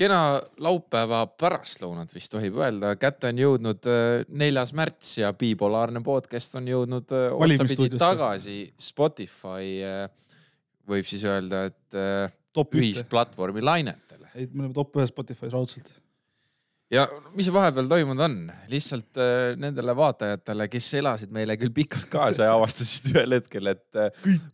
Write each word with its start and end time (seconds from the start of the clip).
kena 0.00 0.40
laupäeva 0.62 1.24
pärastlõunat 1.40 2.12
vist 2.14 2.32
tohib 2.32 2.58
öelda, 2.60 2.94
kätte 3.00 3.30
on 3.30 3.40
jõudnud 3.40 3.88
äh, 3.90 4.22
neljas 4.32 4.72
märts 4.76 5.16
ja 5.20 5.32
bipolaarne 5.36 6.02
podcast 6.04 6.56
on 6.60 6.68
jõudnud 6.70 7.12
äh, 7.16 7.26
otsapidi 7.36 8.00
tagasi. 8.00 8.58
Spotify, 8.80 9.74
äh, 9.84 10.36
võib 10.90 11.08
siis 11.08 11.24
öelda, 11.28 11.66
et 11.68 11.98
ühisplatvormi 12.80 13.62
lainetele. 13.62 14.30
ei, 14.34 14.48
me 14.52 14.64
oleme 14.64 14.74
top 14.76 14.96
ühes 14.98 15.12
Spotify's 15.12 15.52
raudselt. 15.54 15.92
ja 16.90 17.04
mis 17.36 17.52
vahepeal 17.52 17.90
toimunud 17.90 18.24
on, 18.24 18.40
lihtsalt 18.72 19.20
nendele 19.60 19.94
vaatajatele, 19.96 20.66
kes 20.72 20.90
elasid 21.02 21.30
meile 21.34 21.54
küll 21.60 21.76
pikalt 21.76 22.08
kaasa 22.10 22.48
ja 22.48 22.56
avastasid 22.56 23.10
ühel 23.14 23.38
hetkel, 23.38 23.70
et 23.76 24.02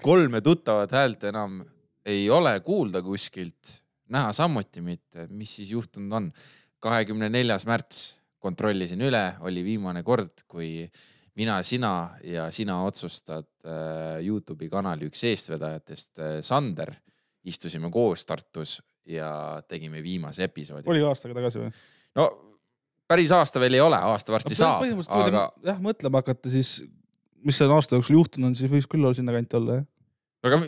kolme 0.03 0.43
tuttavat 0.45 0.93
häält 0.99 1.25
enam 1.31 1.63
ei 2.07 2.29
ole 2.31 2.59
kuulda 2.67 3.01
kuskilt 3.03 3.79
näha 4.13 4.33
samuti 4.37 4.83
mitte, 4.85 5.27
mis 5.31 5.57
siis 5.59 5.73
juhtunud 5.75 6.13
on. 6.13 6.31
kahekümne 6.81 7.29
neljas 7.33 7.65
märts 7.67 8.17
kontrollisin 8.39 9.01
üle, 9.03 9.25
oli 9.49 9.65
viimane 9.65 10.03
kord, 10.07 10.45
kui 10.47 10.85
mina, 11.41 11.59
sina 11.67 11.93
ja 12.25 12.51
sina 12.55 12.79
otsustad 12.87 13.49
äh, 13.67 14.21
Youtube'i 14.25 14.69
kanali 14.71 15.09
üks 15.11 15.25
eestvedajatest 15.27 16.21
äh,, 16.21 16.37
Sander, 16.47 16.93
istusime 17.47 17.91
koos 17.93 18.27
Tartus 18.29 18.79
ja 19.07 19.63
tegime 19.69 20.03
viimase 20.03 20.47
episoodi. 20.47 20.89
oli 20.91 21.03
aastaga 21.07 21.39
tagasi 21.39 21.63
või? 21.63 21.73
no 22.19 22.29
päris 23.09 23.33
aasta 23.35 23.63
veel 23.63 23.79
ei 23.79 23.83
ole, 23.85 23.99
aasta 24.13 24.35
varsti 24.35 24.55
no, 24.55 24.61
saab. 24.61 24.85
põhimõtteliselt 24.85 25.35
aga... 25.35 25.45
jah, 25.71 25.83
mõtlema 25.83 26.23
hakata, 26.23 26.53
siis 26.53 26.79
mis 27.47 27.59
selle 27.59 27.77
aasta 27.77 27.99
jooksul 27.99 28.19
juhtunud 28.19 28.51
on, 28.51 28.57
siis 28.59 28.73
võiks 28.73 28.89
küll 28.91 29.05
olla 29.05 29.17
sinnakanti 29.19 29.59
olla 29.61 29.81
jah. 29.81 29.87
no 30.43 30.53
aga 30.53 30.61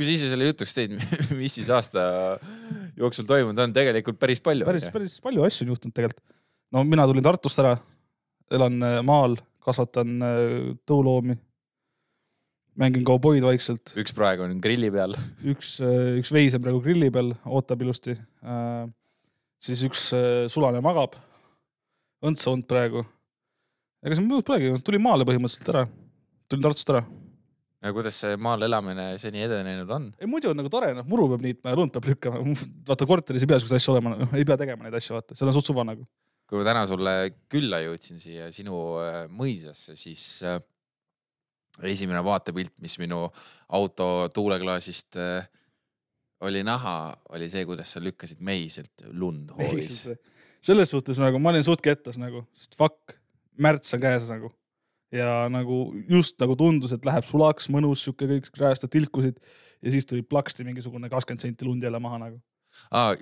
kui 0.00 0.08
sa 0.08 0.14
ise 0.16 0.30
selle 0.32 0.46
jutuks 0.48 0.72
teed, 0.72 0.94
mis 1.36 1.52
siis 1.58 1.68
aasta 1.76 2.02
jooksul 2.96 3.26
toimunud 3.28 3.60
on, 3.60 3.74
tegelikult 3.76 4.16
päris 4.20 4.40
palju. 4.40 4.64
päris, 4.64 4.88
päris 4.94 5.18
palju 5.20 5.44
asju 5.44 5.66
on 5.66 5.74
juhtunud 5.74 5.96
tegelikult. 5.96 6.24
no 6.72 6.84
mina 6.88 7.04
tulin 7.10 7.26
Tartust 7.26 7.60
ära, 7.60 7.74
elan 8.56 8.80
äh, 8.86 8.96
maal, 9.04 9.36
kasvatan 9.60 10.16
äh, 10.24 10.40
tõuloomi. 10.88 11.36
mängin 12.80 13.04
kauboid 13.04 13.44
vaikselt. 13.44 13.92
üks 14.00 14.16
praegu 14.16 14.46
on 14.46 14.56
grilli 14.64 14.88
peal. 14.94 15.12
üks, 15.52 15.76
äh, 15.84 16.16
üks 16.22 16.32
veis 16.32 16.56
on 16.56 16.64
praegu 16.64 16.80
grilli 16.80 17.12
peal, 17.12 17.34
ootab 17.44 17.84
ilusti. 17.84 18.16
siis 19.60 19.84
üks 19.84 20.08
sulane 20.48 20.80
magab. 20.80 21.20
õndsa 22.24 22.56
und 22.56 22.64
praegu. 22.72 23.04
ega 24.00 24.16
siin 24.16 24.32
muud 24.32 24.48
polegi, 24.48 24.72
tulin 24.80 25.04
maale 25.04 25.28
põhimõtteliselt 25.28 25.74
ära. 25.76 25.88
tulin 26.48 26.70
Tartust 26.70 26.96
ära 26.96 27.04
ja 27.80 27.92
kuidas 27.96 28.18
see 28.22 28.36
maal 28.40 28.62
elamine 28.66 29.12
seni 29.20 29.44
edenenud 29.46 29.92
on? 29.96 30.08
ei 30.20 30.28
muidu 30.30 30.50
on 30.52 30.58
nagu 30.60 30.70
tore, 30.72 30.92
noh, 30.96 31.06
muru 31.08 31.28
peab 31.32 31.44
niitma 31.44 31.72
ja 31.72 31.78
lund 31.78 31.94
peab 31.94 32.08
lükkama. 32.12 32.56
vaata 32.88 33.08
korteris 33.08 33.46
ei 33.46 33.50
pea 33.50 33.60
siukseid 33.62 33.80
asju 33.80 33.94
olema, 33.94 34.16
noh, 34.20 34.34
ei 34.36 34.44
pea 34.48 34.58
tegema 34.60 34.86
neid 34.86 34.96
asju, 35.00 35.16
vaata, 35.16 35.36
seal 35.38 35.50
on 35.50 35.56
suht 35.56 35.70
suva 35.70 35.86
nagu. 35.88 36.04
kui 36.50 36.60
ma 36.60 36.66
täna 36.66 36.82
sulle 36.90 37.14
külla 37.52 37.80
jõudsin 37.84 38.20
siia 38.20 38.50
sinu 38.52 38.82
äh, 39.00 39.22
mõisasse, 39.32 39.96
siis 39.98 40.24
äh, 40.44 40.58
esimene 41.88 42.20
vaatepilt, 42.26 42.76
mis 42.84 42.98
minu 43.00 43.22
auto 43.78 44.10
tuuleklaasist 44.34 45.20
äh, 45.20 45.48
oli 46.44 46.64
näha, 46.66 46.96
oli 47.32 47.48
see, 47.52 47.64
kuidas 47.68 47.94
sa 47.94 48.04
lükkasid 48.04 48.44
meiselt 48.44 49.08
lund 49.12 49.52
hoovis. 49.56 50.04
selles 50.60 50.92
suhtes 50.92 51.20
nagu 51.22 51.40
ma 51.40 51.54
olin 51.54 51.64
suht 51.64 51.80
kettas 51.84 52.20
nagu, 52.20 52.44
sest 52.58 52.76
fuck, 52.76 53.16
märts 53.56 53.96
on 53.96 54.04
käes 54.04 54.28
nagu 54.28 54.52
ja 55.14 55.48
nagu 55.50 55.82
just 56.08 56.38
nagu 56.42 56.56
tundus, 56.58 56.94
et 56.94 57.06
läheb 57.06 57.26
sulaks, 57.26 57.68
mõnus 57.72 58.04
sihuke 58.06 58.28
kõik 58.30 58.50
räästad 58.60 58.92
tilkusid 58.92 59.40
ja 59.82 59.92
siis 59.92 60.06
tuli 60.06 60.22
plaksti 60.22 60.66
mingisugune 60.66 61.10
kakskümmend 61.10 61.42
senti 61.42 61.68
lund 61.68 61.82
jälle 61.82 62.00
maha 62.02 62.20
nagu. 62.26 62.40
Ah, 62.94 63.16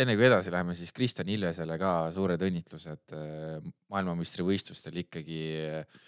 enne 0.00 0.14
kui 0.16 0.24
edasi 0.24 0.52
läheme, 0.52 0.74
siis 0.76 0.92
Kristjan 0.96 1.28
Ilvesele 1.28 1.76
ka 1.80 2.08
suured 2.14 2.40
õnnitlused 2.46 3.12
äh, 3.12 3.58
maailmameistrivõistlustel 3.92 5.02
ikkagi 5.02 5.40
äh, 5.60 6.06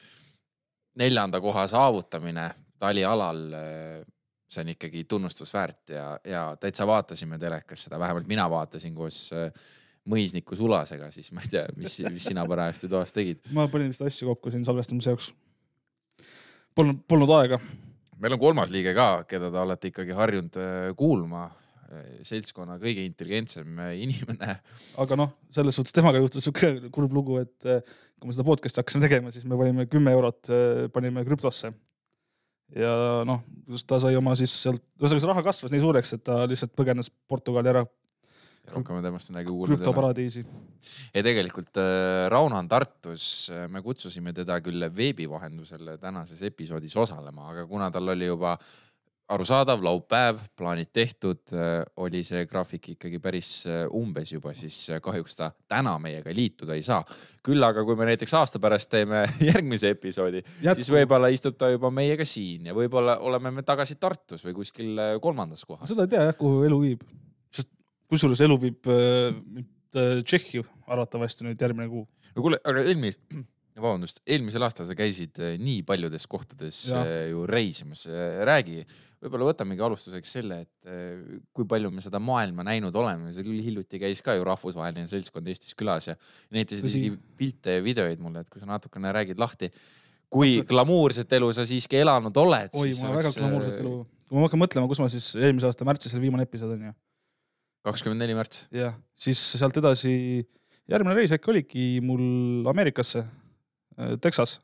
neljanda 0.96 1.40
koha 1.44 1.66
saavutamine 1.68 2.48
talialal. 2.80 3.42
Äh, 3.58 4.06
see 4.48 4.64
on 4.64 4.72
ikkagi 4.72 5.02
tunnustusväärt 5.04 5.92
ja, 5.92 6.04
ja 6.24 6.42
täitsa 6.56 6.86
vaatasime 6.88 7.36
telekas 7.36 7.82
seda, 7.84 7.98
vähemalt 8.00 8.30
mina 8.30 8.46
vaatasin 8.48 8.94
koos 8.96 9.26
mõisniku 10.08 10.56
sulasega, 10.58 11.10
siis 11.14 11.30
ma 11.36 11.44
ei 11.44 11.52
tea, 11.52 11.66
mis, 11.76 11.98
mis 12.08 12.30
sina 12.30 12.44
parajasti 12.48 12.90
toas 12.90 13.14
tegid. 13.14 13.42
ma 13.54 13.68
panin 13.72 13.92
vist 13.92 14.04
asju 14.04 14.32
kokku 14.32 14.52
siin 14.54 14.64
salvestamise 14.68 15.12
jaoks. 15.12 15.30
Polnud, 16.78 17.02
polnud 17.10 17.32
aega. 17.38 17.60
meil 18.18 18.34
on 18.36 18.42
kolmas 18.42 18.72
liige 18.74 18.94
ka, 18.96 19.24
keda 19.28 19.50
te 19.52 19.62
olete 19.62 19.90
ikkagi 19.92 20.16
harjunud 20.16 20.58
äh, 20.62 20.76
kuulma 20.98 21.44
äh, 21.48 22.06
seltskonna 22.26 22.78
kõige 22.82 23.04
intelligentsem 23.06 23.82
äh, 23.84 23.96
inimene. 24.04 24.58
aga 25.04 25.20
noh, 25.20 25.34
selles 25.54 25.78
suhtes 25.78 25.96
temaga 25.96 26.22
juhtus 26.22 26.48
siuke 26.48 26.72
kurb 26.94 27.14
lugu, 27.14 27.42
et 27.42 27.68
kui 28.18 28.30
me 28.30 28.34
seda 28.34 28.48
podcast'i 28.48 28.82
hakkasime 28.82 29.04
tegema, 29.04 29.34
siis 29.34 29.46
me 29.46 29.58
panime 29.60 29.86
kümme 29.90 30.14
eurot, 30.16 30.50
panime 30.94 31.26
krüptosse. 31.28 31.72
ja 32.76 32.96
noh, 33.28 33.44
ta 33.86 34.00
sai 34.02 34.16
oma 34.18 34.34
siis 34.38 34.56
sealt, 34.64 34.82
ühesõnaga 34.98 35.24
see 35.24 35.32
raha 35.34 35.48
kasvas 35.52 35.74
nii 35.74 35.84
suureks, 35.84 36.16
et 36.16 36.26
ta 36.26 36.42
lihtsalt 36.48 36.74
põgenes 36.78 37.12
Portugali 37.28 37.76
ära 37.76 37.86
rohkem 38.72 38.98
me 38.98 39.04
temast 39.04 39.30
midagi 39.32 39.52
ole. 39.52 39.68
krüptoparadiisi. 39.72 40.44
ei, 41.14 41.22
tegelikult 41.22 41.80
äh, 41.82 42.26
Rauno 42.32 42.58
on 42.58 42.68
Tartus, 42.68 43.48
äh, 43.52 43.68
me 43.70 43.82
kutsusime 43.84 44.34
teda 44.36 44.60
küll 44.64 44.88
veebi 44.94 45.28
vahendusel 45.30 45.96
tänases 46.00 46.42
episoodis 46.46 46.96
osalema, 46.96 47.50
aga 47.52 47.66
kuna 47.70 47.90
tal 47.94 48.14
oli 48.14 48.28
juba 48.28 48.56
arusaadav 49.28 49.82
laupäev, 49.84 50.38
plaanid 50.56 50.88
tehtud, 50.94 51.42
äh, 51.52 51.82
oli 52.00 52.22
see 52.24 52.46
graafik 52.48 52.94
ikkagi 52.94 53.20
päris 53.20 53.50
umbes 53.96 54.32
juba, 54.32 54.54
siis 54.56 54.78
kahjuks 55.04 55.36
ta 55.36 55.50
täna 55.68 55.98
meiega 56.00 56.32
liituda 56.32 56.78
ei 56.78 56.86
saa. 56.86 57.02
küll 57.44 57.64
aga, 57.64 57.84
kui 57.84 57.96
me 57.96 58.08
näiteks 58.08 58.34
aasta 58.38 58.60
pärast 58.62 58.90
teeme 58.92 59.26
järgmise 59.50 59.92
episoodi, 59.96 60.42
siis 60.62 60.92
võib-olla 60.94 61.32
istub 61.34 61.58
ta 61.60 61.72
juba 61.72 61.90
meiega 61.92 62.24
siin 62.24 62.70
ja 62.70 62.76
võib-olla 62.76 63.18
oleme 63.20 63.52
me 63.60 63.66
tagasi 63.66 63.98
Tartus 64.00 64.44
või 64.46 64.60
kuskil 64.62 65.06
kolmandas 65.20 65.64
kohas. 65.64 65.88
seda 65.90 66.06
ei 66.06 66.14
tea 66.16 66.28
jah, 66.30 66.38
kuhu 66.38 66.64
elu 66.68 66.84
viib 66.86 67.08
kusjuures 68.08 68.40
elu 68.44 68.56
viib 68.62 68.88
mind 68.88 69.68
äh, 69.96 70.24
Tšehhi 70.24 70.64
arvatavasti 70.88 71.46
nüüd 71.46 71.60
järgmine 71.60 71.88
kuu. 71.90 72.06
no 72.34 72.44
kuule, 72.44 72.58
aga 72.64 72.84
eelmis-, 72.84 73.18
vabandust, 73.78 74.22
eelmisel 74.26 74.64
aastal 74.66 74.88
sa 74.88 74.96
käisid 74.98 75.38
äh, 75.42 75.56
nii 75.60 75.82
paljudes 75.86 76.26
kohtades 76.30 76.88
ja. 76.90 77.02
Äh, 77.04 77.28
ju 77.32 77.44
reisimas. 77.48 78.06
räägi, 78.48 78.82
võib-olla 79.22 79.50
võtamegi 79.50 79.84
alustuseks 79.84 80.34
selle, 80.38 80.60
et 80.66 80.90
kui 81.54 81.66
palju 81.68 81.90
me 81.90 82.02
seda 82.04 82.20
maailma 82.22 82.66
näinud 82.66 82.94
oleme, 82.94 83.32
see 83.34 83.46
küll 83.46 83.62
hiljuti 83.64 84.00
käis 84.02 84.22
ka 84.24 84.36
ju 84.38 84.44
rahvusvaheline 84.46 85.08
seltskond 85.10 85.48
Eestis 85.50 85.74
külas 85.78 86.06
ja 86.10 86.14
näitasid 86.54 86.86
isegi 86.86 87.14
pilte 87.38 87.78
ja 87.78 87.82
videoid 87.84 88.22
mulle, 88.22 88.44
et 88.44 88.52
kui 88.52 88.62
sa 88.62 88.68
natukene 88.70 89.10
räägid 89.14 89.42
lahti, 89.42 89.72
kui 90.30 90.58
Oota. 90.60 90.68
glamuurset 90.70 91.34
elu 91.34 91.50
sa 91.56 91.66
siiski 91.66 91.98
elanud 91.98 92.36
oled. 92.44 92.70
oi, 92.78 92.94
mul 93.00 93.10
on 93.10 93.18
väga 93.18 93.34
glamuurset 93.40 93.82
elu. 93.82 93.98
kui 94.28 94.38
ma 94.38 94.46
hakkan 94.46 94.62
mõtlema, 94.62 94.90
kus 94.90 95.02
ma 95.02 95.10
siis 95.10 95.32
eelmise 95.40 95.66
aasta 95.66 95.88
märtsis 95.88 96.14
oli 96.14 96.28
viimane 96.28 96.46
episood 96.46 96.76
onju 96.76 96.94
kakskümmend 97.86 98.22
neli 98.22 98.36
märts. 98.36 98.66
jah, 98.74 98.96
siis 99.18 99.40
sealt 99.58 99.76
edasi, 99.80 100.12
järgmine 100.90 101.16
reis 101.18 101.34
äkki 101.34 101.52
oligi 101.52 101.84
mul 102.04 102.66
Ameerikasse, 102.70 103.24
äh, 103.98 104.16
Texas. 104.22 104.58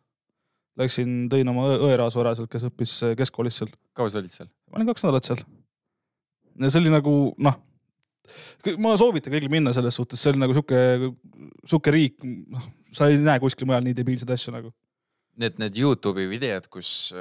Läksin, 0.74 1.28
tõin 1.30 1.46
oma 1.46 1.68
õeraasu 1.76 2.18
ära 2.18 2.32
sealt, 2.34 2.50
kes 2.50 2.64
õppis 2.66 2.96
äh, 3.06 3.12
keskkoolis 3.18 3.60
seal. 3.60 3.70
kaua 3.94 4.10
sa 4.10 4.18
olid 4.18 4.32
seal? 4.34 4.50
ma 4.70 4.80
olin 4.80 4.90
kaks 4.90 5.06
nädalat 5.06 5.28
seal. 5.28 5.44
see 6.66 6.80
oli 6.80 6.90
nagu 6.90 7.12
noh, 7.38 7.60
ma 8.82 8.96
soovitan 8.98 9.36
kõigil 9.36 9.52
minna 9.52 9.74
selles 9.76 9.94
suhtes, 9.94 10.18
see 10.18 10.32
oli 10.32 10.42
nagu 10.42 10.56
sihuke, 10.56 11.12
sihuke 11.62 11.94
riik, 11.94 12.18
noh, 12.24 12.66
sa 12.94 13.06
ei 13.10 13.20
näe 13.22 13.38
kuskil 13.42 13.70
mujal 13.70 13.86
nii 13.86 13.94
debiilseid 13.94 14.34
asju 14.34 14.54
nagu. 14.56 14.74
Need, 15.38 15.58
need 15.62 15.78
Youtube'i 15.78 16.26
videod, 16.30 16.66
kus 16.70 17.12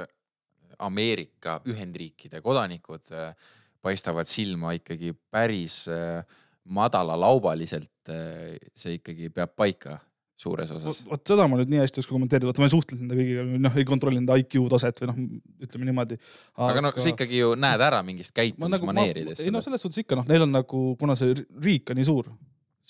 Ameerika 0.82 1.60
Ühendriikide 1.70 2.40
kodanikud 2.42 3.10
äh, 3.14 3.34
paistavad 3.84 4.30
silma 4.30 4.72
ikkagi 4.78 5.12
päris 5.32 5.84
äh, 5.92 6.24
madalalaubaliselt. 6.64 7.92
Äh, 8.08 8.56
see 8.76 8.98
ikkagi 8.98 9.30
peab 9.34 9.54
paika 9.58 9.98
suures 10.44 10.70
osas. 10.74 11.02
vot 11.08 11.22
seda 11.28 11.46
ma 11.48 11.58
nüüd 11.58 11.70
nii 11.70 11.80
hästi 11.82 12.00
ei 12.00 12.04
oska 12.04 12.14
kommenteerida, 12.14 12.48
vaata 12.50 12.62
ma 12.62 12.66
ei 12.68 12.72
suhtlenud 12.72 13.04
nende 13.04 13.18
kõigiga, 13.18 13.44
noh 13.66 13.76
ei 13.78 13.86
kontrollinud 13.88 14.32
IQ 14.42 14.56
taset 14.72 15.02
või 15.02 15.10
noh, 15.10 15.20
ütleme 15.66 15.88
niimoodi. 15.88 16.18
aga 16.66 16.82
no 16.82 16.90
sa 16.96 17.12
ikkagi 17.12 17.38
ju 17.38 17.52
näed 17.60 17.84
ära 17.86 18.00
mingist 18.06 18.34
käitumismaneeridest 18.36 19.40
nagu,. 19.40 19.46
ei 19.46 19.54
no 19.54 19.62
selles 19.64 19.84
suhtes 19.86 20.02
ikka 20.02 20.18
noh, 20.18 20.26
neil 20.30 20.46
on 20.46 20.52
nagu, 20.54 20.82
kuna 21.00 21.16
see 21.18 21.36
riik 21.64 21.94
on 21.94 22.00
nii 22.00 22.08
suur, 22.08 22.32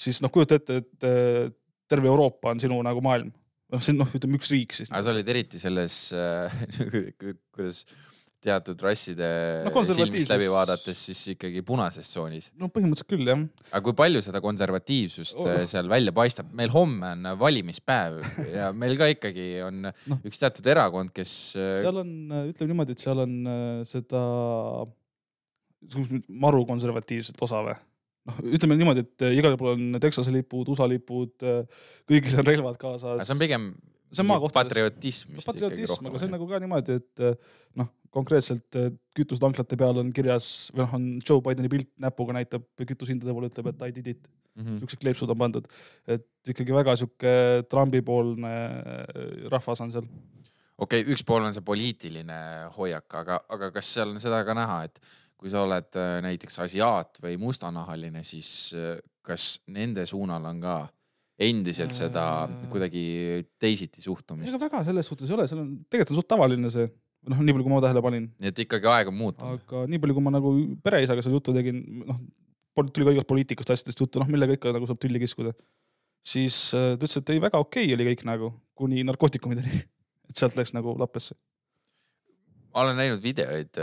siis 0.06 0.23
noh, 0.25 0.32
kujuta 0.35 0.58
ette, 0.61 0.81
et 0.81 1.08
äh, 1.11 1.52
terve 1.90 2.11
Euroopa 2.11 2.55
on 2.55 2.64
sinu 2.64 2.81
nagu 2.87 3.05
maailm. 3.05 3.31
noh, 3.75 3.85
see 3.85 3.93
on 3.93 4.02
noh, 4.06 4.17
ütleme 4.17 4.40
üks 4.40 4.50
riik 4.55 4.76
siis. 4.81 4.90
aga 4.90 5.05
sa 5.05 5.14
olid 5.14 5.31
eriti 5.37 5.61
selles 5.62 5.99
äh, 6.17 6.58
kuidas 7.55 7.85
teatud 8.44 8.81
rasside 8.85 9.29
no, 9.67 9.85
silmist 9.88 10.31
läbi 10.32 10.49
vaadates 10.52 11.05
siis 11.08 11.20
ikkagi 11.35 11.62
punases 11.67 12.08
tsoonis. 12.11 12.50
no 12.61 12.69
põhimõtteliselt 12.73 13.11
küll 13.11 13.31
jah. 13.31 13.44
aga 13.70 13.82
kui 13.87 13.96
palju 13.99 14.23
seda 14.25 14.43
konservatiivsust 14.44 15.41
oh. 15.43 15.62
seal 15.70 15.88
välja 15.91 16.14
paistab, 16.17 16.50
meil 16.56 16.73
homme 16.75 17.14
on 17.14 17.31
valimispäev 17.41 18.20
ja 18.58 18.69
meil 18.76 18.99
ka 19.00 19.08
ikkagi 19.14 19.49
on 19.67 19.88
no. 19.88 20.20
üks 20.26 20.43
teatud 20.43 20.69
erakond, 20.75 21.14
kes. 21.14 21.32
Äh, 21.58 21.81
seal 21.87 22.02
on, 22.05 22.12
ütleme 22.50 22.73
niimoodi, 22.73 22.96
et 22.96 23.06
seal 23.06 23.25
on 23.25 23.41
äh, 23.49 23.81
seda 23.88 24.23
maru 26.29 26.62
konservatiivset 26.69 27.40
osa 27.44 27.64
või? 27.64 27.81
noh, 28.29 28.44
ütleme 28.56 28.79
niimoodi, 28.81 29.05
et 29.05 29.26
äh, 29.26 29.35
igal 29.40 29.58
pool 29.61 29.75
on 29.75 29.99
Texase 30.02 30.32
lipud, 30.32 30.70
USA 30.73 30.87
lipud, 30.90 31.35
kõigil 32.08 32.38
on 32.40 32.49
relvad 32.49 32.81
kaasas. 32.81 33.26
see 33.26 33.37
on 33.37 33.43
pigem 33.43 33.75
see 34.14 34.23
on 34.25 34.31
maakohtades. 34.31 34.70
patriotism 34.70 35.37
vist 35.38 35.50
ikkagi 35.50 35.88
rohkem 35.90 36.11
aga 36.11 36.20
see 36.20 36.29
on. 36.29 36.35
nagu 36.37 36.49
ka 36.49 36.61
niimoodi, 36.62 36.99
et 37.00 37.25
äh, 37.25 37.55
noh, 37.81 37.90
konkreetselt 38.14 38.78
kütusetanklate 39.16 39.78
peal 39.81 39.99
on 40.02 40.12
kirjas 40.14 40.70
või 40.75 40.84
noh, 40.84 40.96
on 40.99 41.11
Joe 41.19 41.43
Bideni 41.44 41.70
pilt 41.72 41.90
näpuga 42.02 42.37
näitab 42.37 42.66
kütusehindade 42.78 43.34
poole, 43.34 43.50
ütleb, 43.50 43.72
et 43.72 43.87
I 43.88 43.94
did 43.94 44.11
it. 44.14 44.32
Mhm. 44.55 44.78
siuksed 44.84 45.00
kleepsud 45.02 45.31
on 45.32 45.38
pandud, 45.38 45.64
et 46.06 46.52
ikkagi 46.52 46.75
väga 46.75 46.93
sihuke 46.94 47.34
Trumpi-poolne 47.66 48.52
äh, 48.55 49.49
rahvas 49.50 49.82
on 49.82 49.90
seal. 49.90 50.06
okei 50.78 51.02
okay,, 51.02 51.11
üks 51.11 51.25
pool 51.26 51.43
on 51.43 51.55
see 51.56 51.64
poliitiline 51.66 52.38
hoiak, 52.76 53.08
aga, 53.19 53.40
aga 53.50 53.72
kas 53.75 53.90
seal 53.96 54.14
on 54.14 54.22
seda 54.22 54.44
ka 54.46 54.55
näha, 54.55 54.84
et 54.87 55.02
kui 55.40 55.50
sa 55.50 55.64
oled 55.66 55.99
äh, 55.99 56.20
näiteks 56.22 56.61
asiaat 56.69 57.19
või 57.25 57.34
mustanahaline, 57.43 58.22
siis 58.22 58.50
äh, 58.78 59.00
kas 59.26 59.56
nende 59.75 60.06
suunal 60.06 60.46
on 60.52 60.62
ka 60.62 60.76
endiselt 61.44 61.90
seda 61.90 62.46
kuidagi 62.70 63.43
teisiti 63.58 63.99
ega 63.99 64.06
suhtumist? 64.06 64.61
väga 64.62 64.84
selles 64.87 65.11
suhtes 65.11 65.31
ei 65.31 65.34
ole, 65.34 65.49
seal 65.50 65.64
on, 65.64 65.72
tegelikult 65.90 66.14
on 66.14 66.20
suht 66.20 66.31
tavaline 66.31 66.70
see, 66.70 66.87
noh, 67.31 67.41
nii 67.41 67.55
palju, 67.56 67.67
kui 67.67 67.73
ma 67.73 67.81
tähele 67.85 68.03
panin, 68.05 68.26
nii 68.43 68.53
et 68.53 68.62
ikkagi 68.67 68.91
aeg 68.91 69.11
on 69.12 69.17
muutunud. 69.19 69.62
aga 69.62 69.85
nii 69.91 70.03
palju, 70.03 70.17
kui 70.19 70.26
ma 70.26 70.35
nagu 70.35 70.53
pereisaga 70.85 71.25
seal 71.25 71.37
juttu 71.38 71.55
tegin, 71.56 71.81
noh, 72.05 72.21
tuli 72.82 73.09
ka 73.09 73.15
igast 73.15 73.31
poliitikast, 73.31 73.75
asjadest 73.75 74.03
juttu, 74.03 74.23
noh, 74.23 74.31
millega 74.31 74.56
ikka 74.59 74.75
nagu 74.75 74.88
saab 74.91 75.00
tülli 75.03 75.23
kiskuda. 75.23 75.55
siis 76.25 76.56
äh, 76.76 76.94
ta 76.97 77.05
ütles, 77.05 77.21
et 77.21 77.35
ei, 77.35 77.43
väga 77.43 77.61
okei 77.62 77.88
okay 77.88 77.97
oli 77.97 78.09
kõik 78.12 78.25
nagu, 78.29 78.53
kuni 78.79 79.05
narkootikumideni. 79.06 79.85
et 80.31 80.41
sealt 80.41 80.56
läks 80.59 80.75
nagu 80.76 80.97
lappesse. 81.00 81.37
ma 82.75 82.82
olen 82.82 82.99
näinud 82.99 83.23
videoid, 83.23 83.79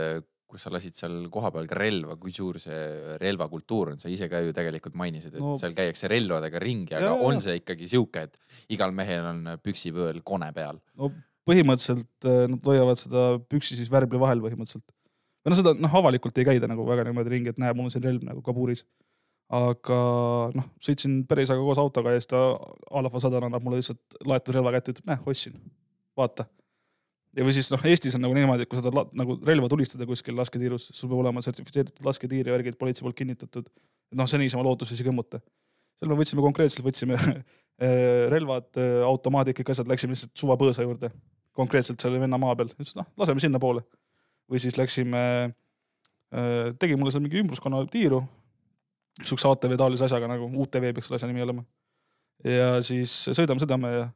kus 0.52 0.66
sa 0.66 0.72
lasid 0.72 0.96
seal 0.98 1.14
kohapeal 1.32 1.64
ka 1.70 1.78
relva, 1.80 2.18
kui 2.20 2.34
suur 2.34 2.58
see 2.60 3.16
relvakultuur 3.22 3.94
on, 3.94 4.00
sa 4.02 4.10
ise 4.12 4.28
ka 4.28 4.42
ju 4.44 4.52
tegelikult 4.52 4.98
mainisid, 5.00 5.38
et 5.38 5.40
No- 5.40 5.56
seal 5.60 5.72
käiakse 5.76 6.10
relvadega 6.12 6.60
ringi, 6.60 6.92
aga 6.98 7.14
jaa, 7.14 7.20
on 7.24 7.38
jaa. 7.38 7.44
see 7.46 7.60
ikkagi 7.62 7.88
sihuke, 7.88 8.26
et 8.28 8.74
igal 8.76 8.92
mehel 8.92 9.28
on 9.30 9.54
püksipõõl 9.64 10.20
kone 10.26 10.50
peal? 10.52 10.82
no 11.00 11.08
põhimõtteliselt 11.48 12.26
äh, 12.28 12.44
nad 12.50 12.68
hoiavad 12.68 12.98
seda 13.00 13.22
püksi 13.50 13.78
siis 13.78 13.90
värbli 13.92 14.20
vahel 14.22 14.42
põhimõtteliselt. 14.44 14.86
või 15.42 15.52
noh, 15.52 15.58
seda 15.58 15.74
noh, 15.78 15.96
avalikult 16.02 16.38
ei 16.38 16.46
käida 16.46 16.70
nagu 16.70 16.86
väga 16.86 17.06
niimoodi 17.08 17.34
ringi, 17.34 17.52
et 17.52 17.60
näe, 17.60 17.74
mul 17.74 17.88
on 17.88 17.94
siin 17.94 18.04
relv 18.04 18.26
nagu 18.26 18.42
kabuuris. 18.46 18.84
aga 19.52 19.98
noh, 20.56 20.68
sõitsin 20.80 21.22
pärisaga 21.28 21.60
koos 21.60 21.80
autoga 21.82 22.14
ja 22.14 22.20
siis 22.20 22.30
ta 22.30 22.40
a 22.56 23.02
la 23.04 23.10
Fasadan 23.12 23.48
annab 23.48 23.64
mulle 23.64 23.82
lihtsalt 23.82 24.20
laetud 24.28 24.56
relva 24.56 24.72
kätte, 24.76 24.94
ütleb, 24.94 25.08
näe, 25.10 25.18
ostsin, 25.26 25.58
vaata. 26.16 26.46
ja 27.36 27.46
või 27.48 27.56
siis 27.56 27.72
noh, 27.74 27.82
Eestis 27.90 28.14
on 28.16 28.22
nagu 28.24 28.38
niimoodi, 28.38 28.64
et 28.64 28.70
kui 28.70 28.78
sa 28.78 28.86
tahad 28.86 29.10
nagu 29.18 29.36
relva 29.42 29.68
tulistada 29.72 30.06
kuskil 30.06 30.38
lasketiirus, 30.38 30.92
sul 30.94 31.10
peab 31.10 31.24
olema 31.24 31.42
sertifitseeritud 31.42 32.06
lasketiir 32.06 32.48
ja 32.48 32.54
värgid 32.54 32.78
politsei 32.78 33.08
poolt 33.08 33.18
kinnitatud. 33.18 33.68
noh, 34.14 34.30
see 34.30 34.40
niisama 34.44 34.62
lootuses 34.68 35.02
ei 35.02 35.10
kõmmuta. 35.10 35.42
seal 35.98 36.14
me 36.14 36.22
võtsime 36.22 36.46
konkreetselt, 36.46 36.86
võtsime 36.86 37.18
eh, 37.18 38.30
relvad, 38.34 38.70
automaadid, 39.10 39.58
kõik 39.58 39.74
asjad, 39.74 39.90
läksime 39.90 40.14
lihtsalt 40.14 40.38
suva 40.38 40.56
põõsa 40.60 40.86
juurde. 40.86 41.10
Konkreetselt 41.56 42.00
selle 42.00 42.20
venna 42.20 42.38
maa 42.40 42.54
peal, 42.58 42.70
ütles 42.72 42.96
noh, 42.96 43.08
laseme 43.20 43.42
sinnapoole. 43.42 43.84
või 44.50 44.60
siis 44.60 44.76
läksime, 44.76 45.20
tegi 46.80 46.96
mulle 46.96 47.12
seal 47.12 47.22
mingi 47.24 47.40
ümbruskonna 47.40 47.82
tiiru, 47.92 48.22
siukse 49.20 49.48
ATV 49.48 49.76
taolise 49.80 50.06
asjaga 50.06 50.28
nagu 50.30 50.48
UTV 50.64 50.92
peaks 50.96 51.08
selle 51.08 51.20
asja 51.20 51.28
nimi 51.30 51.44
olema. 51.44 51.64
ja 52.44 52.80
siis 52.84 53.12
sõidame, 53.30 53.62
sõidame 53.62 53.92
ja, 53.92 54.08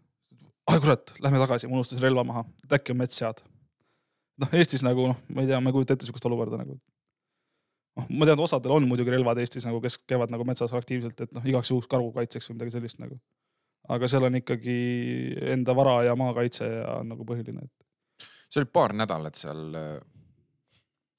ai 0.73 0.83
kurat, 0.83 1.12
lähme 1.23 1.41
tagasi, 1.43 1.69
ma 1.71 1.79
unustasin 1.79 2.05
relva 2.05 2.25
maha, 2.27 2.44
et 2.65 2.77
äkki 2.79 2.94
on 2.94 3.00
mets 3.03 3.21
sead. 3.21 3.43
noh, 4.43 4.53
Eestis 4.56 4.85
nagu 4.85 5.12
noh, 5.12 5.25
ma 5.33 5.44
ei 5.44 5.50
tea, 5.50 5.61
ma 5.61 5.73
ei 5.73 5.77
kujuta 5.77 5.97
ette 5.97 6.09
siukest 6.09 6.29
olukorda 6.29 6.61
nagu. 6.61 6.79
noh, 7.97 8.09
ma 8.11 8.29
tean, 8.29 8.41
osadel 8.49 8.77
on 8.79 8.88
muidugi 8.88 9.12
relvad 9.12 9.41
Eestis 9.44 9.69
nagu, 9.69 9.81
kes 9.85 10.00
käivad 10.09 10.33
nagu 10.33 10.44
metsas 10.49 10.75
aktiivselt, 10.77 11.21
et 11.21 11.37
noh, 11.37 11.44
igaks 11.53 11.73
juhuks 11.73 11.91
karu 11.91 12.11
kaitseks 12.17 12.50
või 12.50 12.59
midagi 12.59 12.79
sellist 12.79 13.03
nagu. 13.03 13.21
Aga 13.88 14.09
seal 14.11 14.27
on 14.29 14.38
ikkagi 14.41 14.77
enda 15.55 15.75
vara 15.77 16.00
ja 16.09 16.17
maakaitse 16.19 16.69
ja 16.69 16.99
on 17.00 17.12
nagu 17.12 17.27
põhiline, 17.29 17.65
et 17.65 18.27
sa 18.49 18.61
olid 18.61 18.73
paar 18.73 18.94
nädalat 18.97 19.38
seal. 19.38 19.77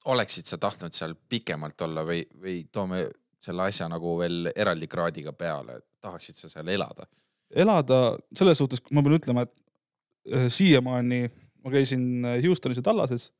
oleksid 0.08 0.46
sa 0.46 0.58
tahtnud 0.58 0.94
seal 0.96 1.14
pikemalt 1.28 1.80
olla 1.84 2.04
või, 2.06 2.22
või 2.42 2.62
toome 2.72 3.02
selle 3.42 3.66
asja 3.68 3.88
nagu 3.90 4.16
veel 4.18 4.50
eraldi 4.54 4.88
kraadiga 4.90 5.32
peale, 5.32 5.80
tahaksid 6.00 6.36
sa 6.36 6.48
seal 6.48 6.68
elada? 6.68 7.06
elada 7.48 8.18
selles 8.36 8.58
suhtes, 8.60 8.82
ma 8.92 9.02
pean 9.04 9.16
ütlema, 9.16 9.46
et 9.46 10.34
äh, 10.34 10.48
siiamaani 10.52 11.22
ma 11.64 11.72
käisin 11.72 12.24
äh, 12.24 12.40
Houstonis 12.44 12.80
ja 12.80 12.84
Tallases, 12.84 13.30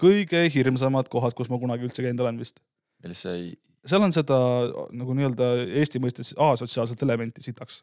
kõige 0.00 0.40
hirmsamad 0.54 1.10
kohad, 1.12 1.36
kus 1.36 1.50
ma 1.52 1.58
kunagi 1.60 1.86
üldse 1.86 2.04
käinud 2.04 2.24
olen 2.24 2.40
vist. 2.40 2.62
millest 3.04 3.26
sa 3.26 3.34
ei, 3.36 3.52
seal 3.84 4.04
on 4.06 4.14
seda 4.16 4.38
nagu 4.96 5.16
nii-öelda 5.16 5.50
Eesti 5.82 6.00
mõistes 6.02 6.32
asotsiaalset 6.40 7.04
elementi 7.06 7.44
sitaks. 7.44 7.82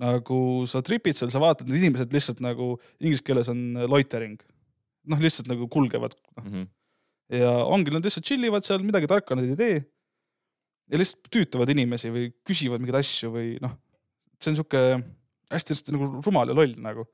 Nagu 0.00 0.38
sa 0.70 0.80
tripid 0.84 1.16
seal, 1.16 1.30
sa 1.32 1.40
vaatad, 1.42 1.68
need 1.68 1.82
inimesed 1.82 2.14
lihtsalt 2.14 2.40
nagu 2.44 2.74
inglise 3.02 3.24
keeles 3.26 3.50
on 3.52 3.82
loitering. 3.90 4.38
noh, 5.10 5.18
lihtsalt 5.18 5.48
nagu 5.50 5.66
kulgevad 5.66 6.14
mm? 6.38 6.44
-hmm. 6.46 6.66
ja 7.40 7.50
ongi, 7.66 7.90
nad 7.90 8.04
lihtsalt 8.06 8.26
chill 8.26 8.44
ivad 8.46 8.64
seal, 8.64 8.84
midagi 8.86 9.10
tarka 9.10 9.34
nad 9.34 9.44
ei 9.44 9.56
tee. 9.56 9.80
ja 10.88 11.00
lihtsalt 11.00 11.28
tüütavad 11.28 11.70
inimesi 11.74 12.12
või 12.14 12.30
küsivad 12.46 12.80
mingeid 12.80 13.00
asju 13.02 13.32
või 13.34 13.56
noh, 13.60 13.74
see 14.40 14.52
on 14.52 14.60
sihuke 14.60 14.82
hästi-hästi 15.52 15.96
nagu 15.96 16.08
rumal 16.24 16.48
ja 16.48 16.56
loll 16.56 16.78
nagu. 16.78 17.06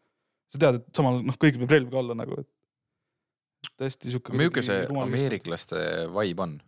sa 0.48 0.62
tead, 0.62 0.80
et 0.80 0.96
samal 0.96 1.20
noh, 1.24 1.36
kõigil 1.36 1.60
peab 1.64 1.74
relv 1.74 1.90
ka 1.92 2.00
olla 2.00 2.14
nagu, 2.16 2.38
et 2.40 3.72
täiesti 3.76 4.12
sihuke. 4.12 4.36
milline 4.36 4.64
see 4.64 4.86
ameeriklaste 4.86 5.82
vibe 6.14 6.46
on? 6.46 6.58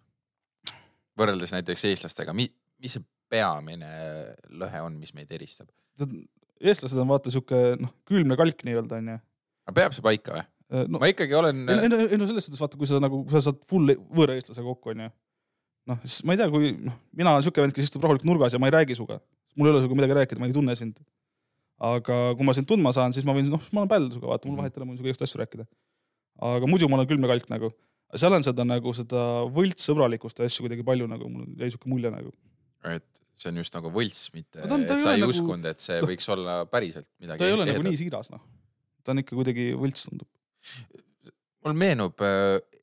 võrreldes 1.21 1.53
näiteks 1.53 1.85
eestlastega, 1.91 2.33
mi-, 2.37 2.51
mis 2.81 2.97
see 2.97 3.05
peamine 3.31 3.91
lõhe 4.61 4.81
on, 4.87 4.97
mis 4.99 5.13
meid 5.17 5.31
eristab? 5.37 5.69
Eestlased 6.61 7.01
on 7.01 7.11
vaata 7.11 7.33
sihuke 7.33 7.59
noh, 7.81 7.93
külmne 8.09 8.37
kalk 8.39 8.65
nii-öelda 8.67 9.01
onju. 9.01 9.19
aga 9.67 9.77
peab 9.77 9.97
see 9.97 10.05
paika 10.05 10.37
või? 10.37 10.47
no 10.91 11.01
ma 11.03 11.11
ikkagi 11.11 11.37
olen, 11.37 11.65
ei 11.73 11.91
no, 11.91 11.99
ei 12.07 12.19
no 12.19 12.29
selles 12.29 12.47
suhtes 12.47 12.63
vaata, 12.63 12.79
kui 12.79 12.89
sa 12.89 13.01
nagu, 13.03 13.23
kui 13.25 13.35
sa 13.35 13.43
saad 13.49 13.59
full 13.71 13.95
võõra 14.15 14.37
eestlasega 14.39 14.67
kokku 14.69 14.93
onju. 14.93 15.09
noh, 15.91 16.03
siis 16.05 16.23
ma 16.27 16.37
ei 16.37 16.41
tea, 16.41 16.49
kui 16.53 16.73
noh, 16.79 16.97
mina 17.17 17.35
olen 17.35 17.47
siuke 17.47 17.65
vend, 17.65 17.75
kes 17.77 17.89
istub 17.89 18.05
rahulikult 18.07 18.29
nurgas 18.31 18.55
ja 18.55 18.61
ma 18.63 18.71
ei 18.71 18.77
räägi 18.77 18.99
sinuga. 18.99 19.19
mul 19.59 19.71
ei 19.71 19.75
ole 19.75 19.83
sinuga 19.83 19.99
midagi 20.03 20.19
rääkida, 20.21 20.43
ma 20.43 20.51
ei 20.51 20.57
tunne 20.57 20.77
sind. 20.79 21.01
aga 21.91 22.21
kui 22.39 22.47
ma 22.47 22.55
sind 22.57 22.69
tundma 22.71 22.95
saan, 22.95 23.15
siis 23.17 23.27
ma 23.27 23.35
võin, 23.37 23.49
noh, 23.51 23.71
ma 23.75 23.85
olen 23.85 23.93
päll 23.95 24.11
sinuga, 24.13 24.35
vaata, 24.35 24.51
mul 24.51 24.61
vahet 24.61 24.77
ei 24.77 24.83
ole, 24.83 24.89
ma 24.89 24.95
võin 24.95 25.01
sinuga 25.01 25.15
igast 25.15 25.27
asju 25.27 25.43
rääkida. 25.43 25.67
aga 26.53 26.71
muidu 26.71 26.91
ma 26.91 27.01
olen 27.01 27.11
külm 27.11 27.27
ja 27.27 27.33
kalk 27.35 27.51
nagu. 27.51 27.73
seal 28.15 28.37
on 28.37 28.47
seda 28.47 28.67
nagu 28.67 28.95
seda 28.95 29.27
võltssõbralikkust 29.57 30.39
ja 30.39 30.51
asju 30.51 30.69
kuidagi 30.69 30.87
palju 30.87 31.11
nagu, 31.11 31.33
mul 31.33 31.51
jäi 31.59 31.75
siuke 31.75 31.91
mulje 31.91 32.15
nagu. 32.15 32.31
Et 32.85 33.21
see 33.41 33.49
on 33.51 33.57
just 33.61 33.75
nagu 33.75 33.91
võlts, 33.93 34.29
mitte 34.35 34.61
No 34.61 34.69
ta 34.69 34.75
on- 34.75 34.87
ta 34.87 34.95
et 34.95 35.01
sa 35.01 35.15
ei 35.15 35.21
nagu- 35.21 35.31
uskunud, 35.35 35.65
et 35.67 35.81
see 35.81 36.01
võiks 36.03 36.29
olla 36.33 36.65
päriselt 36.67 37.09
midagi. 37.21 37.39
ta 37.39 37.47
ei 37.47 37.53
ole 37.53 37.65
nagu 37.69 37.83
nii 37.83 37.97
siiras 37.97 38.31
noh. 38.31 38.41
ta 39.05 39.13
on 39.13 39.19
ikka 39.23 39.37
kuidagi 39.37 39.73
võlts 39.77 40.09
tundub. 40.09 40.29
mul 41.65 41.73
meenub, 41.75 42.21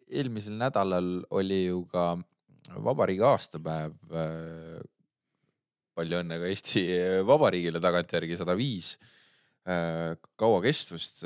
eelmisel 0.10 0.54
nädalal 0.58 1.24
oli 1.32 1.66
ju 1.68 1.86
ka 1.92 2.18
vabariigi 2.84 3.22
aastapäev. 3.24 3.94
palju 5.98 6.20
õnne 6.22 6.38
ka 6.42 6.46
Eesti 6.52 6.82
Vabariigile 7.26 7.80
tagantjärgi 7.82 8.38
sada 8.38 8.54
viis 8.58 8.98
kaua 10.38 10.60
kestvust 10.64 11.24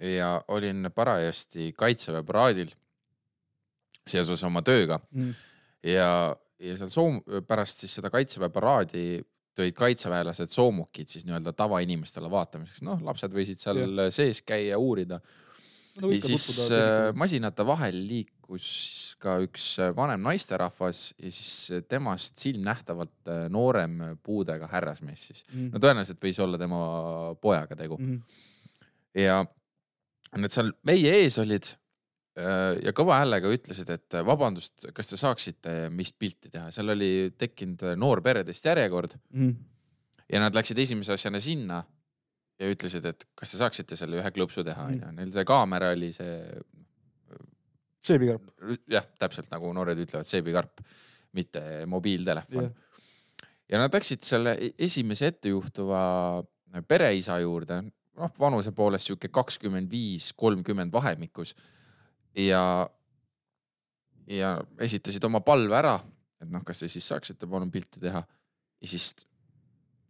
ja 0.00 0.30
olin 0.48 0.88
parajasti 0.94 1.72
kaitseväe 1.76 2.22
paraadil 2.26 2.70
seoses 4.08 4.42
oma 4.48 4.62
tööga 4.64 4.98
Mm. 5.12 5.34
ja, 5.84 6.34
ja 6.60 6.76
seal 6.78 6.90
soom-, 6.92 7.20
pärast 7.48 7.84
siis 7.84 7.98
seda 7.98 8.10
kaitseväe 8.12 8.50
paraadi 8.52 9.04
tõid 9.56 9.76
kaitseväelased 9.76 10.52
soomukid 10.54 11.10
siis 11.10 11.26
nii-öelda 11.26 11.52
tavainimestele 11.58 12.30
vaatamiseks, 12.32 12.84
noh, 12.86 13.00
lapsed 13.04 13.32
võisid 13.34 13.62
seal 13.62 13.82
yeah. 13.82 14.10
sees 14.14 14.42
käia, 14.46 14.78
uurida. 14.78 15.20
Nagu 16.00 16.12
ja 16.14 16.20
siis 16.22 16.70
äh, 16.72 17.10
masinate 17.18 17.66
vahel 17.66 17.98
liikus 18.06 18.68
ka 19.20 19.36
üks 19.44 19.64
äh, 19.82 19.90
vanem 19.96 20.22
naisterahvas 20.24 21.02
ja 21.18 21.32
siis 21.32 21.74
äh, 21.74 21.82
temast 21.88 22.38
silmnähtavalt 22.40 23.28
äh, 23.28 23.42
noorem 23.52 23.98
puudega 24.24 24.70
härrasmees 24.70 25.26
siis. 25.28 25.42
mm. 25.50 25.72
no 25.74 25.82
tõenäoliselt 25.82 26.22
võis 26.24 26.40
olla 26.40 26.60
tema 26.60 26.80
pojaga 27.42 27.76
tegu 27.76 27.98
mm. 28.00 28.22
ja 29.20 29.42
nad 30.38 30.54
seal 30.54 30.72
meie 30.88 31.18
ees 31.20 31.40
olid 31.42 31.72
ja 32.38 32.92
kõva 32.96 33.18
häälega 33.20 33.50
ütlesid, 33.50 33.88
et 33.90 34.14
äh, 34.14 34.24
vabandust, 34.26 34.86
kas 34.94 35.10
te 35.10 35.18
saaksite 35.20 35.72
meist 35.90 36.18
pilti 36.18 36.50
teha, 36.52 36.70
seal 36.74 36.92
oli 36.94 37.32
tekkinud 37.38 37.82
äh, 37.88 37.96
noorperedest 37.98 38.68
järjekord 38.70 39.16
mm. 39.34 39.54
ja 40.30 40.42
nad 40.42 40.54
läksid 40.54 40.78
esimese 40.78 41.16
asjana 41.16 41.40
sinna 41.42 41.80
ja 42.60 42.68
ütlesid, 42.70 43.06
et 43.08 43.26
kas 43.34 43.50
te 43.54 43.58
saaksite 43.60 43.98
selle 43.98 44.20
ühe 44.20 44.30
klõpsu 44.36 44.64
teha, 44.66 44.86
Mm. 44.86 45.00
onju. 45.00 45.12
Neil 45.18 45.32
see 45.34 45.44
kaamera 45.48 45.90
oli 45.96 46.12
see, 46.12 46.36
seebikarp. 48.04 48.46
jah, 48.88 49.06
täpselt 49.20 49.50
nagu 49.52 49.72
noored 49.76 49.98
ütlevad, 49.98 50.28
seebikarp, 50.28 50.84
mitte 51.36 51.62
mobiiltelefon 51.86 52.64
Jah. 52.64 53.48
ja 53.70 53.78
nad 53.82 53.94
läksid 53.94 54.24
selle 54.26 54.56
e- 54.58 54.72
esimese 54.86 55.30
ettejuhtuva 55.30 56.00
pereisa 56.88 57.36
juurde, 57.42 57.82
noh, 58.18 58.32
vanuse 58.38 58.72
poolest 58.74 59.06
sihuke 59.10 59.30
kakskümmend 59.34 59.90
viis, 59.90 60.32
kolmkümmend 60.38 60.92
vahemikus 60.92 61.54
ja, 62.36 62.62
ja 64.30 64.54
esitasid 64.86 65.24
oma 65.24 65.40
palve 65.44 65.76
ära 65.78 65.98
et 66.40 66.48
noh, 66.52 66.64
kas 66.66 66.82
te 66.82 66.88
siis 66.90 67.06
saaksite 67.10 67.48
palun 67.50 67.70
pilti 67.72 68.02
teha. 68.02 68.22
ja 68.80 68.88
siis 68.88 69.12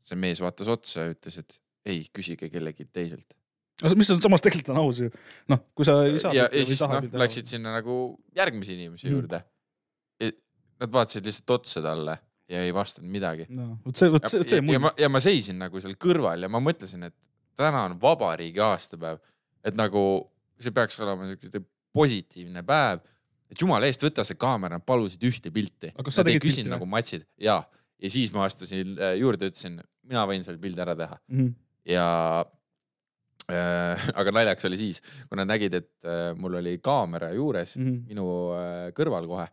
see 0.00 0.18
mees 0.18 0.40
vaatas 0.42 0.70
otsa 0.70 1.06
ja 1.06 1.14
ütles, 1.14 1.36
et 1.42 1.58
ei, 1.90 2.04
küsige 2.14 2.50
kellegi 2.52 2.86
teiselt. 2.92 3.34
mis 3.96 4.10
on 4.12 4.22
samas 4.22 4.44
tegelikult 4.44 4.74
on 4.74 4.82
aus 4.84 5.02
ju. 5.04 5.10
noh, 5.50 5.64
kui 5.74 5.88
sa 5.88 5.98
ei 6.06 6.20
saa. 6.22 6.34
ja, 6.36 6.48
ja 6.52 6.66
siis 6.66 6.82
noh, 6.86 7.10
läksid 7.24 7.50
sinna 7.50 7.74
nagu 7.80 8.00
järgmise 8.36 8.76
inimese 8.76 9.08
Mm. 9.08 9.16
juurde. 9.16 9.44
Nad 10.80 10.92
vaatasid 10.92 11.26
lihtsalt 11.28 11.50
otsa 11.58 11.82
talle 11.84 12.14
ja 12.48 12.62
ei 12.64 12.70
vastanud 12.72 13.10
midagi. 13.12 13.44
no 13.52 13.74
vot 13.84 13.96
see, 13.96 14.08
vot 14.12 14.28
see, 14.30 14.46
see 14.48 14.62
ja, 14.64 14.80
ma, 14.80 14.94
ja 14.96 15.10
ma 15.12 15.20
seisin 15.20 15.58
nagu 15.60 15.80
seal 15.82 15.98
kõrval 16.00 16.46
ja 16.46 16.48
ma 16.48 16.62
mõtlesin, 16.64 17.04
et 17.10 17.16
täna 17.58 17.82
on 17.84 17.98
vabariigi 18.00 18.62
aastapäev, 18.64 19.20
et 19.64 19.76
nagu 19.76 20.02
see 20.60 20.72
peaks 20.72 20.96
olema 21.04 21.28
siuke 21.28 21.60
positiivne 21.92 22.62
päev. 22.66 23.02
et 23.50 23.60
jumala 23.60 23.88
eest, 23.90 24.02
võta 24.04 24.22
see 24.26 24.38
kaamera, 24.38 24.78
nad 24.78 24.86
palusid 24.86 25.24
ühte 25.26 25.50
pilti. 25.50 25.90
Nad 25.96 26.06
ei 26.06 26.36
pilti 26.36 26.46
küsinud 26.46 26.70
või? 26.70 26.76
nagu 26.76 26.86
matsid 26.86 27.26
ja, 27.42 27.60
ja 27.98 28.12
siis 28.12 28.32
ma 28.34 28.46
astusin 28.46 28.94
äh, 28.98 29.16
juurde, 29.18 29.50
ütlesin, 29.50 29.80
mina 30.10 30.24
võin 30.30 30.46
selle 30.46 30.60
pildi 30.62 30.82
ära 30.82 30.96
teha 30.98 31.18
mm. 31.18 31.40
-hmm. 31.40 31.52
ja 31.90 32.06
äh. 33.50 34.06
aga 34.20 34.36
naljakas 34.36 34.70
oli 34.70 34.78
siis, 34.80 35.02
kui 35.28 35.40
nad 35.40 35.50
nägid, 35.50 35.74
et 35.80 35.90
äh, 36.06 36.30
mul 36.38 36.60
oli 36.60 36.78
kaamera 36.78 37.32
juures 37.34 37.76
mm. 37.76 37.86
-hmm. 37.86 38.00
minu 38.14 38.28
äh, 38.54 38.88
kõrval 38.96 39.28
kohe, 39.30 39.48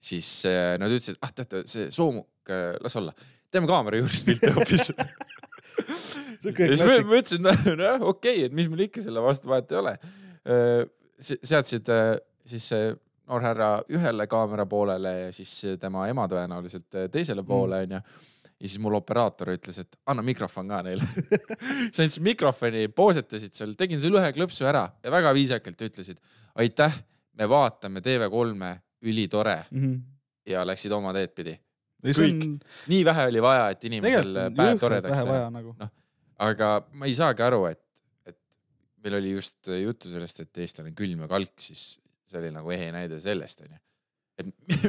siis 0.00 0.30
äh, 0.48 0.74
nad 0.80 0.92
ütlesid, 0.92 1.20
ah 1.20 1.32
teate, 1.32 1.64
see 1.66 1.90
soomuk 1.90 2.28
äh,, 2.50 2.74
las 2.80 2.96
olla, 2.96 3.14
teeme 3.50 3.68
kaamera 3.70 4.00
juures 4.00 4.24
pilti 4.24 4.50
hoopis. 4.56 4.90
ja 6.44 6.76
siis 6.76 6.82
ma 6.84 6.98
ma 7.08 7.20
ütlesin, 7.20 7.48
nojah, 7.78 8.02
okei 8.02 8.38
okay,, 8.38 8.44
et 8.48 8.56
mis 8.56 8.68
mul 8.68 8.84
ikka 8.88 9.04
selle 9.04 9.22
vastu 9.24 9.52
vahet 9.52 9.72
ei 9.72 9.80
ole. 9.80 9.98
Seadsid 11.20 11.88
äh, 11.92 12.14
siis 12.46 12.68
see 12.68 12.92
noor 13.24 13.44
härra 13.44 13.70
ühele 13.92 14.26
kaamera 14.28 14.66
poolele 14.68 15.12
ja 15.26 15.32
siis 15.32 15.52
tema 15.80 16.06
ema 16.10 16.26
tõenäoliselt 16.30 16.98
äh, 16.98 17.10
teisele 17.12 17.44
poole 17.46 17.84
onju. 17.86 18.00
ja 18.54 18.68
siis 18.68 18.78
mul 18.82 18.94
operaator 18.98 19.54
ütles, 19.54 19.78
et 19.80 19.96
anna 20.06 20.22
mikrofon 20.22 20.68
ka 20.70 20.82
neile. 20.86 21.06
siis 21.90 22.00
andsin 22.04 22.24
mikrofoni, 22.24 22.86
poosetasid 22.88 23.56
seal, 23.56 23.74
tegin 23.78 24.00
selle 24.00 24.20
ühe 24.20 24.32
klõpsu 24.36 24.68
ära 24.68 24.86
ja 25.02 25.12
väga 25.12 25.34
viisakalt 25.36 25.86
ütlesid 25.88 26.20
aitäh, 26.54 26.96
me 27.38 27.48
vaatame 27.50 28.00
TV3-e, 28.00 28.74
ülitore 29.02 29.64
mm. 29.70 29.80
-hmm. 29.80 30.00
ja 30.46 30.66
läksid 30.66 30.92
oma 30.92 31.12
teed 31.12 31.34
pidi. 31.34 31.58
Kõik. 32.04 32.42
on 32.44 32.58
nii 32.92 33.04
vähe 33.04 33.26
oli 33.30 33.40
vaja, 33.42 33.68
et 33.72 33.84
inimesel 33.84 34.34
päev 34.56 34.78
toredaks 34.78 35.22
teha. 35.24 35.50
nagu. 35.50 35.74
aga 36.38 36.68
ma 36.92 37.06
ei 37.08 37.14
saagi 37.14 37.42
aru, 37.42 37.64
et 37.66 37.80
meil 39.04 39.18
oli 39.20 39.34
just 39.36 39.68
juttu 39.68 40.12
sellest, 40.12 40.44
et 40.44 40.62
eestlane 40.64 40.92
on 40.92 40.98
külm 40.98 41.24
ja 41.24 41.30
kalk, 41.30 41.54
siis 41.62 41.94
see 42.28 42.40
oli 42.40 42.52
nagu 42.54 42.72
ehe 42.74 42.90
näide 42.94 43.20
sellest 43.22 43.64
onju. 43.64 43.80
et 44.40 44.48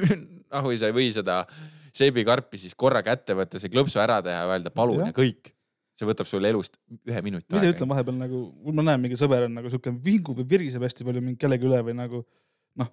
nahui 0.54 0.80
sa 0.80 0.90
ei 0.90 0.96
või 0.96 1.10
seda 1.14 1.44
seebikarpi 1.96 2.60
siis 2.60 2.76
korra 2.78 3.04
kätte 3.06 3.36
võtta, 3.38 3.62
see 3.62 3.72
klõpsu 3.72 4.02
ära 4.04 4.22
teha 4.26 4.44
ja 4.44 4.50
öelda 4.50 4.72
palun 4.74 5.04
Jah. 5.04 5.12
ja 5.12 5.16
kõik. 5.16 5.52
see 5.96 6.08
võtab 6.10 6.28
sul 6.28 6.44
elust 6.48 6.80
ühe 7.08 7.22
minuti 7.24 7.48
ma 7.54 7.62
ise 7.62 7.72
ütlen 7.72 7.92
vahepeal 7.92 8.18
nagu, 8.20 8.42
ma 8.76 8.84
näen 8.90 9.04
mingi 9.04 9.20
sõber 9.20 9.48
on 9.48 9.56
nagu 9.60 9.72
siuke 9.72 9.94
vingub 10.06 10.42
ja 10.42 10.48
viriseb 10.56 10.84
hästi 10.84 11.08
palju 11.08 11.24
mingi 11.24 11.40
kellegi 11.40 11.68
üle 11.70 11.80
või 11.88 11.96
nagu 11.96 12.24
noh, 12.82 12.90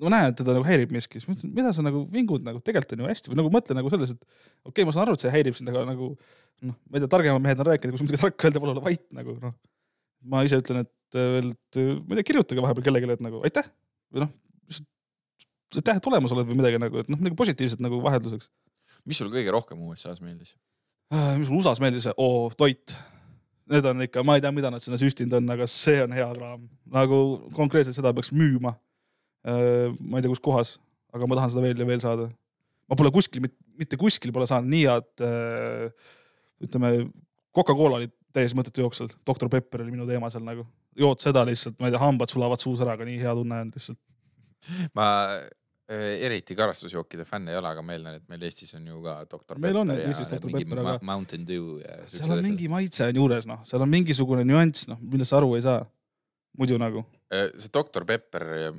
ma 0.00 0.12
näen, 0.14 0.32
et 0.32 0.40
teda 0.40 0.54
nagu 0.56 0.64
häirib 0.68 0.94
miski, 0.94 1.20
siis 1.20 1.28
ma 1.28 1.34
mõtlen, 1.34 1.52
mida 1.58 1.72
sa 1.76 1.84
nagu 1.84 2.04
vingud 2.12 2.46
nagu 2.46 2.62
tegelikult 2.64 2.96
on 2.96 3.04
ju 3.04 3.10
hästi 3.12 3.32
või 3.32 3.40
nagu 3.42 3.52
mõtle 3.52 3.76
nagu 3.76 3.92
selles, 3.92 4.14
et 4.16 4.22
okei 4.24 4.70
okay,, 4.70 4.88
ma 4.88 4.96
saan 4.96 5.04
aru, 5.04 5.16
et 5.18 5.26
see 5.26 5.32
häirib 5.34 5.58
sind, 5.58 5.72
aga 5.72 5.84
nagu 5.90 6.12
noh, 6.16 6.76
ma 6.76 6.96
ei 6.96 7.04
tea, 7.04 7.12
targemad 7.12 7.44
mehed 7.44 7.60
on 7.60 7.68
rääkinud, 7.68 7.92
kui 7.92 8.00
sul 8.00 8.08
midagi 8.08 8.24
tarka 8.24 8.48
öelda, 8.48 8.62
palun 8.62 8.78
ole 8.78 8.86
vait 8.86 9.04
nagu 9.16 9.36
noh. 9.42 9.56
Ma 10.24 10.42
ise 10.46 10.60
ütlen, 10.60 10.84
et 10.86 11.18
äh, 11.18 11.32
veel, 11.36 11.50
äh, 11.78 11.90
ma 12.02 12.14
ei 12.14 12.20
tea, 12.20 12.28
kirjutage 12.30 12.62
vahepeal 12.64 12.86
kellelegi, 12.86 13.16
et 13.16 13.24
nagu 13.24 13.42
aitäh 13.46 13.66
või 14.14 14.24
noh, 14.24 14.30
aitäh, 15.76 15.98
et 15.98 16.08
olemas 16.10 16.32
oled 16.34 16.48
või 16.48 16.60
midagi 16.60 16.80
nagu, 16.80 17.02
et 17.02 17.10
noh, 17.12 17.20
midagi 17.20 17.38
positiivset 17.38 17.82
nagu 17.84 18.00
vahelduseks. 18.04 18.48
mis 19.06 19.20
sul 19.20 19.30
kõige 19.32 19.52
rohkem 19.54 19.82
USA-s 19.86 20.22
meeldis? 20.24 20.56
Äh, 21.14 21.36
mis 21.40 21.50
mul 21.50 21.60
USA-s 21.60 21.82
meeldis, 21.82 22.08
oo 22.16 22.48
toit. 22.56 22.96
Need 23.70 23.86
on 23.90 24.04
ikka, 24.04 24.22
ma 24.22 24.36
ei 24.38 24.42
tea, 24.42 24.52
mida 24.54 24.70
nad 24.70 24.82
sinna 24.82 24.98
süstinud 25.00 25.40
on, 25.40 25.48
aga 25.50 25.66
see 25.70 25.98
on 26.04 26.12
hea 26.14 26.26
kraam. 26.36 26.68
nagu 26.94 27.16
konkreetselt 27.54 27.96
seda 27.98 28.12
peaks 28.14 28.30
müüma. 28.30 28.76
ma 29.46 30.18
ei 30.18 30.22
tea, 30.22 30.30
kus 30.30 30.42
kohas, 30.42 30.76
aga 31.14 31.26
ma 31.26 31.38
tahan 31.38 31.50
seda 31.50 31.64
veel 31.64 31.82
ja 31.82 31.86
veel 31.86 32.02
saada. 32.02 32.28
ma 32.86 32.98
pole 32.98 33.10
kuskil, 33.14 33.42
mitte 33.78 33.98
kuskil 33.98 34.30
pole 34.34 34.46
saanud 34.46 34.70
nii 34.70 34.84
head, 34.86 35.24
ütleme, 36.62 36.92
Coca-Cola 37.56 37.98
oli 37.98 38.10
täiesti 38.36 38.56
mõttetu 38.58 38.84
jooksel, 38.84 39.08
Doktor 39.26 39.48
Pepper 39.52 39.82
oli 39.84 39.94
minu 39.96 40.06
teema 40.08 40.28
seal 40.32 40.44
nagu. 40.46 40.66
jood 40.96 41.20
seda 41.24 41.42
lihtsalt, 41.48 41.78
ma 41.80 41.88
ei 41.90 41.94
tea, 41.96 42.00
hambad 42.04 42.30
sulavad 42.32 42.60
suus 42.62 42.80
ära, 42.84 42.94
aga 42.96 43.04
nii 43.08 43.18
hea 43.22 43.34
tunne 43.36 43.60
on 43.66 43.70
lihtsalt. 43.74 43.98
ma 44.96 45.06
äh, 45.36 46.24
eriti 46.26 46.56
karastusjookide 46.58 47.24
fänn 47.28 47.48
ei 47.52 47.56
ole, 47.60 47.68
aga 47.70 47.82
ma 47.84 47.92
eeldan, 47.94 48.16
et 48.20 48.28
meil 48.32 48.42
Eestis 48.48 48.72
on 48.78 48.86
ju 48.88 49.02
ka 49.04 49.18
doktor 49.30 49.58
Meil 49.62 49.76
on 49.82 49.92
Pepper 49.92 50.08
Eestis 50.08 50.32
mingi 50.46 50.64
Pepper, 50.64 50.80
aga- 50.84 51.04
Mountain 51.06 51.44
Dew 51.46 51.76
ja. 51.84 52.00
seal 52.10 52.32
on 52.34 52.42
mingi 52.44 52.68
maitse 52.72 53.06
on 53.10 53.20
juures, 53.22 53.46
noh, 53.46 53.60
seal 53.68 53.84
on 53.84 53.92
mingisugune 53.92 54.42
nüanss, 54.48 54.88
noh, 54.90 54.98
millest 55.02 55.30
sa 55.34 55.38
aru 55.42 55.54
ei 55.58 55.62
saa. 55.66 55.84
muidu 56.56 56.78
nagu. 56.80 57.04
Äh, 57.28 57.50
see 57.60 57.68
doktor 57.68 58.06
Pepper, 58.08 58.72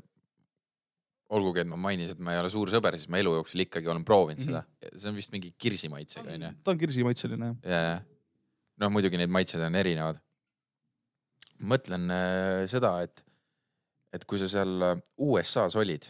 olgugi 1.29 1.59
et 1.61 1.67
ma 1.69 1.75
mainisin, 1.77 2.15
et 2.15 2.21
ma 2.23 2.33
ei 2.33 2.39
ole 2.41 2.49
suur 2.49 2.69
sõber, 2.71 2.95
siis 2.97 3.09
ma 3.11 3.19
elu 3.21 3.33
jooksul 3.35 3.61
ikkagi 3.65 3.89
olen 3.91 4.05
proovinud 4.07 4.39
Mhm. 4.39 4.47
seda. 4.47 4.63
see 4.95 5.09
on 5.09 5.15
vist 5.15 5.31
mingi 5.31 5.51
kirsimaitsega 5.59 6.31
onju. 6.33 6.51
ta 6.63 6.71
on 6.71 6.77
kirsimaitseline 6.79 7.45
jah. 7.45 7.55
ja, 7.63 7.81
ja 7.91 7.99
noh, 8.81 8.93
muidugi 8.93 9.19
need 9.19 9.33
maitsed 9.33 9.61
on 9.63 9.75
erinevad. 9.75 10.21
mõtlen 11.57 12.11
äh, 12.13 12.63
seda, 12.69 12.93
et, 13.01 13.23
et 14.13 14.25
kui 14.29 14.37
sa 14.37 14.49
seal 14.51 14.83
äh, 14.85 14.99
USA-s 15.17 15.75
olid, 15.79 16.05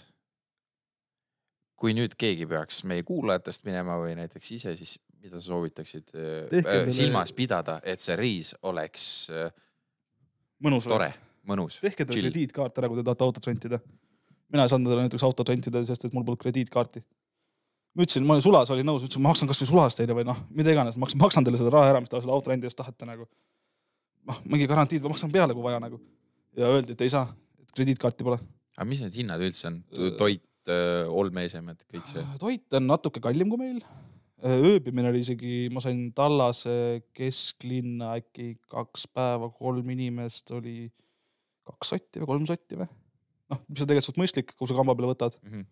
kui 1.78 1.94
nüüd 1.96 2.18
keegi 2.20 2.48
peaks 2.50 2.82
meie 2.90 3.06
kuulajatest 3.08 3.64
minema 3.68 3.96
või 4.02 4.18
näiteks 4.18 4.52
ise, 4.58 4.74
siis 4.76 4.98
mida 5.22 5.40
sa 5.40 5.48
soovitaksid 5.52 6.12
äh, 6.16 6.60
äh, 6.64 6.90
silmas 6.96 7.34
pidada, 7.36 7.80
et 7.84 8.04
see 8.04 8.16
reis 8.20 8.54
oleks 8.68 9.06
äh, 9.34 9.50
mõnus. 10.64 10.88
tore, 10.90 11.12
mõnus. 11.48 11.80
tehke 11.84 12.06
endale 12.06 12.28
krediitkaart 12.28 12.82
ära, 12.82 12.90
kui 12.92 13.00
te 13.00 13.06
tahate 13.08 13.28
autot 13.28 13.50
rentida. 13.50 13.80
mina 14.54 14.66
ei 14.66 14.72
saanud 14.74 14.88
endale 14.88 15.08
näiteks 15.08 15.26
autot 15.28 15.50
rentida, 15.52 15.84
sest 15.88 16.08
et 16.08 16.16
mul 16.16 16.26
polnud 16.28 16.42
krediitkaarti. 16.44 17.04
Ma 17.98 18.06
ütlesin, 18.06 18.26
ma 18.28 18.36
olin 18.36 18.46
sulas, 18.46 18.72
olin 18.74 18.86
nõus, 18.86 19.06
ütlesin, 19.06 19.24
ma 19.24 19.32
maksan 19.32 19.50
kasvõi 19.50 19.70
sulas 19.72 19.98
teile 19.98 20.16
või 20.18 20.26
noh, 20.28 20.38
mida 20.54 20.74
iganes, 20.74 21.00
maksan, 21.02 21.20
maksan 21.24 21.48
teile 21.48 21.60
seda 21.60 21.74
raha 21.74 21.94
ära, 21.94 22.02
mis 22.04 22.12
te 22.12 22.20
selle 22.22 22.36
auto 22.36 22.52
rendi 22.52 22.70
eest 22.70 22.78
tahate 22.78 23.08
nagu. 23.10 23.26
noh, 24.28 24.42
mingi 24.52 24.68
garantiid 24.70 25.06
ma 25.06 25.14
maksan 25.14 25.32
peale, 25.34 25.56
kui 25.58 25.66
vaja 25.66 25.80
nagu. 25.82 25.98
ja 26.58 26.70
öeldi, 26.74 26.94
et 26.94 27.02
ei 27.06 27.14
saa, 27.14 27.26
et 27.64 27.74
krediitkaarti 27.74 28.28
pole. 28.28 28.38
aga 28.78 28.88
mis 28.90 29.02
need 29.02 29.18
hinnad 29.18 29.42
üldse 29.42 29.72
on 29.72 29.80
Äh,? 29.94 30.12
toit, 30.20 30.44
olmeesemed, 31.22 31.88
kõik 31.90 32.12
see? 32.12 32.28
toit 32.42 32.78
on 32.78 32.88
natuke 32.92 33.24
kallim 33.24 33.50
kui 33.50 33.64
meil. 33.64 33.82
ööbimine 34.46 35.10
oli 35.10 35.24
isegi, 35.26 35.56
ma 35.74 35.82
sain 35.82 36.12
Tallase 36.14 37.02
kesklinna 37.18 38.14
äkki 38.20 38.60
kaks 38.70 39.08
päeva, 39.10 39.50
kolm 39.50 39.90
inimest 39.96 40.54
oli 40.54 40.92
kaks 41.66 41.96
sotti 41.96 42.22
või 42.22 42.36
kolm 42.36 42.46
sotti 42.50 42.78
või? 42.78 42.92
noh, 43.50 43.64
mis 43.72 43.82
on 43.82 43.88
tegelikult 43.88 44.12
suht 44.12 44.20
mõistlik, 44.22 44.54
kui 44.54 44.70
sa 44.70 44.78
kamba 44.78 44.94
peale 44.94 45.16
võtad. 45.16 45.40
Mhm. 45.42 45.72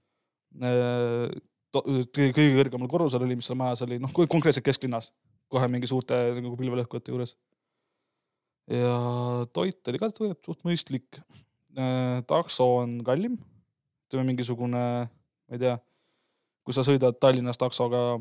kõige 0.63 1.53
kõige 1.83 2.51
kõrgemal 2.55 2.89
korrusel 2.91 3.25
oli, 3.25 3.37
mis 3.39 3.49
seal 3.49 3.59
majas 3.59 3.83
oli, 3.85 3.99
noh 4.01 4.13
konkreetselt 4.15 4.65
kesklinnas, 4.65 5.11
kohe 5.51 5.67
mingi 5.71 5.89
suurte 5.89 6.17
nagu 6.37 6.55
pilvelõhkujate 6.59 7.13
juures. 7.13 7.35
ja 8.71 8.95
toit 9.53 9.91
oli 9.91 10.01
ka 10.01 10.09
suht 10.15 10.63
mõistlik. 10.65 11.21
takso 12.27 12.69
on 12.79 13.01
kallim, 13.03 13.37
ütleme 14.07 14.31
mingisugune, 14.31 14.83
ma 15.09 15.57
ei 15.57 15.59
tea, 15.59 15.77
kui 16.63 16.73
sa 16.73 16.85
sõidad 16.87 17.17
Tallinnas 17.19 17.59
taksoga, 17.61 18.17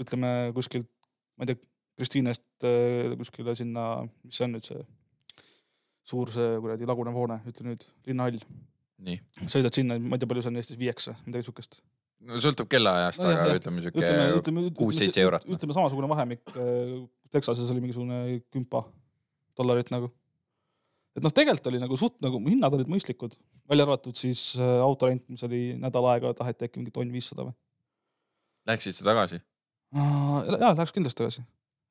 ütleme 0.00 0.52
kuskilt, 0.56 0.90
ma 1.36 1.46
ei 1.46 1.54
tea, 1.54 1.64
Kristiinest 1.98 2.62
äh, 2.62 3.16
kuskile 3.18 3.56
sinna, 3.58 4.04
mis 4.22 4.36
see 4.38 4.44
on 4.46 4.52
nüüd 4.54 4.62
see 4.62 4.84
suur 6.06 6.30
see 6.30 6.58
kuradi 6.62 6.86
lagunev 6.86 7.16
hoone, 7.18 7.40
ütle 7.50 7.66
nüüd, 7.66 7.82
linnahall 8.06 8.38
sõidad 9.50 9.74
sinna, 9.74 9.98
ma 9.98 10.16
ei 10.16 10.22
tea, 10.22 10.30
palju 10.30 10.44
see 10.44 10.52
on 10.52 10.60
Eestis, 10.60 10.78
viieks 10.80 11.10
või 11.10 11.28
midagi 11.28 11.48
siukest. 11.48 11.80
No 12.26 12.38
sõltub 12.42 12.68
kellaajast, 12.70 13.22
Nojah, 13.22 13.42
aga 13.42 13.50
jah. 13.52 13.60
ütleme 13.60 14.30
ütleme. 14.38 14.62
kuus-seitse 14.78 15.22
eurot, 15.22 15.44
noh. 15.46 15.58
ütleme 15.58 15.76
samasugune 15.76 16.10
vahemik. 16.10 16.42
Texases 17.32 17.68
oli 17.74 17.82
mingisugune 17.84 18.40
kümpa 18.54 18.86
dollarit 19.58 19.90
nagu. 19.94 20.10
et 21.18 21.24
noh, 21.24 21.34
tegelikult 21.34 21.70
oli 21.72 21.80
nagu 21.82 21.98
suht 21.98 22.18
nagu 22.22 22.40
hinnad 22.46 22.74
olid 22.76 22.90
mõistlikud, 22.90 23.34
välja 23.68 23.86
arvatud 23.88 24.18
siis 24.18 24.52
äh, 24.58 24.78
autorent, 24.84 25.24
mis 25.32 25.42
oli 25.46 25.62
nädal 25.80 26.06
aega, 26.12 26.30
taheti 26.38 26.68
äkki 26.68 26.82
mingi 26.82 26.94
tonn 26.94 27.10
viissada 27.14 27.48
või. 27.48 27.56
Läksid 28.68 28.98
sa 29.00 29.08
tagasi? 29.08 29.40
jaa, 29.94 30.74
läheks 30.76 30.94
kindlasti 30.94 31.24
tagasi. 31.24 31.44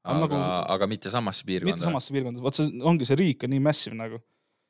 Aga 0.07 0.24
nagu-, 0.24 0.41
aga 0.77 0.88
mitte 0.88 1.12
samasse 1.12 1.43
mitte 1.43 1.65
piirkonda? 1.65 1.84
samasse 1.84 2.15
piirkonda, 2.15 2.43
vot 2.43 2.55
see 2.55 2.72
ongi 2.88 3.07
see 3.10 3.19
riik 3.19 3.43
on 3.43 3.51
nii 3.55 3.63
massive 3.67 3.98
nagu. 4.00 4.22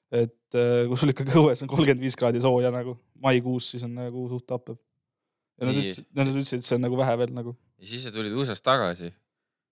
et 0.07 0.55
äh, 0.55 0.85
kui 0.87 0.97
sul 0.97 1.11
ikkagi 1.11 1.35
õues 1.35 1.61
on 1.65 1.69
kolmkümmend 1.69 2.01
viis 2.01 2.15
kraadi 2.17 2.41
sooja 2.41 2.71
nagu 2.73 2.95
maikuus, 3.21 3.73
siis 3.73 3.83
on 3.85 3.97
nagu 3.99 4.25
suht 4.31 4.47
tappev. 4.47 4.79
Ja 5.57 5.69
nad 5.69 5.79
ütlesid, 5.79 6.09
nad 6.17 6.29
ütlesid, 6.31 6.61
et 6.61 6.67
see 6.69 6.77
on 6.77 6.85
nagu 6.85 6.99
vähe 6.99 7.15
veel 7.21 7.33
nagu. 7.35 7.55
ja 7.81 7.89
siis 7.91 8.05
sa 8.07 8.13
tulid 8.13 8.35
USA-st 8.37 8.65
tagasi. 8.65 9.11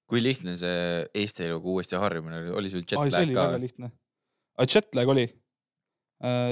kui 0.09 0.21
lihtne 0.21 0.53
see 0.59 1.05
Eesti 1.17 1.47
eluga 1.47 1.71
uuesti 1.73 1.97
harjumine 1.97 2.41
oli, 2.41 2.51
oli 2.61 2.73
sul 2.73 2.83
jet 2.83 2.99
ai, 3.01 3.13
see 3.13 3.29
oli 3.29 3.37
ka 3.37 3.47
väga? 3.49 3.61
lihtne. 3.63 3.91
Jetlag 4.61 5.09
oli. 5.11 5.25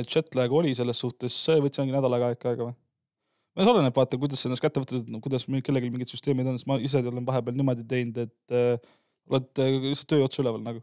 Jetlag 0.04 0.56
oli 0.58 0.74
selles 0.76 1.00
suhtes, 1.00 1.36
see 1.46 1.62
võttis 1.62 1.84
mingi 1.84 1.96
nädal 1.96 2.18
aega 2.18 2.34
ikka 2.36 2.52
aega 2.52 2.70
või? 2.70 2.80
no 3.54 3.66
see 3.66 3.74
oleneb, 3.74 3.94
vaata, 3.96 4.18
kuidas 4.22 4.42
sa 4.42 4.50
ennast 4.50 4.64
kätte 4.64 4.82
võtad, 4.82 5.10
no 5.14 5.22
kuidas 5.24 5.46
kellelgi 5.46 5.92
mingid 5.94 6.12
süsteemid 6.12 6.50
on, 6.50 6.58
sest 6.58 6.70
ma 6.70 6.80
ise 6.82 7.04
olen 7.06 7.26
vahepeal 7.28 7.58
niimoodi 7.58 7.86
teinud, 7.90 8.18
et 8.26 8.56
äh, 8.58 8.90
oled 9.30 9.62
äh, 9.62 9.78
lihtsalt 9.92 10.10
töö 10.14 10.26
otsa 10.26 10.42
üleval 10.44 10.64
nagu. 10.66 10.82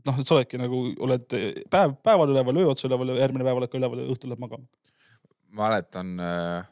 et 0.00 0.08
noh, 0.08 0.18
et 0.18 0.26
sa 0.26 0.36
oledki 0.36 0.58
nagu, 0.60 0.82
oled 1.06 1.38
päev, 1.70 1.94
päeval 2.06 2.34
üleval, 2.34 2.60
öö 2.62 2.72
otsa 2.72 2.88
üleval 2.88 3.14
järgmine 3.14 3.46
päev 3.46 3.62
oled 3.62 3.72
ka 3.72 3.78
üleval 3.78 4.02
ja 4.02 4.10
õhtul 4.10 4.32
lähed 4.32 4.42
magama. 4.42 4.66
mäletan 5.60 6.12
äh, 6.24 6.68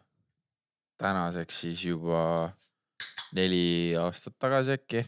tänaseks 0.99 1.61
siis 1.65 1.85
juba 1.87 2.51
neli 3.37 3.95
aastat 3.99 4.37
tagasi 4.41 4.75
äkki, 4.79 5.03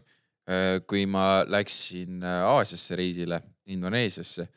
kui 0.88 1.06
ma 1.06 1.42
läksin 1.46 2.24
äh, 2.26 2.44
Aasiasse 2.48 2.96
reisile, 2.98 3.40
Indoneesiasse, 3.70 4.48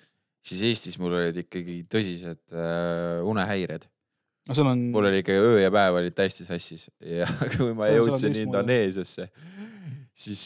siis 0.44 0.64
Eestis 0.70 0.98
mul 1.00 1.14
olid 1.20 1.38
ikkagi 1.44 1.84
tõsised 1.92 2.56
äh, 2.56 3.22
unehäired. 3.30 3.86
no 4.48 4.58
seal 4.58 4.72
on, 4.74 4.82
mul 4.92 5.08
oli 5.08 5.22
ikka 5.22 5.36
öö 5.40 5.60
ja 5.62 5.72
päev 5.72 6.00
olid 6.02 6.16
täiesti 6.18 6.48
sassis 6.48 6.90
ja 7.00 7.28
kui 7.56 7.76
ma 7.78 7.88
on 7.88 8.00
jõudsin 8.00 8.34
teistmoodi. 8.34 8.48
Indoneesiasse, 8.48 9.30
siis 10.14 10.44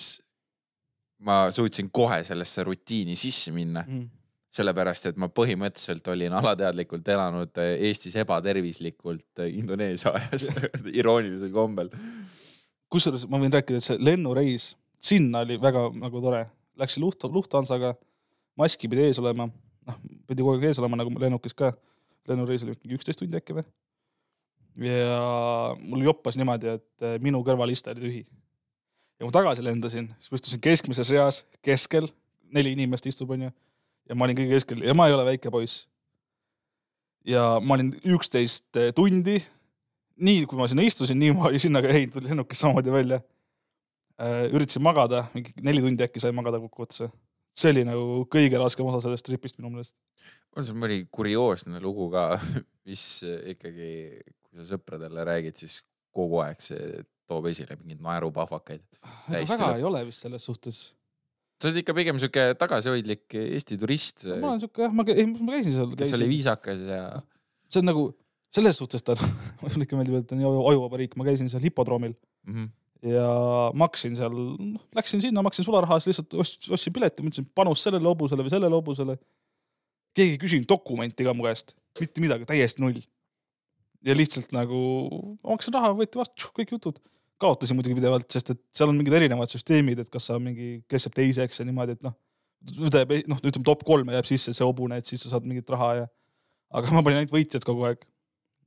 ma 1.24 1.48
suutsin 1.52 1.90
kohe 1.90 2.22
sellesse 2.28 2.68
rutiini 2.68 3.16
sisse 3.18 3.54
minna, 3.56 3.86
mm. 3.88 4.10
Sellepärast 4.58 5.12
et 5.12 5.20
ma 5.22 5.30
põhimõtteliselt 5.30 6.08
olin 6.14 6.34
alateadlikult 6.40 7.08
elanud 7.14 7.62
äh, 7.62 7.76
Eestis 7.90 8.18
ebatervislikult 8.20 9.44
äh, 9.44 9.54
Indoneesia 9.60 10.16
ajas 10.18 10.48
iroonilisel 11.00 11.54
kombel. 11.54 11.92
kusjuures 12.92 13.28
ma 13.30 13.40
võin 13.42 13.54
rääkida, 13.54 13.82
et 13.82 13.88
see 13.88 14.02
lennureis 14.02 14.72
sinna 15.04 15.44
oli 15.46 15.60
väga 15.62 15.88
nagu 15.96 16.22
tore, 16.22 16.46
läksin 16.80 17.04
Luft, 17.04 17.24
Lufthansaga, 17.24 17.94
maski 18.58 18.90
pidi 18.90 19.08
ees 19.08 19.20
olema, 19.22 19.48
noh, 19.88 20.00
pidi 20.28 20.44
kogu 20.44 20.58
aeg 20.58 20.70
ees 20.70 20.80
olema 20.82 21.00
nagu 21.00 21.14
lennukis 21.20 21.56
ka. 21.58 21.74
lennureis 22.28 22.64
oli 22.66 22.74
üksteist 22.98 23.22
tundi 23.22 23.38
äkki 23.40 23.56
või? 23.56 23.64
ja 24.84 25.76
mul 25.80 26.04
joppas 26.06 26.38
niimoodi, 26.38 26.76
et 26.78 27.06
eh, 27.06 27.16
minu 27.24 27.42
kõrvaliste 27.46 27.94
oli 27.94 28.04
tühi. 28.04 28.26
ja 29.18 29.24
kui 29.24 29.30
ma 29.30 29.36
tagasi 29.40 29.64
lendasin, 29.66 30.12
siis 30.20 30.32
ma 30.32 30.40
istusin 30.42 30.62
keskmises 30.62 31.10
reas, 31.14 31.46
keskel, 31.66 32.10
neli 32.54 32.76
inimest 32.78 33.08
istub, 33.10 33.32
onju. 33.34 33.50
Ja 34.08 34.16
ma 34.16 34.28
olin 34.28 34.40
kõige 34.40 34.58
keskel 34.58 34.84
ja 34.86 34.96
ma 34.98 35.08
ei 35.08 35.16
ole 35.16 35.26
väike 35.28 35.52
poiss. 35.54 35.88
ja 37.28 37.60
ma 37.62 37.78
olin 37.78 37.94
üksteist 38.06 38.80
tundi 38.96 39.42
nii 40.18 40.46
kui 40.50 40.60
ma 40.60 40.68
sinna 40.70 40.86
istusin, 40.88 41.20
nii 41.22 41.34
ma 41.38 41.48
olin 41.50 41.62
sinna 41.62 41.82
ka 41.84 41.92
jäin, 41.92 42.12
tuli 42.14 42.30
lennukist 42.32 42.64
samamoodi 42.64 42.94
välja. 42.94 43.22
üritasin 44.50 44.82
magada, 44.82 45.28
mingi 45.36 45.52
neli 45.62 45.82
tundi 45.84 46.06
äkki 46.08 46.22
sain 46.22 46.36
magada 46.36 46.60
kokkuvõttes. 46.62 47.12
see 47.58 47.74
oli 47.74 47.84
nagu 47.86 48.24
kõige 48.34 48.58
raskem 48.62 48.86
osa 48.86 49.02
sellest 49.06 49.26
tripist 49.26 49.60
minu 49.60 49.70
meelest. 49.74 49.96
on 50.56 50.66
seal 50.66 50.78
mõni 50.78 51.04
kurioosne 51.12 51.82
lugu 51.82 52.10
ka, 52.14 52.40
mis 52.90 53.22
ikkagi, 53.54 53.92
kui 54.42 54.58
sa 54.62 54.74
sõpradele 54.74 55.26
räägid, 55.28 55.58
siis 55.62 55.84
kogu 56.14 56.42
aeg 56.42 56.62
see 56.66 57.04
toob 57.28 57.50
esile 57.52 57.76
mingeid 57.78 58.02
naerupahvakaid. 58.02 58.86
Väga 59.30 59.74
ei 59.76 59.84
ole 59.86 60.06
vist 60.08 60.24
selles 60.26 60.46
suhtes. 60.48 60.94
Sa 61.58 61.70
oled 61.70 61.82
ikka 61.82 61.96
pigem 61.98 62.20
siuke 62.22 62.44
tagasihoidlik 62.60 63.34
Eesti 63.42 63.78
turist, 63.82 64.28
ma 64.38 64.54
olen 64.54 64.62
siuke 64.62 64.86
jah, 64.86 64.94
ma, 64.94 65.06
ei 65.10 65.26
ma 65.26 65.58
käisin 65.58 65.74
seal. 65.74 65.94
kes 65.98 66.14
oli 66.18 66.30
viisakas 66.30 66.84
ja 66.86 67.04
see 67.72 67.82
on 67.82 67.90
nagu 67.90 68.04
selles 68.54 68.80
suhtes 68.80 69.04
ta 69.06 69.16
on, 69.16 69.32
mulle 69.62 69.88
ikka 69.88 70.00
meeldib, 70.00 70.20
et 70.22 70.36
on 70.36 70.44
ajuvaba 70.72 71.02
riik, 71.02 71.18
ma 71.20 71.28
käisin 71.28 71.50
seal 71.52 71.66
hipodroomil 71.66 72.14
mm 72.14 72.54
-hmm. 72.54 72.70
ja 73.14 73.28
maksin 73.74 74.16
seal, 74.20 74.38
noh 74.76 74.86
läksin 74.96 75.24
sinna, 75.24 75.44
maksin 75.46 75.66
sularahas, 75.66 76.08
lihtsalt 76.08 76.38
ost- 76.44 76.72
ostsin 76.72 76.94
pileti, 76.94 77.26
mõtlesin 77.26 77.50
panus 77.56 77.84
sellele 77.84 78.08
hobusele 78.08 78.46
või 78.46 78.54
sellele 78.54 78.76
hobusele. 78.76 79.18
keegi 80.18 80.34
ei 80.34 80.42
küsinud 80.42 80.70
dokumenti 80.70 81.24
ka 81.24 81.34
mu 81.34 81.44
käest, 81.46 81.76
mitte 82.00 82.22
midagi, 82.22 82.46
täiesti 82.46 82.82
null. 82.82 83.02
ja 84.06 84.16
lihtsalt 84.16 84.52
nagu 84.52 84.80
ma 85.44 85.56
maksin 85.56 85.74
raha, 85.74 85.94
võeti 85.94 86.22
vastu, 86.22 86.54
kõik 86.58 86.72
jutud. 86.72 87.00
Kaotasin 87.42 87.78
muidugi 87.78 87.98
pidevalt, 88.00 88.28
sest 88.34 88.54
et 88.54 88.62
seal 88.76 88.92
on 88.92 88.98
mingid 88.98 89.16
erinevad 89.18 89.52
süsteemid, 89.52 90.02
et 90.04 90.12
kas 90.14 90.30
sa 90.32 90.40
mingi, 90.42 90.82
kes 90.90 91.08
jääb 91.08 91.18
teiseks 91.18 91.62
ja 91.62 91.68
niimoodi, 91.68 91.98
et 91.98 92.06
noh. 92.06 92.16
ta 92.90 93.04
jääb, 93.04 93.14
noh, 93.30 93.42
ütleme 93.44 93.68
top 93.68 93.86
kolme 93.88 94.16
jääb 94.16 94.30
sisse 94.30 94.54
see 94.56 94.66
hobune, 94.66 94.98
et 95.00 95.10
siis 95.10 95.24
sa 95.24 95.36
saad 95.36 95.48
mingit 95.50 95.70
raha 95.74 95.92
ja. 96.02 96.08
aga 96.80 96.96
ma 96.96 97.04
panin 97.06 97.22
ainult 97.22 97.36
võitjad 97.36 97.66
kogu 97.68 97.86
aeg. 97.90 98.04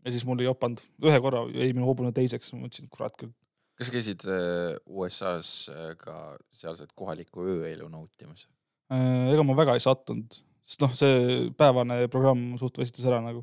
ja 0.07 0.15
siis 0.15 0.25
mul 0.29 0.43
ei 0.43 0.49
jopanud, 0.49 0.83
ühe 1.07 1.23
korra 1.25 1.45
jäi 1.51 1.73
minu 1.75 1.89
hobune 1.89 2.13
teiseks, 2.17 2.53
ma 2.55 2.65
mõtlesin, 2.67 2.91
kurat 2.93 3.17
küll. 3.19 3.35
kas 3.79 3.91
sa 3.91 3.97
käisid 3.97 4.27
äh, 4.31 4.79
USA-s 4.87 5.71
äh, 5.75 5.93
ka 5.99 6.37
sealset 6.55 6.95
kohalikku 6.95 7.47
ööelu 7.57 7.91
nautimas? 7.91 8.47
Äh, 8.95 9.33
ega 9.35 9.47
ma 9.47 9.59
väga 9.59 9.75
ei 9.79 9.83
sattunud, 9.83 10.43
sest 10.67 10.87
noh, 10.87 10.95
see 10.95 11.51
päevane 11.59 12.05
programm 12.13 12.53
suht 12.61 12.79
võstis 12.79 13.07
ära 13.07 13.19
nagu. 13.25 13.43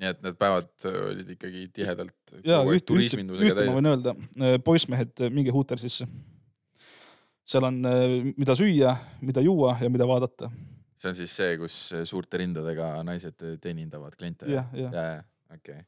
Nii 0.00 0.10
et 0.12 0.20
need 0.24 0.38
päevad 0.40 0.86
äh, 0.88 0.98
olid 1.10 1.30
ikkagi 1.34 1.66
tihedalt 1.74 2.34
ja 2.46 2.60
aeg 2.60 2.78
üht, 2.78 2.92
ühte, 2.96 3.66
ma 3.68 3.76
võin 3.76 3.90
öelda, 3.92 4.14
poissmehed, 4.64 5.24
minge 5.34 5.54
Hootersisse. 5.54 6.08
seal 7.52 7.68
on, 7.68 7.80
mida 8.38 8.56
süüa, 8.58 8.96
mida 9.24 9.44
juua 9.44 9.76
ja 9.82 9.90
mida 9.92 10.08
vaadata. 10.08 10.50
see 10.96 11.12
on 11.12 11.18
siis 11.18 11.36
see, 11.36 11.56
kus 11.60 11.78
suurte 12.08 12.40
rindadega 12.42 12.94
naised 13.06 13.46
teenindavad 13.62 14.16
kliente? 14.18 14.50
jah, 14.50 14.68
jah. 14.76 14.94
jaa, 14.94 15.22
okei 15.52 15.80
okay.. 15.80 15.86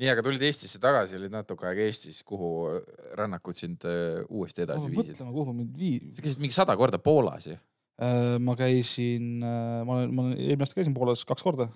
nii, 0.00 0.10
aga 0.14 0.26
tulid 0.26 0.48
Eestisse 0.48 0.80
tagasi, 0.82 1.18
olid 1.20 1.34
natuke 1.34 1.68
aega 1.68 1.86
Eestis, 1.86 2.22
kuhu 2.26 2.50
rännakud 3.20 3.58
sind 3.58 3.86
äh, 3.88 4.24
uuesti 4.30 4.66
edasi 4.66 4.90
viisid? 4.90 5.14
mõtlema, 5.14 5.36
kuhu 5.36 5.56
mind 5.60 5.78
vii-. 5.78 6.12
sa 6.16 6.26
käisid 6.26 6.44
mingi 6.44 6.56
sada 6.56 6.76
korda 6.80 7.02
Poolas 7.02 7.50
ju. 7.52 7.58
ma 8.42 8.56
käisin, 8.58 9.36
ma 9.38 10.00
olen, 10.00 10.14
ma 10.14 10.22
olen 10.24 10.38
eelmine 10.38 10.66
aasta 10.66 10.80
käisin 10.80 10.94
Poolas 10.96 11.22
kaks 11.28 11.44
korda. 11.46 11.68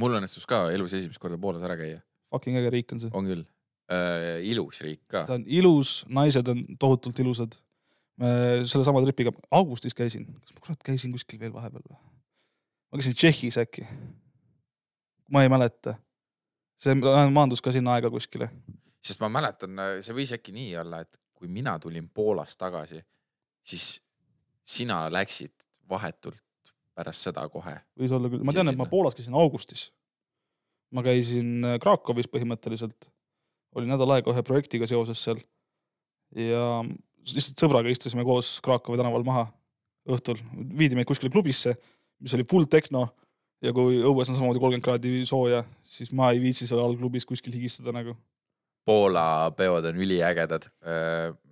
Mul 0.00 0.16
õnnestus 0.18 0.46
ka 0.48 0.66
elus 0.74 0.94
esimest 0.96 1.20
korda 1.22 1.38
Poolas 1.40 1.64
ära 1.66 1.76
käia, 1.78 2.00
Fucking 2.32 2.58
äge 2.58 2.72
riik 2.74 2.92
on 2.94 3.02
see. 3.02 3.12
on 3.14 3.28
küll 3.30 3.44
äh,. 3.92 4.42
ilus 4.50 4.82
riik 4.84 5.04
ka. 5.10 5.24
ta 5.28 5.36
on 5.38 5.46
ilus, 5.46 6.00
naised 6.08 6.48
on 6.52 6.64
tohutult 6.80 7.18
ilusad. 7.24 7.58
sellesama 8.16 9.02
tripiga 9.04 9.32
augustis 9.52 9.94
käisin, 9.94 10.24
kas 10.40 10.54
ma 10.56 10.62
kurat 10.64 10.84
käisin 10.88 11.12
kuskil 11.12 11.40
veel 11.40 11.52
vahepeal 11.52 11.84
või? 11.84 12.00
ma 12.90 13.00
käisin 13.00 13.16
Tšehhis 13.16 13.60
äkki. 13.62 13.86
ma 15.32 15.44
ei 15.44 15.52
mäleta. 15.52 15.96
see 16.80 16.96
maandus 16.96 17.62
ka 17.64 17.72
sinna 17.72 17.96
aega 17.96 18.10
kuskile. 18.12 18.50
sest 19.00 19.22
ma 19.22 19.30
mäletan, 19.32 19.78
see 20.00 20.16
võis 20.16 20.34
äkki 20.36 20.56
nii 20.56 20.74
olla, 20.82 21.04
et 21.04 21.20
kui 21.36 21.48
mina 21.52 21.78
tulin 21.78 22.08
Poolast 22.08 22.58
tagasi, 22.58 23.02
siis 23.64 24.00
sina 24.66 25.04
läksid 25.12 25.52
vahetult 25.88 26.42
pärast 26.96 27.28
seda 27.28 27.44
kohe. 27.52 27.76
võis 27.98 28.14
olla 28.16 28.30
küll, 28.32 28.44
ma 28.46 28.54
tean, 28.56 28.72
et 28.72 28.78
ma. 28.78 28.88
Poolas 28.88 29.16
käisin 29.16 29.36
augustis. 29.36 29.90
ma 30.94 31.02
käisin 31.04 31.64
äh, 31.64 31.78
Krakowis 31.82 32.30
põhimõtteliselt, 32.32 33.10
oli 33.76 33.90
nädal 33.90 34.14
aega 34.14 34.32
ühe 34.32 34.46
projektiga 34.46 34.88
seoses 34.88 35.20
seal 35.22 35.42
ja 36.36 36.82
lihtsalt 37.34 37.60
sõbraga 37.60 37.90
istusime 37.92 38.24
koos 38.26 38.56
Krakowi 38.64 39.00
tänaval 39.00 39.26
maha 39.26 39.46
õhtul, 40.06 40.38
viidi 40.78 40.96
meid 40.98 41.08
kuskile 41.08 41.32
klubisse, 41.34 41.74
mis 42.22 42.34
oli 42.36 42.46
full 42.48 42.68
tehno 42.70 43.08
ja 43.64 43.72
kui 43.74 43.98
õues 43.98 44.30
on 44.30 44.36
samamoodi 44.38 44.62
kolmkümmend 44.62 44.84
kraadi 44.84 45.26
sooja, 45.28 45.64
siis 45.88 46.12
ma 46.16 46.30
ei 46.32 46.40
viitsi 46.42 46.68
seal 46.68 46.82
all 46.82 46.96
klubis 46.98 47.26
kuskil 47.28 47.54
higistada 47.56 47.94
nagu. 47.96 48.14
Poola 48.86 49.50
peod 49.58 49.88
on 49.90 49.98
üliägedad. 49.98 50.68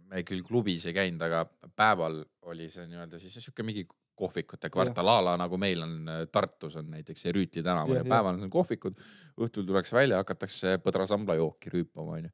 me 0.06 0.22
küll 0.22 0.44
klubis 0.46 0.86
ei 0.86 0.94
käinud, 0.94 1.22
aga 1.26 1.42
päeval 1.74 2.20
oli 2.46 2.68
see 2.70 2.86
nii-öelda 2.86 3.18
siis 3.18 3.34
sihuke 3.40 3.64
mingi 3.66 3.88
kohvikute 4.14 4.70
kvartal 4.70 5.08
a 5.08 5.16
la 5.24 5.36
nagu 5.40 5.58
meil 5.58 5.82
on 5.82 5.94
äh, 6.08 6.22
Tartus 6.32 6.76
on 6.76 6.90
näiteks 6.90 7.24
Rüütli 7.34 7.62
Jah, 7.64 7.82
ja 7.88 7.94
jah. 8.00 8.08
päeval 8.08 8.38
on 8.40 8.50
kohvikud, 8.50 8.96
õhtul 9.40 9.66
tullakse 9.66 9.96
välja, 9.96 10.16
hakatakse 10.22 10.78
põdrasambla 10.84 11.34
jooki 11.40 11.70
rüüpama 11.74 12.18
onju. 12.20 12.30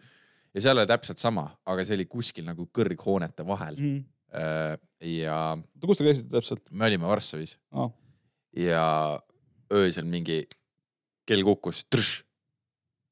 ja 0.54 0.60
seal 0.60 0.78
oli 0.78 0.86
täpselt 0.86 1.18
sama, 1.18 1.48
aga 1.66 1.84
see 1.84 1.96
oli 1.96 2.06
kuskil 2.10 2.44
nagu 2.44 2.68
kõrghoonete 2.72 3.46
vahel 3.46 3.76
Mm. 3.80 4.04
ja 5.02 5.36
oota, 5.58 5.86
kus 5.88 5.98
te 5.98 6.04
käisite 6.06 6.28
täpselt 6.30 6.68
me 6.70 6.86
olime 6.86 7.06
Varssavis 7.08 7.56
ah,? 7.74 7.90
ja 8.54 9.18
öösel 9.74 10.04
mingi 10.06 10.44
kell 11.26 11.42
kukkus, 11.46 11.84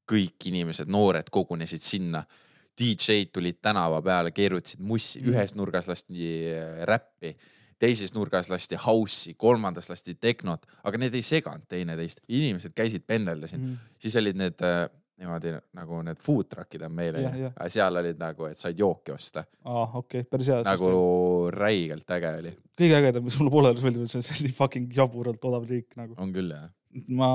kõik 0.08 0.46
inimesed, 0.50 0.88
noored 0.90 1.28
kogunesid 1.30 1.82
sinna. 1.84 2.22
DJ-d 2.78 3.32
tulid 3.34 3.58
tänava 3.62 3.98
peale, 4.02 4.30
keerutasid 4.30 4.80
mussi, 4.80 5.20
Mhm. 5.20 5.30
ühes 5.32 5.54
nurgas 5.58 5.86
lasti 5.90 6.28
äh, 6.54 6.84
räppi, 6.86 7.32
teises 7.78 8.14
nurgas 8.14 8.50
lasti 8.50 8.78
house'i, 8.86 9.34
kolmandas 9.38 9.90
lasti 9.90 10.16
tehnot, 10.20 10.66
aga 10.84 10.98
need 10.98 11.14
ei 11.14 11.24
seganud 11.26 11.68
teineteist, 11.70 12.24
inimesed 12.28 12.74
käisid 12.76 13.06
pendeldasid, 13.06 13.58
Mm. 13.58 13.76
siis 13.98 14.16
olid 14.16 14.36
need 14.38 14.64
äh, 14.66 14.88
niimoodi 15.18 15.52
nagu 15.74 16.00
need 16.06 16.20
food 16.22 16.48
truck'id 16.52 16.84
on 16.86 16.94
meil 16.94 17.18
onju 17.18 17.50
seal 17.72 18.00
olid 18.00 18.18
nagu, 18.20 18.46
et 18.50 18.60
said 18.60 18.78
jooki 18.78 19.12
osta, 19.14 19.44
ah, 19.64 19.96
okei 19.98 20.22
okay,, 20.22 20.28
päris 20.30 20.50
hea. 20.52 20.60
nagu 20.66 20.90
räigelt 21.54 22.14
äge 22.18 22.32
oli, 22.42 22.52
kõige 22.78 22.98
ägedam, 23.00 23.26
mis 23.26 23.38
mulle 23.40 23.54
Poolal 23.54 23.80
meeldib, 23.82 24.04
et 24.06 24.12
see 24.12 24.20
on 24.22 24.26
selline 24.28 24.54
fucking 24.54 24.94
jaburalt 24.94 25.48
odav 25.50 25.66
riik 25.70 25.98
nagu. 25.98 26.14
on 26.22 26.32
küll 26.34 26.54
jah. 26.54 26.68
ma, 27.08 27.30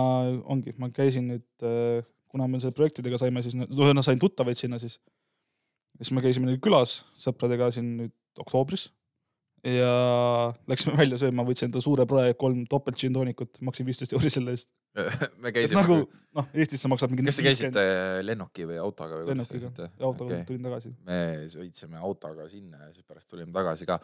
ongi, 0.55 0.75
ma 0.79 0.89
käisin 0.95 1.27
nüüd, 1.33 1.67
kuna 2.33 2.47
me 2.49 2.63
selle 2.63 2.75
projektidega 2.77 3.19
saime, 3.21 3.43
siis 3.45 3.57
noh, 3.59 4.03
sain 4.05 4.21
tuttavaid 4.21 4.59
sinna 4.59 4.79
siis. 4.81 4.99
siis 5.99 6.11
me 6.15 6.23
käisime 6.25 6.49
neil 6.49 6.61
külas 6.63 7.03
sõpradega 7.19 7.71
siin 7.75 7.95
nüüd 7.99 8.41
oktoobris. 8.41 8.87
Ja 9.63 9.91
läksime 10.67 10.97
välja 11.01 11.17
sööma, 11.21 11.45
võtsin 11.47 11.69
endale 11.69 11.85
suure 11.85 12.05
prae 12.09 12.35
kolm 12.39 12.65
topelt 12.69 12.99
džinntoonikut, 12.99 13.61
maksin 13.63 13.87
viisteist 13.87 14.15
euri 14.17 14.31
selle 14.33 14.55
eest. 14.57 14.69
me 15.43 15.53
käisime 15.55 15.81
nagu 15.81 15.97
noh, 16.37 16.49
Eestis 16.53 16.83
sa 16.83 16.91
maksad 16.91 17.13
mingi. 17.13 17.25
kas 17.29 17.39
te 17.39 17.47
käisite 17.47 17.85
lennuki 18.25 18.67
või 18.69 18.77
autoga 18.83 19.21
või 19.21 19.31
kuidas 19.31 19.49
te 19.49 19.57
käisite? 19.57 19.89
autoga 20.03 20.35
Okei. 20.35 20.47
tulin 20.49 20.67
tagasi. 20.67 20.93
me 21.07 21.19
sõitsime 21.53 22.01
autoga 22.03 22.45
sinna 22.51 22.83
ja 22.83 22.91
siis 22.93 23.07
pärast 23.07 23.29
tulime 23.31 23.55
tagasi 23.55 23.87
ka. 23.89 23.99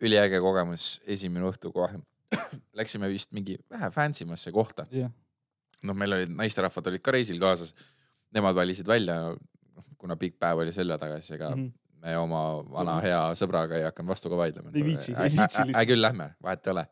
üliäge 0.00 0.40
kogemus, 0.40 0.94
esimene 1.06 1.44
õhtu 1.48 1.72
kohe. 1.72 2.00
Läksime 2.80 3.08
vist 3.12 3.32
mingi 3.36 3.58
vähe 3.70 3.90
fancy 3.94 4.26
masse 4.28 4.52
kohta, 4.52 4.86
jah, 4.94 5.10
noh, 5.84 5.96
meil 5.96 6.18
olid 6.18 6.34
naisterahvad 6.34 6.92
olid 6.92 7.04
ka 7.04 7.14
reisil 7.16 7.40
kaasas. 7.40 7.74
Nemad 8.34 8.54
valisid 8.54 8.86
välja, 8.86 9.34
kuna 9.98 10.14
pikk 10.16 10.36
päev 10.38 10.60
oli 10.62 10.72
selja 10.72 10.98
taga, 10.98 11.16
siis 11.20 11.34
ega 11.34 11.50
mm 11.50 11.64
-hmm. 11.64 11.79
Me 12.02 12.14
oma 12.16 12.40
vana 12.72 12.94
hea 13.04 13.20
sõbraga 13.38 13.76
ei 13.78 13.84
hakanud 13.88 14.08
vastu 14.14 14.30
ka 14.32 14.36
vaidlema. 14.40 14.70
Ei 14.74 14.82
viitsi- 14.86 15.12
ei 15.16 15.30
viitsi 15.34 15.66
lihtsalt. 15.66 15.76
äh,. 15.76 15.86
küll 15.90 16.00
lähme, 16.02 16.30
vahet 16.42 16.66
ei 16.66 16.72
ole. 16.72 16.86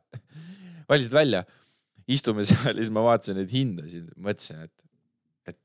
valisid 0.88 1.12
välja, 1.12 1.44
istume 2.08 2.44
seal 2.48 2.74
ja 2.76 2.82
siis 2.82 2.90
ma 2.94 3.02
vaatasin 3.04 3.36
neid 3.40 3.50
hindasid, 3.52 4.06
mõtlesin, 4.16 4.62
et, 4.64 4.84
et 5.52 5.58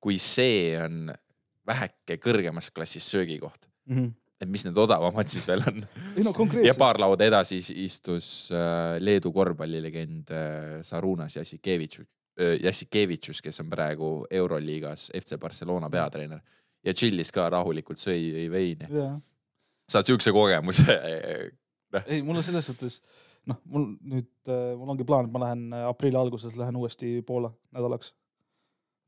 kui 0.00 0.18
see 0.18 0.76
on 0.80 1.10
väheke 1.68 2.16
kõrgemas 2.20 2.70
klassis 2.74 3.04
söögikoht, 3.12 3.66
et 4.40 4.48
mis 4.48 4.64
need 4.64 4.78
odavamad 4.80 5.28
siis 5.28 5.44
veel 5.48 5.60
on. 5.68 5.82
Mhm. 5.84 6.24
no 6.24 6.32
ja 6.64 6.72
paar 6.74 6.98
lauda 7.00 7.24
edasi 7.28 7.58
is- 7.60 7.70
istus 7.70 8.30
äh, 8.52 8.96
Leedu 9.00 9.32
korvpallilegend 9.32 10.30
äh, 10.32 10.80
Sarunas 10.82 11.36
Jassikevitšus, 11.36 12.06
Jassikevitšus, 12.62 13.42
kes 13.44 13.60
on 13.60 13.68
praegu 13.68 14.24
Euroliigas 14.30 15.10
FC 15.14 15.36
Barcelona 15.36 15.90
peatreener 15.92 16.40
ja 16.86 16.94
chill'is 16.96 17.32
ka 17.34 17.48
rahulikult, 17.52 18.00
sõi 18.00 18.18
jõi 18.18 18.46
veini. 18.52 18.88
jaa, 18.94 19.14
saad 19.90 20.08
siukse 20.08 20.32
kogemuse. 20.34 20.86
ei 22.06 22.22
mul 22.26 22.40
on 22.40 22.46
selles 22.46 22.70
suhtes, 22.70 23.00
noh, 23.50 23.60
mul 23.64 23.86
nüüd, 24.14 24.30
mul 24.78 24.94
ongi 24.94 25.06
plaan, 25.08 25.28
et 25.28 25.34
ma 25.34 25.44
lähen 25.46 25.68
äh, 25.76 25.86
aprilli 25.90 26.18
alguses 26.20 26.58
lähen 26.60 26.78
uuesti 26.80 27.18
Poola 27.26 27.52
nädalaks. 27.74 28.14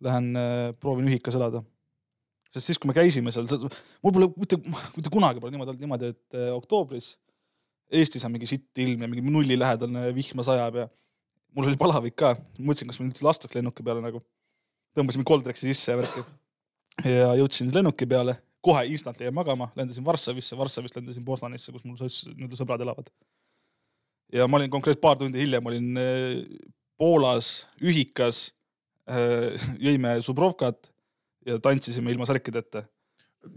Lähen 0.03 0.33
äh, 0.37 0.73
proovin 0.81 1.07
ühikas 1.07 1.37
elada. 1.39 1.63
sest 2.53 2.69
siis, 2.69 2.79
kui 2.79 2.91
me 2.91 2.95
käisime 2.97 3.33
seal, 3.33 3.47
mul 4.05 4.13
pole 4.13 4.27
mitte, 4.37 4.59
mitte 4.97 5.11
kunagi 5.13 5.41
pole 5.41 5.55
niimoodi 5.55 5.73
olnud 5.73 5.85
niimoodi, 5.87 6.11
et 6.13 6.41
oktoobris 6.53 7.15
Eestis 7.93 8.25
on 8.25 8.33
mingi 8.33 8.49
sitt 8.49 8.79
ilm 8.81 9.05
ja 9.05 9.09
mingi 9.11 9.25
nulli 9.29 9.57
lähedane 9.59 10.07
vihma 10.17 10.45
sajab 10.47 10.79
ja 10.81 10.87
mul 11.57 11.69
oli 11.69 11.79
palavik 11.81 12.17
ka, 12.23 12.33
mõtlesin, 12.59 12.89
kas 12.89 13.01
mind 13.01 13.13
üldse 13.13 13.27
lastakse 13.27 13.59
lennuki 13.59 13.85
peale 13.85 14.05
nagu. 14.05 14.23
tõmbasime 14.97 15.25
Coldrexi 15.29 15.69
sisse 15.69 15.93
ja 15.93 15.99
värki. 16.01 16.25
Ja 17.05 17.33
jõudsin 17.39 17.73
lennuki 17.75 18.07
peale, 18.09 18.37
kohe 18.63 18.85
instant 18.93 19.21
jäin 19.21 19.35
magama, 19.35 19.71
lendasin 19.77 20.05
Varssavisse, 20.05 20.57
Varssavist 20.59 20.97
lendasin 20.99 21.25
Poznanisse, 21.25 21.73
kus 21.75 21.85
mul 21.89 21.99
nii-öelda 21.99 22.59
sõbrad 22.59 22.85
elavad. 22.85 23.11
ja 24.33 24.47
ma 24.49 24.61
olin 24.61 24.71
konkreetselt 24.71 25.03
paar 25.03 25.19
tundi 25.21 25.41
hiljem 25.43 25.67
olin 25.67 25.99
äh, 26.01 26.37
Poolas 27.03 27.65
ühikas, 27.83 28.53
jõime 29.83 30.15
Zubrovkat 30.23 30.93
ja 31.47 31.59
tantsisime 31.59 32.13
ilma 32.13 32.27
särkideta. 32.29 32.85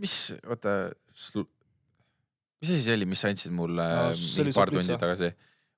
mis, 0.02 0.34
oota, 0.50 0.90
mis 1.14 2.72
asi 2.72 2.82
see 2.82 2.96
oli, 2.98 3.06
mis 3.06 3.22
sa 3.22 3.30
andsid 3.30 3.54
mulle 3.54 3.86
No, 3.86 4.08
no, 4.10 4.56
paar 4.56 4.74
tundi 4.74 4.98
tagasi 4.98 5.30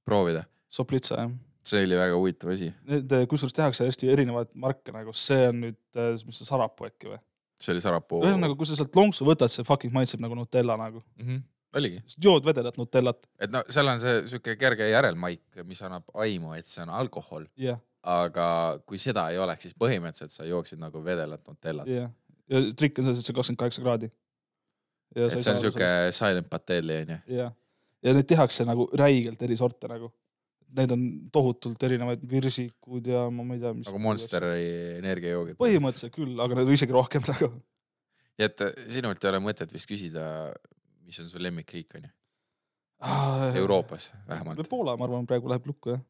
proovida? 0.07 0.45
Soplitsa 0.71 1.19
jah. 1.19 1.33
see 1.67 1.83
oli 1.83 1.99
väga 1.99 2.15
huvitav 2.15 2.53
asi. 2.53 2.71
Need 2.87 3.11
äh, 3.11 3.27
kusjuures 3.27 3.55
tehakse 3.55 3.89
hästi 3.89 4.13
erinevaid 4.13 4.53
marke 4.55 4.95
nagu, 4.95 5.11
see 5.11 5.49
on 5.49 5.65
nüüd, 5.65 5.81
mis 6.23 6.39
see 6.39 6.47
Sarapuu 6.47 6.87
äkki 6.87 7.11
või? 7.11 7.19
See 7.61 7.73
oli 7.73 7.83
Sarapuu. 7.83 8.21
ühesõnaga, 8.25 8.55
kui 8.57 8.69
sa 8.69 8.77
sealt 8.77 8.95
lonksu 8.97 9.25
võtad, 9.27 9.51
see 9.51 9.65
fucking 9.67 9.93
maitseb 9.93 10.21
nagu 10.23 10.37
Nutella 10.37 10.77
nagu. 10.79 11.01
mm. 11.17 11.25
-hmm. 11.27 11.41
oligi, 11.79 12.01
jood 12.23 12.45
vedelat 12.45 12.77
Nutellat. 12.77 13.27
et 13.39 13.51
no 13.51 13.63
seal 13.69 13.87
on 13.87 13.99
see 13.99 14.27
siuke 14.33 14.55
kerge 14.55 14.89
järelmaik, 14.89 15.43
mis 15.65 15.81
annab 15.81 16.09
aimu, 16.13 16.53
et 16.53 16.65
see 16.65 16.83
on 16.85 16.93
alkohol, 17.01 17.47
jah, 17.57 17.79
aga 18.03 18.47
kui 18.85 19.01
seda 19.01 19.29
ei 19.33 19.41
oleks, 19.41 19.67
siis 19.67 19.75
põhimõtteliselt 19.75 20.31
sa 20.31 20.45
jooksid 20.45 20.79
nagu 20.79 21.03
vedelat 21.03 21.43
Nutellat. 21.47 21.87
jah. 21.87 22.11
ja 22.49 22.63
trikk 22.73 22.99
on 22.99 23.09
selles, 23.09 23.19
et 23.19 23.25
see 23.25 23.37
kakskümmend 23.37 23.63
kaheksa 23.63 23.81
kraadi. 23.81 24.11
et 25.15 25.41
see 25.41 25.53
on 25.53 25.59
siuke 25.65 25.89
silent 26.11 26.49
patelli 26.49 27.01
onju. 27.03 27.19
jah, 27.39 27.53
ja 28.03 28.13
neid 28.13 28.29
tehakse 28.29 28.65
nagu 28.65 28.89
räigelt 28.93 29.41
eri 29.41 29.57
sorte 29.57 29.89
nagu. 29.91 30.13
Neid 30.75 30.91
on 30.91 31.03
tohutult 31.31 31.83
erinevaid 31.87 32.23
virsikud 32.27 33.05
ja 33.07 33.23
ma 33.31 33.45
ei 33.55 33.61
tea, 33.61 33.71
mis. 33.73 33.87
nagu 33.87 33.99
Monsteri 34.03 34.65
energiajoogid. 34.97 35.55
põhimõtteliselt 35.61 36.13
küll, 36.15 36.33
aga 36.43 36.57
neid 36.57 36.67
on 36.67 36.75
isegi 36.75 36.95
rohkem 36.95 37.23
nagu. 37.31 37.49
nii 38.37 38.47
et 38.49 38.63
äh, 38.65 38.73
sinult 38.97 39.23
ei 39.23 39.31
ole 39.31 39.39
mõtet 39.45 39.71
vist 39.73 39.87
küsida, 39.89 40.25
mis 41.07 41.19
on 41.23 41.29
su 41.31 41.41
lemmikriik 41.41 41.95
onju, 41.99 42.11
Euroopas 43.61 44.09
vähemalt. 44.27 44.67
Poola, 44.69 44.97
ma 44.97 45.07
arvan, 45.07 45.27
praegu 45.29 45.49
läheb 45.51 45.69
lukku 45.69 45.93
jah. 45.93 46.01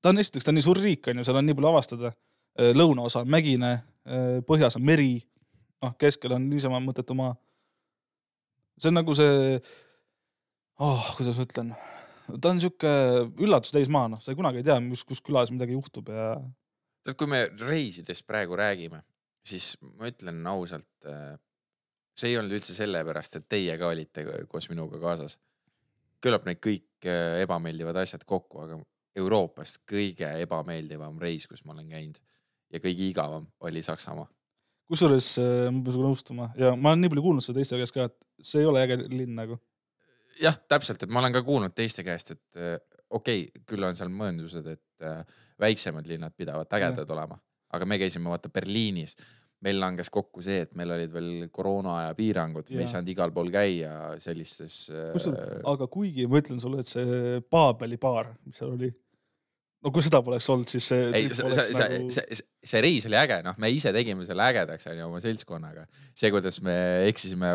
ta 0.00 0.14
on 0.14 0.22
esiteks, 0.22 0.46
ta 0.46 0.54
on 0.54 0.58
nii 0.58 0.66
suur 0.66 0.80
riik 0.80 1.10
on 1.10 1.20
ju, 1.20 1.26
seal 1.26 1.40
on 1.40 1.46
nii 1.46 1.58
palju 1.58 1.72
avastada. 1.74 2.12
lõunaosa 2.56 3.20
on 3.20 3.28
mägine, 3.28 3.72
põhjas 4.48 4.78
on 4.80 4.86
meri, 4.86 5.18
noh 5.84 5.92
keskel 6.00 6.32
on 6.38 6.48
niisama 6.48 6.80
mõttetu 6.80 7.18
maa. 7.18 7.34
see 8.80 8.88
on 8.88 8.96
nagu 9.02 9.18
see 9.18 9.60
oh,, 10.80 11.12
kuidas 11.18 11.36
ma 11.36 11.46
ütlen, 11.46 11.76
ta 12.26 12.52
on 12.52 12.60
sihuke 12.62 12.92
üllatus 13.42 13.74
täis 13.74 13.90
maa, 13.92 14.10
noh, 14.12 14.20
sa 14.22 14.32
ei 14.32 14.38
kunagi 14.38 14.62
ei 14.62 14.66
tea, 14.66 14.78
mis, 14.82 15.04
kus 15.06 15.22
külas 15.24 15.52
midagi 15.54 15.76
juhtub 15.76 16.10
ja 16.12 16.34
tead, 17.06 17.16
kui 17.18 17.30
me 17.30 17.44
reisidest 17.62 18.26
praegu 18.26 18.58
räägime, 18.58 19.00
siis 19.46 19.74
ma 19.82 20.10
ütlen 20.10 20.42
ausalt, 20.50 21.08
see 22.16 22.32
ei 22.32 22.38
olnud 22.40 22.56
üldse 22.58 22.74
sellepärast, 22.76 23.38
et 23.38 23.48
teie 23.50 23.76
ka 23.78 23.90
olite 23.92 24.24
koos 24.50 24.70
minuga 24.72 25.00
kaasas. 25.02 25.38
küllap 26.24 26.46
need 26.48 26.58
kõik 26.64 27.06
äh, 27.06 27.42
ebameeldivad 27.44 27.98
asjad 28.00 28.24
kokku, 28.26 28.64
aga 28.64 28.78
Euroopast 29.16 29.82
kõige 29.88 30.28
ebameeldivam 30.42 31.20
reis, 31.20 31.46
kus 31.46 31.62
ma 31.64 31.74
olen 31.74 31.92
käinud 31.92 32.18
ja 32.72 32.80
kõige 32.82 33.04
igavam 33.06 33.46
oli 33.60 33.82
Saksamaa. 33.84 34.26
kusjuures 34.90 35.36
äh, 35.38 35.68
ma 35.70 35.84
pean 35.84 35.94
sinuga 35.94 36.08
nõustuma 36.08 36.48
ja 36.58 36.72
ma 36.74 36.94
olen 36.94 37.04
nii 37.04 37.12
palju 37.12 37.26
kuulnud 37.28 37.44
seda 37.44 37.60
teiste 37.60 37.78
käest 37.78 37.94
ka, 37.94 38.08
et 38.08 38.16
see 38.42 38.64
ei 38.64 38.70
ole 38.70 38.82
äge 38.82 38.98
linn 39.04 39.36
nagu. 39.38 39.60
jah, 40.40 40.58
täpselt, 40.68 41.02
et 41.02 41.12
ma 41.12 41.22
olen 41.22 41.34
ka 41.36 41.42
kuulnud 41.46 41.74
teiste 41.76 42.04
käest, 42.06 42.34
et 42.36 42.60
äh, 42.60 42.76
okei 43.10 43.46
okay,, 43.46 43.64
küll 43.68 43.86
on 43.86 43.96
seal 43.98 44.12
mõõndused, 44.12 44.68
et 44.72 45.06
äh, 45.06 45.22
väiksemad 45.62 46.06
linnad 46.08 46.36
pidavad 46.36 46.70
ägedad 46.78 47.10
olema, 47.14 47.38
aga 47.74 47.88
me 47.88 47.98
käisime 48.00 48.32
vaata 48.32 48.52
Berliinis. 48.52 49.16
meil 49.64 49.78
langes 49.80 50.10
kokku 50.12 50.42
see, 50.44 50.60
et 50.66 50.74
meil 50.76 50.90
olid 50.92 51.12
veel 51.14 51.48
koroonaaja 51.50 52.12
piirangud, 52.14 52.68
me 52.76 52.84
ei 52.84 52.90
saanud 52.90 53.08
igal 53.08 53.32
pool 53.32 53.48
käia 53.50 54.14
sellistes 54.20 54.90
äh, 54.92 55.62
aga 55.64 55.88
kuigi 55.88 56.26
ma 56.28 56.42
ütlen 56.42 56.60
sulle, 56.60 56.84
et 56.84 56.90
see 56.90 57.40
Paabeli 57.50 57.96
baar, 57.98 58.34
mis 58.44 58.60
seal 58.60 58.74
oli, 58.74 58.92
no 59.86 59.92
kui 59.94 60.02
seda 60.02 60.18
poleks 60.26 60.48
olnud, 60.50 60.70
siis 60.70 60.88
see 60.90 61.02
ei, 61.14 61.28
see, 61.30 61.44
oleks 61.46 61.68
see, 61.70 61.76
nagu- 61.78 62.10
see, 62.16 62.38
see, 62.40 62.46
see 62.72 62.82
reis 62.82 63.06
oli 63.06 63.18
äge, 63.20 63.38
noh, 63.46 63.54
me 63.62 63.70
ise 63.70 63.92
tegime 63.94 64.26
selle 64.26 64.42
ägedaks 64.50 64.88
onju 64.90 65.06
oma 65.06 65.20
seltskonnaga. 65.22 65.86
see, 66.10 66.32
kuidas 66.34 66.58
me 66.66 66.74
eksisime 67.06 67.52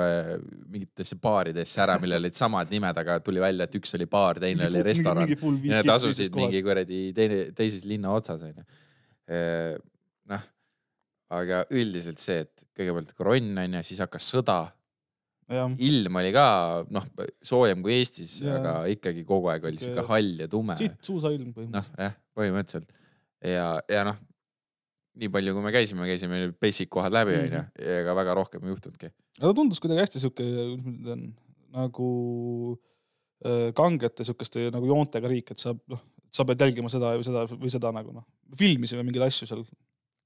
mingitesse 0.71 1.19
baaridesse 1.21 1.83
ära, 1.83 1.97
millel 2.01 2.23
olid 2.23 2.37
samad 2.39 2.71
nimed, 2.71 3.01
aga 3.03 3.19
tuli 3.25 3.43
välja, 3.43 3.67
et 3.67 3.77
üks 3.81 3.97
oli 3.99 4.07
baar, 4.11 4.39
teine 4.39 4.63
mingi 4.63 4.71
oli 4.71 4.85
restoran 4.87 5.27
ja 5.27 5.81
nad 5.81 5.93
asusid 5.97 6.31
mingi 6.37 6.63
kuradi 6.65 7.03
teine, 7.17 7.43
teises 7.57 7.83
linna 7.89 8.15
otsas 8.15 8.45
onju. 8.47 8.67
noh, 10.31 10.47
aga 11.41 11.65
üldiselt 11.71 12.23
see, 12.23 12.45
et 12.45 12.67
kõigepealt 12.77 13.11
koronn 13.17 13.65
onju, 13.65 13.83
siis 13.87 13.99
hakkas 14.03 14.31
sõda, 14.33 14.61
ilm 15.81 16.15
oli 16.21 16.31
ka 16.35 16.45
noh, 16.89 17.05
soojem 17.43 17.81
kui 17.83 17.97
Eestis, 17.99 18.39
aga 18.47 18.81
ikkagi 18.91 19.25
kogu 19.27 19.51
aeg 19.53 19.65
oli 19.69 19.81
Sihuke 19.81 20.05
hall 20.07 20.43
ja 20.45 20.47
tume. 20.51 20.77
siit 20.79 20.97
suusailm 21.05 21.49
noh 21.49 21.55
põhimõtteliselt. 21.55 22.03
jah, 22.05 22.15
põhimõtteliselt 22.37 22.93
ja, 23.51 23.65
ja 23.91 24.03
noh, 24.07 24.19
nii 25.21 25.31
palju, 25.33 25.53
kui 25.57 25.65
me 25.65 25.73
käisime, 25.75 26.07
käisime 26.07 26.41
basic 26.61 26.89
kohad 26.93 27.13
läbi 27.15 27.35
Mhm. 27.35 27.45
onju 27.47 27.87
ja 27.87 27.99
ega 28.03 28.15
väga 28.15 28.35
rohkem 28.37 28.63
ei 28.63 28.73
juhtunudki. 28.75 29.11
aga 29.39 29.47
ta 29.47 29.53
tundus 29.57 29.79
kuidagi 29.83 30.03
hästi 30.05 30.23
sihuke, 30.23 30.45
kuidas 30.45 30.85
ma 30.85 30.95
ütlen, 30.95 31.25
nagu 31.71 32.07
äh, 33.45 33.69
kangete 33.75 34.25
sihukeste 34.27 34.69
nagu 34.71 34.87
joontega 34.87 35.27
riik, 35.31 35.51
et 35.51 35.59
sa 35.59 35.73
noh, 35.73 36.01
sa 36.31 36.45
pead 36.47 36.61
jälgima 36.63 36.89
seda 36.91 37.15
või 37.17 37.27
seda 37.27 37.45
või 37.51 37.71
seda 37.73 37.91
nagu 37.95 38.13
noh. 38.15 38.25
filmisime 38.55 39.03
mingeid 39.03 39.27
asju 39.27 39.49
seal 39.49 39.65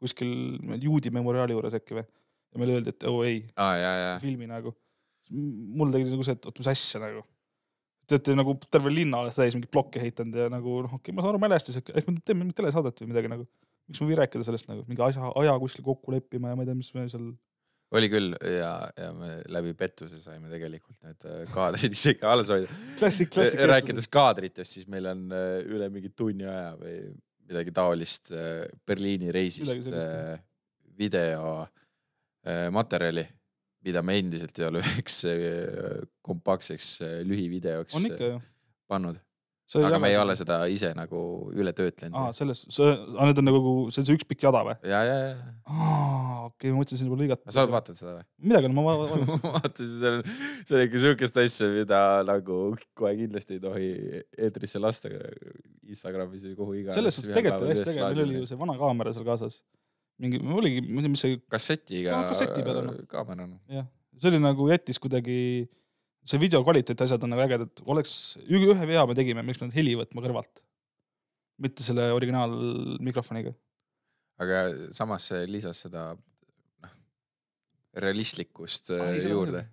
kuskil 0.02 0.60
juudi 0.84 1.12
memoriaali 1.14 1.56
juures 1.56 1.74
äkki 1.78 1.98
või. 1.98 2.06
ja 2.06 2.60
meile 2.62 2.78
öeldi, 2.78 2.94
et 2.94 3.04
oo 3.10 3.20
oh, 3.20 3.26
ei, 3.26 3.42
ja, 3.58 4.18
filmi 4.22 4.48
nagu. 4.48 4.76
Mul 5.32 5.94
tegi 5.94 6.12
nagu 6.12 6.26
see, 6.28 6.36
et 6.38 6.46
oot 6.50 6.62
mis 6.62 6.70
asja 6.72 7.02
nagu. 7.04 7.24
Te 8.06 8.20
olete 8.20 8.36
nagu 8.38 8.54
terve 8.70 8.92
linna 8.94 9.24
olete 9.24 9.40
täis 9.40 9.56
mingeid 9.58 9.72
plokke 9.74 10.02
ehitanud 10.02 10.38
ja 10.38 10.50
nagu 10.54 10.82
noh, 10.86 10.92
okei 11.00 11.10
okay,, 11.10 11.16
ma 11.18 11.24
saan 11.24 11.34
aru 11.34 11.42
mälestis, 11.42 11.80
ehk 11.82 12.12
me 12.12 12.20
teeme 12.22 12.44
mingit 12.44 12.60
telesaadet 12.60 13.02
või 13.02 13.14
midagi 13.14 13.32
nagu. 13.32 13.48
miks 13.90 14.02
me 14.02 14.06
ei 14.06 14.12
või 14.12 14.20
rääkida 14.22 14.46
sellest 14.46 14.70
nagu 14.70 14.86
mingi 14.90 15.02
asja, 15.06 15.32
aja 15.42 15.58
kuskil 15.62 15.86
kokku 15.86 16.14
leppima 16.14 16.52
ja 16.52 16.58
ma 16.58 16.66
ei 16.66 16.70
tea, 16.70 16.78
mis 16.78 16.94
me 16.94 17.08
seal. 17.10 17.32
oli 17.98 18.10
küll 18.10 18.38
ja, 18.42 18.72
ja 18.98 19.10
me 19.18 19.32
läbi 19.54 19.74
pettuse 19.78 20.22
saime 20.22 20.50
tegelikult 20.54 21.02
need 21.06 21.26
äh, 21.30 21.44
kaadrid 21.54 21.94
isegi 21.98 22.26
alles 22.30 22.54
hoida. 22.54 22.70
klassik. 23.02 23.38
rääkides 23.74 24.10
kaadritest, 24.14 24.78
siis 24.78 24.90
meil 24.90 25.10
on 25.10 25.26
äh, 25.34 25.62
üle 25.66 25.90
mingi 25.94 26.14
tunni 26.14 26.46
aja 26.46 26.76
või 26.78 27.00
midagi 27.46 27.74
taolist 27.74 28.32
äh, 28.34 28.66
Berliini 28.86 29.32
reisist 29.34 29.90
äh, 29.92 30.38
video 30.98 31.62
äh, 31.62 32.70
materjali, 32.74 33.26
mida 33.86 34.02
me 34.06 34.17
endiselt 34.21 34.58
ei 34.60 34.67
ole 34.69 34.82
üheks 34.86 35.21
äh, 35.30 36.02
kompaktseks 36.26 36.89
äh, 37.06 37.15
lühivideoks 37.28 38.00
äh, 38.10 38.39
pannud, 38.89 39.19
aga 39.82 40.00
me 40.02 40.12
ei 40.13 40.17
ole 40.21 40.36
seda 40.38 40.60
ise 40.71 40.91
nagu 40.98 41.19
üle 41.54 41.74
töötlenud 41.76 42.17
aa, 42.19 42.34
selles, 42.38 42.65
see, 42.74 42.91
need 43.17 43.41
on 43.41 43.48
nagu, 43.50 43.76
see 43.93 44.02
on 44.02 44.10
see 44.10 44.17
üks 44.17 44.28
pikk 44.30 44.48
jada 44.48 44.63
või? 44.67 44.76
ja, 44.89 45.02
ja, 45.08 45.15
ja, 45.21 45.54
aa, 45.69 46.41
okei, 46.50 46.74
ma 46.74 46.82
mõtlesin 46.82 47.10
juba 47.10 47.19
lõigata. 47.21 47.54
sa 47.54 47.63
oled 47.63 47.76
vaadanud 47.76 48.02
seda 48.02 48.17
või? 48.17 48.28
midagi 48.52 48.69
on, 48.69 48.78
ma 48.78 48.86
va- 48.89 48.98
vaatasin. 49.02 49.32
ma 49.45 49.54
vaatasin, 49.60 49.93
seal 50.02 50.19
on, 50.19 50.36
see 50.65 50.78
on 50.78 50.86
ikka 50.88 51.04
siukest 51.06 51.41
asja, 51.45 51.71
mida 51.78 52.02
nagu 52.30 52.60
kohe 52.98 53.15
kindlasti 53.21 53.58
ei 53.58 53.63
tohi 53.63 53.89
eetrisse 54.50 54.82
lasta 54.82 55.13
Instagramis 55.86 56.45
või 56.50 56.58
kuhu 56.58 56.78
iganes. 56.82 56.98
selles 56.98 57.19
suhtes 57.19 57.34
tegelikult 57.34 57.67
oli 57.67 57.78
hästi 57.78 57.91
äge, 57.93 58.06
meil 58.06 58.26
oli 58.26 58.39
ju 58.41 58.50
see 58.50 58.62
vana 58.62 58.78
kaamera 58.82 59.13
seal 59.13 59.28
kaasas. 59.28 59.62
mingi, 60.21 60.39
oligi, 60.39 60.84
ma 60.86 61.01
ei 61.01 61.06
tea, 61.06 61.13
mis 61.13 61.23
see, 61.25 61.39
kassetiga 61.51 62.13
Aa, 62.17 62.30
kasseti 62.32 62.63
peal 62.65 62.82
on. 62.82 62.93
kaamerana. 63.12 63.60
jah, 63.71 63.88
see 64.19 64.32
oli 64.32 64.41
nagu 64.43 64.69
jättis 64.71 65.01
kuidagi, 65.04 65.38
see 66.25 66.41
video 66.41 66.63
kvaliteet, 66.65 67.04
asjad 67.06 67.28
on 67.28 67.34
nagu 67.36 67.45
ägedad, 67.45 67.84
oleks, 67.91 68.15
ühe 68.45 68.89
vea 68.91 69.06
me 69.10 69.17
tegime, 69.17 69.45
miks 69.45 69.62
me 69.63 69.69
heli 69.75 69.97
võtma 69.99 70.23
kõrvalt. 70.25 70.63
mitte 71.62 71.84
selle 71.86 72.10
originaalmikrofoniga. 72.12 73.54
aga 74.43 74.65
samas 74.95 75.30
see 75.32 75.45
lisas 75.47 75.86
seda 75.86 76.10
noh, 76.15 76.97
realistlikkust 77.95 78.91
Ai, 78.97 79.15
äh, 79.21 79.32
juurde 79.32 79.63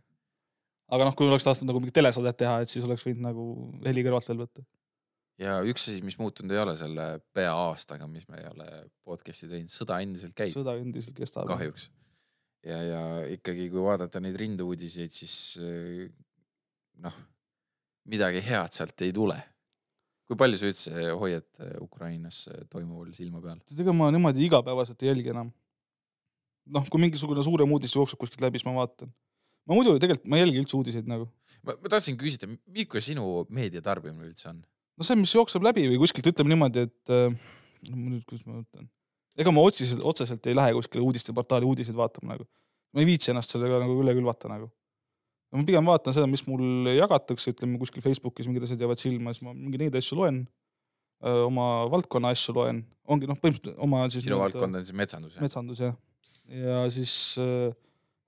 aga 0.93 1.09
noh, 1.09 1.17
kui 1.17 1.29
oleks 1.29 1.47
tahtnud 1.47 1.71
nagu 1.71 1.81
mingit 1.83 1.97
telesaadet 1.97 2.39
teha, 2.43 2.61
et 2.63 2.73
siis 2.73 2.85
oleks 2.87 3.05
võinud 3.07 3.25
nagu 3.25 3.47
heli 3.87 4.05
kõrvalt 4.05 4.29
veel 4.29 4.43
võtta. 4.45 4.65
Ja 5.43 5.59
üks 5.69 5.87
asi, 5.89 6.03
mis 6.05 6.19
muutunud 6.21 6.55
ei 6.55 6.61
ole 6.63 6.75
selle 6.79 7.07
pea 7.35 7.53
aastaga, 7.55 8.07
mis 8.11 8.27
me 8.31 8.41
ei 8.41 8.49
ole 8.51 8.69
podcast'i 9.07 9.49
teinud, 9.51 9.73
sõda 9.73 9.99
endiselt 10.05 10.37
käib 10.39 10.55
sõda 10.55 10.77
endiselt 10.81 11.17
kestab. 11.19 11.49
kahjuks. 11.51 11.89
ja, 12.67 12.79
ja 12.87 13.03
ikkagi, 13.35 13.69
kui 13.73 13.83
vaadata 13.85 14.23
neid 14.23 14.39
rinduudiseid, 14.41 15.15
siis 15.15 15.37
äh, 15.63 16.05
noh, 17.03 17.17
midagi 18.11 18.43
head 18.45 18.77
sealt 18.77 19.07
ei 19.07 19.15
tule. 19.15 19.39
kui 20.29 20.39
palju 20.39 20.61
sa 20.61 20.71
üldse 20.71 21.09
hoiad 21.21 21.49
äh, 21.61 21.75
Ukrainas 21.83 22.45
äh, 22.53 22.63
toimuval 22.73 23.13
silma 23.17 23.43
peal? 23.45 23.61
ega 23.85 23.97
ma 23.97 24.13
niimoodi 24.15 24.47
igapäevaselt 24.47 25.03
ei 25.03 25.13
jälgi 25.13 25.35
enam. 25.35 25.53
noh, 26.73 26.87
kui 26.89 27.03
mingisugune 27.03 27.45
suurem 27.45 27.73
uudis 27.75 27.97
jookseb 27.99 28.21
kuskilt 28.21 28.45
läbi, 28.45 28.61
siis 28.61 28.69
ma 28.69 28.79
vaatan. 28.83 29.11
ma 29.67 29.79
muidu 29.79 29.97
tegelikult, 29.99 30.29
ma 30.29 30.39
ei 30.39 30.47
jälgi 30.47 30.63
üldse 30.63 30.79
uudiseid 30.79 31.11
nagu. 31.11 31.27
ma, 31.63 31.75
ma 31.75 31.97
tahtsin 31.97 32.21
küsida, 32.21 32.51
milline 32.51 33.09
sinu 33.11 33.47
meediatarbimine 33.51 34.31
üldse 34.31 34.53
on? 34.53 34.63
No 35.03 35.07
see, 35.07 35.19
mis 35.19 35.35
jookseb 35.35 35.65
läbi 35.67 35.89
või 35.91 35.99
kuskilt 36.03 36.31
ütleme 36.31 36.55
niimoodi, 36.55 36.87
et 36.87 37.13
äh, 37.13 37.35
nüüd, 37.91 38.23
kuidas 38.29 38.45
ma 38.47 38.61
ütlen, 38.61 38.87
ega 39.43 39.55
ma 39.55 39.65
otseselt, 39.67 40.05
otseselt 40.07 40.47
ei 40.47 40.57
lähe 40.57 40.77
kuskile 40.77 41.03
uudisteportaali 41.03 41.67
uudiseid 41.67 41.99
vaatama 41.99 42.37
nagu. 42.37 42.47
ma 42.93 43.03
ei 43.03 43.09
viitsi 43.09 43.33
ennast 43.33 43.55
sellega 43.55 43.81
nagu 43.83 43.97
üle 43.99 44.15
külvata 44.15 44.51
nagu. 44.53 44.71
ma 45.53 45.67
pigem 45.69 45.91
vaatan 45.91 46.15
seda, 46.17 46.29
mis 46.31 46.45
mul 46.47 46.93
jagatakse, 46.93 47.57
ütleme 47.57 47.81
kuskil 47.83 48.05
Facebookis 48.05 48.49
mingid 48.49 48.69
asjad 48.69 48.87
jäävad 48.87 49.03
silma, 49.03 49.35
siis 49.35 49.45
ma 49.47 49.57
mingeid 49.57 49.89
neid 49.89 49.99
asju 50.01 50.21
loen. 50.21 50.45
oma 51.23 51.67
valdkonna 51.91 52.33
asju 52.35 52.55
loen, 52.57 52.81
ongi 53.07 53.29
noh, 53.31 53.39
põhimõtteliselt 53.39 53.83
oma 53.83 54.07
siis. 54.11 54.25
sinu 54.27 54.41
valdkond 54.41 54.79
on 54.79 54.87
siis 54.87 54.97
metsandus 54.99 55.37
jah? 55.37 55.45
metsandus 55.45 55.83
jah. 55.85 55.99
ja 56.51 56.81
siis 56.91 57.15
äh, 57.43 57.71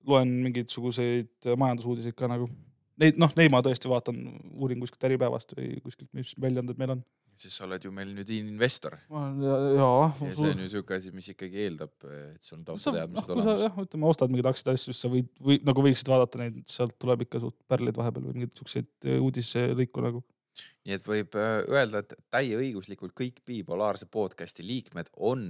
loen 0.06 0.30
mingisuguseid 0.44 1.54
majandusuudiseid 1.58 2.16
ka 2.18 2.30
nagu. 2.30 2.48
Neid 3.02 3.18
noh, 3.18 3.32
neid 3.38 3.50
ma 3.50 3.58
tõesti 3.64 3.90
vaatan, 3.90 4.18
uurin 4.54 4.82
kuskilt 4.82 5.06
Äripäevast 5.08 5.54
või 5.56 5.72
kuskilt, 5.82 6.10
mis 6.14 6.34
väljaanded 6.40 6.78
meil 6.78 6.94
on. 6.94 7.00
siis 7.34 7.56
sa 7.58 7.64
oled 7.66 7.82
ju 7.82 7.90
meil 7.90 8.12
nüüd 8.14 8.28
investor 8.30 8.94
ja, 8.94 9.54
jaa. 9.74 10.04
ja 10.22 10.34
see 10.36 10.52
on 10.52 10.60
ju 10.62 10.68
siuke 10.76 10.94
asi, 10.94 11.10
mis 11.10 11.26
ikkagi 11.32 11.64
eeldab, 11.64 11.90
et 12.06 12.44
sul 12.46 12.60
on 12.60 12.68
taustateadmised 12.68 13.26
sa 13.26 13.34
olemas. 13.34 13.64
jah, 13.64 13.80
ütleme, 13.82 14.06
ostad 14.06 14.30
mingeid 14.30 14.50
aktsiaid 14.52 14.78
asju, 14.78 14.94
siis 14.94 15.02
sa 15.02 15.10
võid 15.10 15.32
või 15.42 15.58
nagu 15.66 15.84
võiksid 15.88 16.12
vaadata 16.12 16.42
neid, 16.44 16.60
sealt 16.70 16.94
tuleb 17.02 17.26
ikka 17.26 17.42
suht 17.42 17.58
pärleid 17.70 17.98
vahepeal 17.98 18.28
või 18.28 18.38
mingeid 18.38 18.54
siukseid 18.60 19.10
uudiselõiku 19.16 20.06
nagu. 20.06 20.22
nii 20.86 20.94
et 20.94 21.10
võib 21.10 21.34
äh, 21.40 21.56
öelda, 21.74 22.04
et 22.04 22.14
täieõiguslikult 22.36 23.16
kõik 23.18 23.42
bipolaarse 23.50 24.06
podcast'i 24.06 24.62
liikmed 24.66 25.10
on 25.18 25.48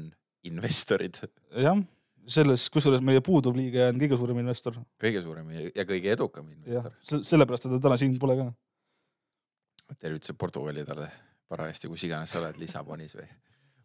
investorid, 0.49 1.21
jah, 1.53 1.85
selles, 2.27 2.69
kusjuures 2.73 3.03
meie 3.05 3.23
puuduv 3.25 3.57
liige 3.57 3.83
on 3.89 4.01
kõige 4.01 4.19
suurem 4.21 4.41
investor. 4.43 4.79
kõige 5.01 5.23
suurem 5.23 5.51
ja 5.75 5.87
kõige 5.89 6.13
edukam 6.15 6.51
investor., 6.53 6.93
sellepärast 7.05 7.69
teda 7.69 7.81
täna 7.87 7.99
siin 8.01 8.19
pole 8.19 8.37
ka. 8.41 8.51
tervitused 9.99 10.39
Portugali 10.41 10.85
talle 10.85 11.11
parajasti, 11.49 11.89
kus 11.89 12.05
iganes 12.09 12.33
sa 12.33 12.41
oled, 12.41 12.59
Lissabonis 12.59 13.17
või 13.19 13.29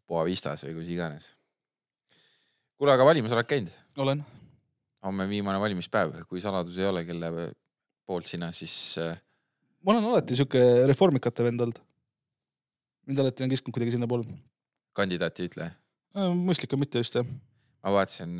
Boavistas 0.07 0.65
või 0.65 0.79
kus 0.79 0.91
iganes. 0.91 1.29
kuule, 2.77 2.93
aga 2.93 3.05
valimas 3.05 3.35
oled 3.35 3.49
käinud? 3.49 3.73
olen. 3.97 4.25
homme 5.03 5.29
viimane 5.29 5.59
valimispäev, 5.59 6.21
kui 6.27 6.41
saladus 6.41 6.77
ei 6.77 6.85
ole, 6.85 7.05
kelle 7.05 7.51
poolt 8.05 8.25
sina 8.25 8.51
siis 8.55 8.97
äh, 8.97 9.17
ma 9.83 9.93
olen 9.93 10.09
alati 10.11 10.37
siuke 10.39 10.61
reformikate 10.89 11.45
vend 11.45 11.61
olnud. 11.65 11.79
mind 13.09 13.21
alati 13.23 13.45
on 13.45 13.53
kiskunud 13.53 13.77
kuidagi 13.77 13.95
sinnapoole. 13.95 14.39
kandidaati 14.93 15.45
ei 15.45 15.51
ütle? 15.51 15.69
mõistlik 16.39 16.73
on 16.75 16.83
mitte 16.83 17.03
just 17.03 17.15
jah. 17.15 17.27
Ma 17.83 17.95
vaatasin, 17.95 18.39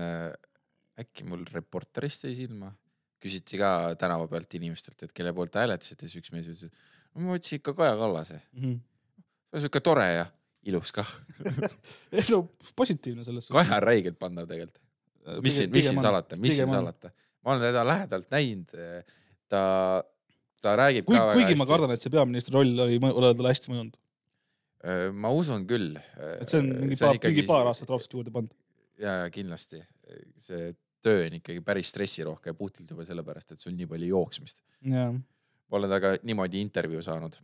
äkki 1.00 1.28
mul 1.30 1.46
Reporterist 1.54 2.26
jäi 2.28 2.36
silma, 2.38 2.72
küsiti 3.24 3.60
ka 3.60 3.96
tänava 4.00 4.28
pealt 4.32 4.54
inimestelt, 4.60 5.04
et 5.04 5.16
kelle 5.16 5.34
poolt 5.36 5.58
hääletasid 5.60 6.04
ja 6.04 6.10
siis 6.10 6.24
üks 6.24 6.34
mees 6.34 6.50
ütles, 6.52 6.68
et 6.70 7.20
ma 7.20 7.36
võtsin 7.36 7.60
ikka 7.60 7.76
Kaja 7.78 7.96
Kallase, 8.00 8.42
see 8.56 8.76
on 9.58 9.66
siuke 9.66 9.82
tore 9.84 10.06
ja 10.12 10.28
ilus 10.70 10.92
kah. 10.96 11.10
ei 12.16 12.26
no 12.30 12.44
positiivne 12.80 13.26
selles 13.28 13.50
Kaja 13.54 13.80
on 13.80 13.86
räigelt 13.86 14.20
pandav 14.22 14.48
tegelikult, 14.50 14.84
mis 15.46 15.60
siin, 15.60 15.72
mis 15.74 15.90
siin 15.90 16.02
salata, 16.04 16.40
mis 16.40 16.56
siin 16.60 16.72
salata, 16.72 17.12
ma 17.44 17.56
olen 17.56 17.66
teda 17.70 17.86
lähedalt 17.88 18.32
näinud, 18.36 18.76
ta, 19.52 19.64
ta 20.64 20.76
räägib 20.80 21.08
kui, 21.08 21.18
ka 21.18 21.26
väga 21.32 21.42
kuigi 21.42 21.60
ma 21.60 21.68
kardan, 21.70 21.96
et 21.96 22.06
see 22.06 22.14
peaministri 22.14 22.56
roll 22.56 22.86
oli, 22.86 23.02
oli 23.10 23.34
talle 23.34 23.54
hästi 23.56 23.74
mõjunud, 23.74 24.00
ma 25.20 25.32
usun 25.36 25.68
küll. 25.68 26.00
et 26.40 26.48
see 26.48 26.62
on 26.64 26.72
mingi 26.86 27.00
paar, 27.00 27.20
mingi 27.28 27.48
paar 27.48 27.72
aastat 27.72 27.92
raudselt 27.92 28.16
juurde 28.20 28.36
pandud. 28.36 28.56
ja, 29.00 29.16
ja 29.24 29.30
kindlasti 29.34 29.82
see 30.38 30.74
töö 31.04 31.26
on 31.28 31.38
ikkagi 31.40 31.62
päris 31.64 31.90
stressirohke 31.94 32.54
puhtalt 32.54 32.90
juba 32.92 33.06
sellepärast, 33.08 33.54
et 33.54 33.62
sul 33.64 33.76
nii 33.78 33.88
palju 33.88 34.10
jooksmist. 34.12 34.64
ma 35.70 35.78
olen 35.78 35.90
temaga 35.90 36.16
niimoodi 36.24 36.62
intervjuu 36.66 37.02
saanud. 37.06 37.38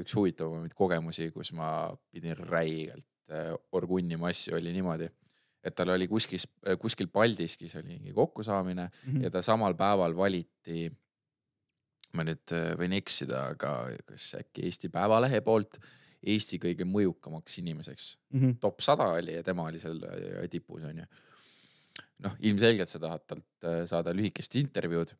üks 0.00 0.14
huvitavamaid 0.16 0.72
kogemusi, 0.74 1.30
kus 1.34 1.52
ma 1.52 1.66
pidin 2.10 2.36
räigelt 2.48 3.06
äh, 3.30 3.52
orgunnima 3.72 4.30
asju, 4.32 4.54
oli 4.56 4.72
niimoodi, 4.72 5.08
et 5.62 5.74
tal 5.76 5.92
oli 5.92 6.08
kuskil, 6.08 6.40
kuskil 6.80 7.10
Paldiskis 7.12 7.76
oli 7.76 7.88
mingi 7.98 8.12
kokkusaamine 8.16 8.88
Mhm. 9.06 9.22
ja 9.22 9.30
ta 9.30 9.42
samal 9.42 9.74
päeval 9.74 10.16
valiti. 10.16 10.90
ma 12.12 12.24
nüüd 12.24 12.52
äh, 12.52 12.74
võin 12.76 12.92
eksida, 12.92 13.46
aga 13.54 13.88
kas 14.04 14.34
äkki 14.36 14.66
Eesti 14.68 14.88
Päevalehe 14.92 15.40
poolt 15.40 15.78
Eesti 16.22 16.58
kõige 16.62 16.86
mõjukamaks 16.86 17.58
inimeseks 17.58 18.16
Mhm. 18.32 18.58
top 18.60 18.80
sada 18.80 19.08
oli 19.12 19.34
ja 19.34 19.42
tema 19.42 19.66
oli 19.66 19.78
seal 19.82 19.98
äh, 20.04 20.48
tipus 20.50 20.82
onju. 20.82 21.04
noh, 22.22 22.36
ilmselgelt 22.40 22.88
sa 22.88 22.98
tahad 22.98 23.26
talt 23.26 23.64
äh, 23.64 23.84
saada 23.86 24.14
lühikest 24.14 24.54
intervjuud. 24.60 25.14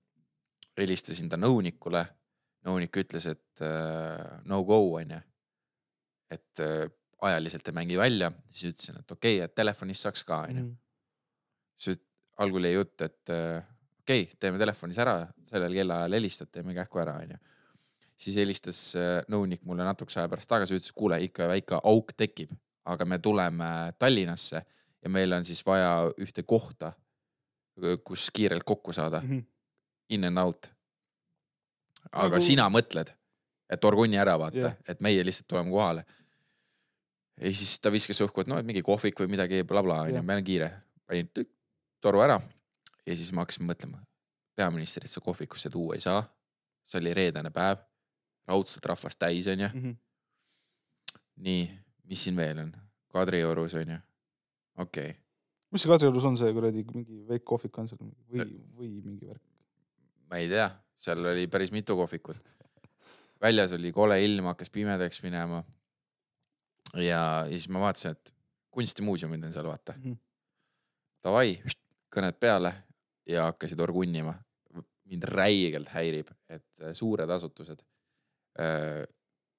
helistasin 0.78 1.28
ta 1.28 1.36
nõunikule, 1.36 2.06
nõunik 2.64 2.96
ütles, 2.96 3.26
et 3.26 3.60
äh, 3.60 4.40
no 4.44 4.62
go 4.64 4.94
onju. 4.96 5.20
et 6.30 6.60
ajaliselt 7.22 7.68
ei 7.68 7.74
mängi 7.76 7.96
välja, 7.98 8.32
siis 8.48 8.72
ütlesin, 8.72 8.98
et 9.00 9.10
okei 9.12 9.36
okay,, 9.36 9.44
et 9.44 9.54
telefonist 9.54 10.02
saaks 10.02 10.22
ka 10.24 10.42
onju. 10.46 10.62
Mhm. 10.62 10.76
siis 11.76 11.98
algul 12.38 12.64
jäi 12.64 12.74
jutt, 12.74 13.00
et 13.02 13.28
okei 13.28 14.22
okay,, 14.22 14.36
teeme 14.40 14.58
telefonis 14.58 14.98
ära, 14.98 15.26
sellel 15.44 15.74
kellaajal 15.74 16.12
helistad, 16.16 16.50
teeme 16.50 16.74
kähku 16.74 16.98
ära 16.98 17.18
onju. 17.20 17.36
Siis 18.16 18.36
helistas 18.36 18.94
äh, 18.96 19.22
nõunik 19.28 19.62
mulle 19.64 19.84
natukese 19.84 20.20
aja 20.20 20.28
pärast 20.28 20.48
tagasi, 20.48 20.74
ütles, 20.78 20.92
kuule 20.94 21.18
ikka 21.24 21.48
väike 21.48 21.80
auk 21.84 22.12
tekib, 22.16 22.52
aga 22.84 23.04
me 23.04 23.18
tuleme 23.18 23.92
Tallinnasse 23.98 24.62
ja 25.02 25.08
meil 25.10 25.32
on 25.32 25.44
siis 25.44 25.62
vaja 25.66 26.10
ühte 26.20 26.42
kohta, 26.46 26.92
kus 28.04 28.28
kiirelt 28.30 28.64
kokku 28.64 28.92
saada, 28.92 29.20
Mhm. 29.20 29.38
in 30.10 30.24
and 30.24 30.38
out. 30.38 30.70
aga 32.12 32.36
Nagu- 32.36 32.40
sina 32.42 32.68
mõtled, 32.68 33.08
et 33.70 33.84
Orgunni 33.84 34.16
ära 34.18 34.34
vaata 34.38 34.56
yeah., 34.58 34.74
et 34.88 35.00
meie 35.00 35.22
lihtsalt 35.24 35.46
tuleme 35.48 35.70
kohale. 35.70 36.04
ja 37.40 37.52
siis 37.52 37.78
ta 37.80 37.90
viskas 37.90 38.20
õhku, 38.20 38.40
et 38.40 38.46
noh, 38.46 38.58
et 38.58 38.66
mingi 38.66 38.82
kohvik 38.82 39.14
või 39.20 39.28
midagi 39.30 39.62
blablabla 39.62 40.02
onju 40.02 40.14
Jah., 40.14 40.24
meil 40.24 40.38
on 40.38 40.44
kiire. 40.44 40.70
panin 41.06 41.30
toru 42.00 42.20
ära 42.20 42.40
ja 43.06 43.16
siis 43.16 43.32
ma 43.32 43.40
hakkasin 43.44 43.66
mõtlema, 43.66 43.98
peaministrit 44.56 45.08
sa 45.10 45.20
kohvikusse 45.20 45.70
tuua 45.70 45.94
ei 45.94 46.00
saa. 46.00 46.22
see 46.84 46.98
oli 47.00 47.14
reedene 47.14 47.50
päev, 47.50 47.78
raudselt 48.48 48.86
rahvast 48.90 49.18
täis 49.18 49.48
onju. 49.50 49.68
Mhm. 49.72 49.98
nii, 51.46 51.62
mis 52.10 52.24
siin 52.24 52.36
veel 52.36 52.58
on? 52.62 52.72
Kadriorus 53.12 53.74
onju, 53.80 53.98
okei 54.78 55.10
okay.. 55.10 55.20
mis 55.72 55.84
see 55.84 55.92
Kadriorus 55.92 56.24
on 56.28 56.36
see 56.40 56.52
kuradi 56.52 56.84
mingi 56.94 57.22
väike 57.28 57.44
kohvik 57.48 57.78
on 57.78 57.90
seal 57.90 58.00
või, 58.02 58.46
või 58.78 58.90
mingi 59.00 59.28
värk? 59.28 59.42
ma 60.30 60.40
ei 60.40 60.48
tea, 60.48 60.68
seal 61.02 61.24
oli 61.32 61.46
päris 61.52 61.72
mitu 61.74 61.96
kohvikut. 61.96 62.38
väljas 63.42 63.74
oli 63.76 63.92
kole 63.92 64.16
ilm, 64.24 64.48
hakkas 64.52 64.70
pimedaks 64.70 65.22
minema. 65.22 65.64
ja, 66.94 67.02
ja 67.02 67.22
siis 67.48 67.68
ma 67.68 67.82
vaatasin, 67.84 68.16
et 68.16 68.34
kunstimuuseumid 68.72 69.44
on 69.44 69.52
seal, 69.52 69.68
vaata. 69.68 69.94
Mhm. 69.98 70.16
Davai, 71.22 71.60
kõned 72.12 72.38
peale, 72.40 72.72
ja 73.28 73.44
hakkasid 73.50 73.80
orgunnima. 73.80 74.34
mind 75.12 75.24
räigelt 75.28 75.90
häirib, 75.92 76.30
et 76.48 76.64
äh, 76.80 76.94
suured 76.96 77.28
asutused 77.30 77.82
öö, 78.60 79.04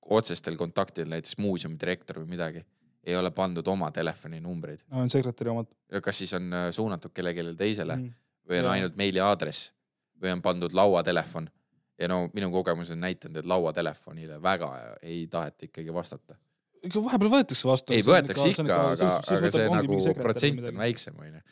otsestel 0.10 0.58
kontaktidel, 0.60 1.10
näiteks 1.14 1.38
muuseumi 1.40 1.80
direktor 1.80 2.20
või 2.22 2.34
midagi, 2.36 2.66
ei 3.04 3.16
ole 3.16 3.32
pandud 3.32 3.68
oma 3.68 3.92
telefoninumbreid. 3.92 4.84
on 4.92 5.10
sekretäri 5.10 5.50
omad. 5.50 5.68
kas 6.04 6.18
siis 6.18 6.34
on 6.34 6.54
äh, 6.54 6.70
suunatud 6.72 7.12
kellelegi 7.14 7.56
teisele 7.58 7.96
mm. 7.96 8.14
või 8.50 8.60
on 8.60 8.66
Jaa. 8.66 8.78
ainult 8.78 8.96
meiliaadress 9.00 9.72
või 10.22 10.32
on 10.36 10.42
pandud 10.42 10.74
lauatelefon 10.74 11.50
ja 12.00 12.08
no 12.08 12.30
minu 12.34 12.50
kogemus 12.52 12.92
on 12.94 13.02
näidanud, 13.04 13.40
et 13.42 13.50
lauatelefonile 13.50 14.42
väga 14.42 14.70
ei 15.02 15.28
taheta 15.28 15.68
ikkagi 15.68 15.94
vastata. 15.94 16.36
ikka 16.84 17.04
vahepeal 17.04 17.32
võetakse 17.38 17.68
vastu. 17.70 17.94
ei 17.94 18.06
võetakse 18.06 18.50
ikka, 18.50 18.64
aga, 18.68 19.10
aga 19.18 19.52
see 19.52 19.68
nagu 19.70 20.00
protsent 20.20 20.70
on 20.72 20.82
väiksem 20.84 21.20
onju. 21.20 21.44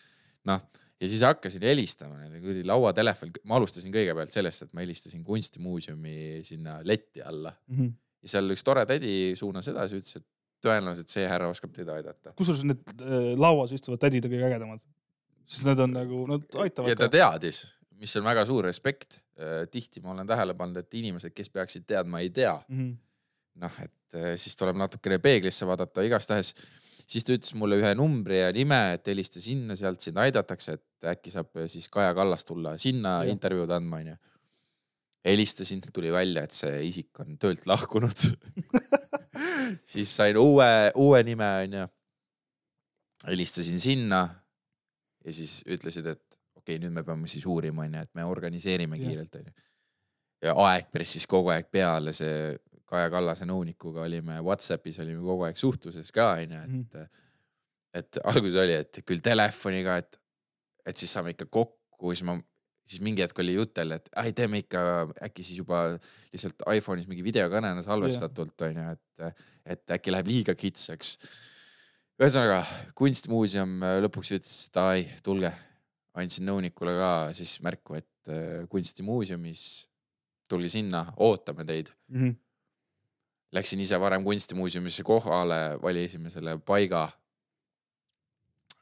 noh, 0.52 0.64
ja 1.02 1.10
siis 1.10 1.24
hakkasin 1.26 1.68
helistama 1.68 2.21
kuradi 2.42 2.64
lauatelefon, 2.68 3.34
ma 3.50 3.58
alustasin 3.60 3.94
kõigepealt 3.94 4.34
sellest, 4.34 4.66
et 4.66 4.76
ma 4.76 4.84
helistasin 4.84 5.24
kunstimuuseumi 5.28 6.42
sinna 6.48 6.80
letti 6.88 7.24
alla 7.26 7.54
mm. 7.54 7.78
-hmm. 7.78 7.92
ja 8.24 8.36
seal 8.36 8.56
üks 8.56 8.66
tore 8.68 8.86
tädi 8.90 9.34
suunas 9.40 9.68
edasi, 9.72 10.02
ütles, 10.02 10.22
et 10.22 10.28
tõenäoliselt 10.62 11.14
see 11.14 11.28
härra 11.28 11.50
oskab 11.52 11.74
teid 11.76 11.90
aidata. 11.90 12.34
kusjuures 12.38 12.64
need 12.68 12.82
äh, 13.02 13.32
lauas 13.40 13.74
istuvad 13.76 14.02
tädid 14.02 14.28
on 14.28 14.36
kõige 14.36 14.50
ägedamad. 14.50 14.84
sest 15.46 15.68
need 15.68 15.80
on 15.86 15.96
nagu, 15.96 16.26
nad 16.30 16.60
aitavad 16.66 16.92
ja 16.92 16.98
ta 17.00 17.10
teadis, 17.12 17.64
mis 18.02 18.16
on 18.18 18.28
väga 18.28 18.46
suur 18.50 18.66
respekt. 18.66 19.22
tihti 19.72 20.02
ma 20.02 20.12
olen 20.12 20.28
tähele 20.28 20.54
pannud, 20.54 20.78
et 20.78 20.94
inimesed, 20.94 21.34
kes 21.34 21.50
peaksid 21.50 21.88
teadma, 21.90 22.20
ei 22.20 22.30
tea. 22.30 22.54
mm. 22.68 22.78
-hmm. 22.78 22.98
noh, 23.64 23.80
et 23.82 24.14
eh, 24.14 24.38
siis 24.38 24.56
tuleb 24.56 24.78
natukene 24.78 25.18
peeglisse 25.20 25.66
vaadata, 25.66 26.02
igastahes 26.06 26.54
siis 27.12 27.26
ta 27.28 27.36
ütles 27.36 27.54
mulle 27.60 27.78
ühe 27.82 27.92
numbri 27.98 28.40
ja 28.40 28.50
nime, 28.56 28.80
et 28.96 29.08
helista 29.12 29.42
sinna, 29.44 29.76
sealt 29.80 30.04
sind 30.04 30.20
aidatakse, 30.22 30.78
et 30.78 31.10
äkki 31.14 31.34
saab 31.34 31.56
eh, 31.60 31.70
siis 31.72 31.90
Kaja 31.92 32.14
Kallas 32.18 32.48
tulla 32.48 32.76
sinna 32.82 33.22
intervjuud 33.30 33.72
andma, 33.76 34.02
onju. 34.02 34.18
helistasin, 35.28 35.82
tuli 35.94 36.12
välja, 36.14 36.46
et 36.48 36.56
see 36.56 36.78
isik 36.88 37.20
on 37.22 37.36
töölt 37.42 37.68
lahkunud 37.70 38.26
siis 39.94 40.16
sain 40.16 40.38
uue, 40.40 40.70
uue 40.96 41.24
nime, 41.28 41.50
onju. 41.68 41.88
helistasin 43.28 43.80
sinna 43.80 44.24
ja 45.26 45.34
siis 45.36 45.62
ütlesid, 45.68 46.08
et 46.08 46.24
okei 46.56 46.78
okay,, 46.78 46.82
nüüd 46.82 46.96
me 46.96 47.04
peame 47.06 47.30
siis 47.30 47.46
uurima, 47.46 47.86
onju, 47.86 48.08
et 48.08 48.16
me 48.18 48.26
organiseerime 48.26 48.98
Jah. 48.98 49.08
kiirelt, 49.10 49.40
onju. 49.42 49.56
ja 50.48 50.58
aeg 50.70 50.92
pressis 50.94 51.28
kogu 51.30 51.52
aeg 51.54 51.68
peale, 51.74 52.16
see 52.16 52.56
Kaja 52.92 53.10
Kallase 53.14 53.48
nõunikuga 53.48 54.04
olime 54.04 54.40
Whatsappis 54.44 55.00
olime 55.00 55.24
kogu 55.24 55.46
aeg 55.48 55.60
suhtluses 55.60 56.12
ka, 56.12 56.34
onju, 56.44 56.64
et 56.68 57.12
et 57.94 58.20
alguses 58.24 58.56
oli, 58.62 58.76
et 58.86 59.02
küll 59.08 59.20
telefoniga, 59.24 59.98
et, 60.00 60.18
et 60.88 60.98
siis 60.98 61.12
saame 61.12 61.34
ikka 61.34 61.48
kokku, 61.52 62.14
siis 62.14 62.24
ma, 62.28 62.38
siis 62.88 63.02
mingi 63.04 63.24
hetk 63.24 63.40
oli 63.44 63.58
jutt 63.58 63.78
jälle, 63.82 63.98
et 64.00 64.12
ai, 64.22 64.32
teeme 64.36 64.62
ikka 64.64 64.84
äkki 65.28 65.44
siis 65.44 65.60
juba 65.60 65.82
lihtsalt 66.32 66.64
iPhone'is 66.72 67.10
mingi 67.12 67.26
videokõnena 67.26 67.84
salvestatult 67.86 68.66
onju, 68.68 68.86
et, 68.96 69.42
et 69.76 69.96
äkki 69.98 70.14
läheb 70.16 70.32
liiga 70.32 70.56
kitsaks. 70.56 71.18
ühesõnaga 72.22 72.62
kunstimuuseum 72.96 73.80
lõpuks 74.08 74.36
ütles, 74.38 74.58
et 74.72 74.82
ai, 74.82 75.06
tulge, 75.24 75.52
andsin 76.16 76.48
nõunikule 76.48 76.96
ka 77.00 77.12
siis 77.36 77.58
märku, 77.66 78.00
et 78.00 78.32
kunstimuuseumis 78.72 79.66
tulge 80.52 80.70
sinna, 80.72 81.08
ootame 81.20 81.66
teid 81.66 81.92
Mm 82.12 82.24
-hmm. 82.24 82.36
Läksin 83.52 83.82
ise 83.84 84.00
varem 84.00 84.24
kunstimuuseumisse 84.24 85.04
kohale, 85.04 85.78
valisime 85.82 86.30
selle 86.32 86.56
paiga. 86.66 87.10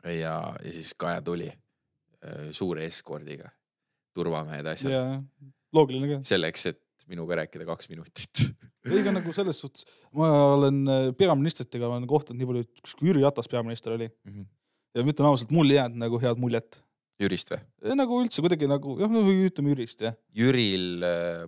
ja, 0.06 0.36
ja 0.64 0.72
siis 0.72 0.94
Kaja 0.98 1.22
tuli 1.22 1.48
äh, 1.50 2.52
suure 2.52 2.86
eskordiga, 2.86 3.50
turvamehed, 4.16 4.68
asjad, 4.70 4.94
ja 4.94 5.02
loogiline 5.76 6.14
ka. 6.14 6.20
selleks, 6.28 6.66
et 6.72 7.08
minuga 7.10 7.40
rääkida 7.42 7.66
kaks 7.66 7.90
minutit 7.90 8.44
ei, 8.90 9.02
aga 9.02 9.12
nagu 9.18 9.34
selles 9.36 9.60
suhtes, 9.60 9.88
ma 10.16 10.30
olen 10.54 10.84
äh, 10.88 11.08
peaministritega 11.18 11.90
olen 11.90 12.06
kohtunud 12.10 12.40
nii 12.40 12.50
palju, 12.52 12.70
kus 12.84 12.96
kui 13.00 13.10
Jüri 13.10 13.26
Ratas 13.26 13.50
peaminister 13.52 13.98
oli 13.98 14.10
Mhm. 14.28 14.46
ja 14.96 15.04
ma 15.04 15.14
ütlen 15.16 15.32
ausalt, 15.32 15.52
mul 15.56 15.74
ei 15.74 15.80
jäänud 15.80 16.00
nagu 16.06 16.22
head 16.22 16.40
muljet. 16.42 16.84
Jürist 17.20 17.52
või? 17.52 17.60
nagu 18.00 18.22
üldse 18.24 18.40
kuidagi 18.46 18.70
nagu 18.70 18.96
jah, 19.02 19.12
no 19.12 19.26
ütleme 19.28 19.74
Jürist 19.74 20.06
jah. 20.06 20.16
Jüril 20.32 21.04
äh,, 21.04 21.44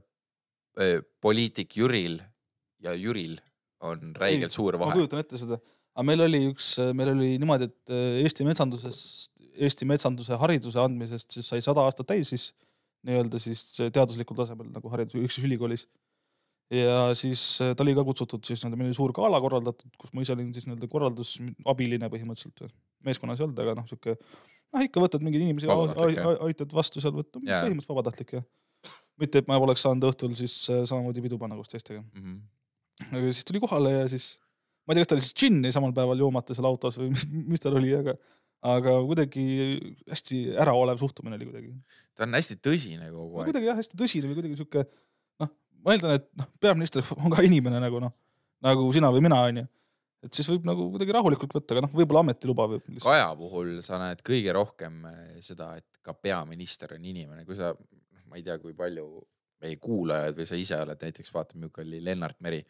äh, 0.81 0.99
poliitik 1.23 1.77
Jüril 1.77 2.19
ja 2.83 2.95
Jüril 2.97 3.37
on 3.81 4.11
räigelt 4.21 4.53
suur 4.53 4.77
ma 4.77 4.87
vahe. 4.87 4.99
kujutan 4.99 5.23
ette 5.23 5.39
seda, 5.41 5.57
aga 5.95 6.07
meil 6.07 6.25
oli 6.27 6.41
üks, 6.51 6.73
meil 6.97 7.13
oli 7.13 7.31
niimoodi, 7.41 7.69
et 7.71 7.93
äh, 7.93 8.19
Eesti 8.25 8.45
metsandusest, 8.47 9.33
Eesti 9.61 9.87
metsanduse 9.89 10.37
hariduse 10.41 10.81
andmisest 10.81 11.37
siis 11.37 11.49
sai 11.51 11.63
sada 11.65 11.85
aastat 11.87 12.09
täis 12.11 12.31
siis 12.33 12.51
nii-öelda 13.07 13.41
siis 13.41 13.65
teaduslikul 13.81 14.37
tasemel 14.37 14.69
nagu 14.73 14.93
haridus, 14.93 15.17
üks 15.17 15.37
siis 15.37 15.47
ülikoolis. 15.47 15.87
ja 16.71 17.11
siis 17.17 17.41
äh, 17.63 17.73
ta 17.75 17.83
oli 17.83 17.95
ka 17.97 18.05
kutsutud 18.07 18.45
siis 18.47 18.61
nii-öelda, 18.61 18.79
meil 18.79 18.91
oli 18.91 18.97
suur 18.97 19.13
gala 19.15 19.41
korraldatud, 19.43 19.91
kus 19.99 20.13
ma 20.15 20.23
ise 20.25 20.35
olin 20.37 20.53
siis 20.55 20.69
nii-öelda 20.69 20.89
korraldusabiline 20.91 22.09
põhimõtteliselt. 22.13 22.73
meeskonnas 23.05 23.41
ei 23.41 23.47
olnud, 23.47 23.61
aga 23.65 23.75
noh, 23.81 23.89
sihuke 23.89 24.15
noh, 24.19 24.85
ikka 24.85 25.03
võtad 25.03 25.25
mingeid 25.25 25.45
inimesi, 25.47 25.69
aitad 26.47 26.73
vastu 26.75 27.03
seal 27.03 27.15
võtta, 27.17 27.41
põhimõtteliselt 27.41 27.93
vabatahtlik 27.93 28.37
jah. 28.37 28.47
mitte, 29.21 29.41
et 29.41 29.49
ma 29.49 29.59
poleks 29.61 29.83
saanud 29.85 30.11
õhtul 30.11 30.37
siis 30.39 30.55
äh, 30.71 30.85
samamoodi 30.89 31.25
pidu 31.25 31.41
panna 31.41 31.57
koos 31.59 31.71
teistega. 31.73 32.03
Mhm. 32.13 32.41
Aga 33.09 33.31
siis 33.31 33.47
tuli 33.47 33.61
kohale 33.63 33.93
ja 33.95 34.05
siis, 34.11 34.35
ma 34.85 34.93
ei 34.93 34.99
tea, 34.99 35.05
kas 35.05 35.11
ta 35.11 35.17
oli 35.17 35.25
siis 35.25 35.37
džinni 35.37 35.73
samal 35.75 35.93
päeval 35.95 36.21
joomata 36.21 36.57
seal 36.57 36.69
autos 36.69 36.99
või 37.01 37.11
mis, 37.15 37.25
mis 37.55 37.63
tal 37.63 37.77
oli, 37.79 37.93
aga, 37.97 38.15
aga 38.73 38.95
kuidagi 39.09 39.45
hästi 40.11 40.41
äraolev 40.61 41.01
suhtumine 41.01 41.39
oli 41.39 41.49
kuidagi. 41.49 41.75
ta 42.17 42.27
on 42.27 42.39
hästi 42.39 42.59
tõsine 42.61 43.11
kogu 43.11 43.41
aeg. 43.41 43.51
kuidagi 43.51 43.71
jah, 43.71 43.79
hästi 43.81 43.99
tõsine 43.99 44.31
või 44.31 44.39
kuidagi 44.39 44.59
sihuke 44.61 44.85
noh, 45.41 45.53
ma 45.85 45.95
eeldan, 45.95 46.17
et 46.21 46.27
noh, 46.39 46.49
peaminister 46.63 47.05
on 47.21 47.33
ka 47.33 47.45
inimene 47.47 47.83
nagu 47.83 48.01
noh, 48.03 48.15
nagu 48.65 48.89
sina 48.95 49.11
või 49.13 49.25
mina 49.25 49.41
onju. 49.49 49.65
et 50.27 50.37
siis 50.37 50.49
võib 50.53 50.67
nagu 50.69 50.87
kuidagi 50.93 51.17
rahulikult 51.17 51.57
võtta, 51.57 51.75
aga 51.75 51.87
noh, 51.87 51.93
võib-olla 51.97 52.25
ametiluba 52.27 52.67
võib. 52.75 52.89
Kaja 53.01 53.31
puhul 53.39 53.77
sa 53.85 53.97
näed 54.01 54.21
kõige 54.25 54.53
rohkem 54.53 55.01
eh, 55.09 55.37
seda, 55.41 55.73
et 55.81 56.01
ka 56.05 56.13
peaminister 56.17 56.93
on 56.97 57.05
inimene, 57.05 57.45
kui 57.45 57.57
sa, 57.57 57.71
ma 58.29 58.37
ei 58.37 58.45
tea, 58.45 58.59
kui 58.61 58.75
palju 58.77 59.07
meie 59.61 59.77
kuulajad 59.81 60.37
või 60.37 60.47
sa 60.49 60.57
ise 60.57 60.77
oled 60.81 61.01
näiteks 61.05 61.33
vaata, 61.33 61.57
milline 61.57 61.85
oli 61.85 62.01
Lennart 62.05 62.39
Meri. 62.41 62.61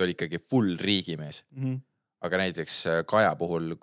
Ta 0.00 0.06
oli 0.08 0.16
ikkagi 0.16 0.40
full 0.40 0.76
riigimees, 0.80 1.42
Mm 1.52 1.64
-hmm. 1.64 1.80
aga 2.26 2.36
näiteks 2.44 2.76
eh, 2.86 3.02
Kaja 3.06 3.34
puhul 3.36 3.74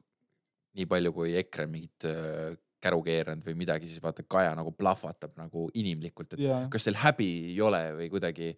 nii 0.77 0.86
palju 0.89 1.13
kui 1.13 1.36
EKRE 1.38 1.67
mingit 1.69 2.06
eh, 2.10 2.58
käru 2.82 3.01
keeranud 3.06 3.45
või 3.45 3.56
midagi, 3.58 3.88
siis 3.89 4.01
vaata 4.03 4.23
Kaja 4.23 4.56
nagu 4.58 4.71
plahvatab 4.71 5.38
nagu 5.38 5.69
inimlikult, 5.73 6.34
et 6.34 6.39
ja 6.45 6.63
kas 6.69 6.84
teil 6.88 6.97
häbi 7.03 7.30
ei 7.53 7.62
ole 7.62 7.82
või 7.99 8.10
kuidagi 8.13 8.51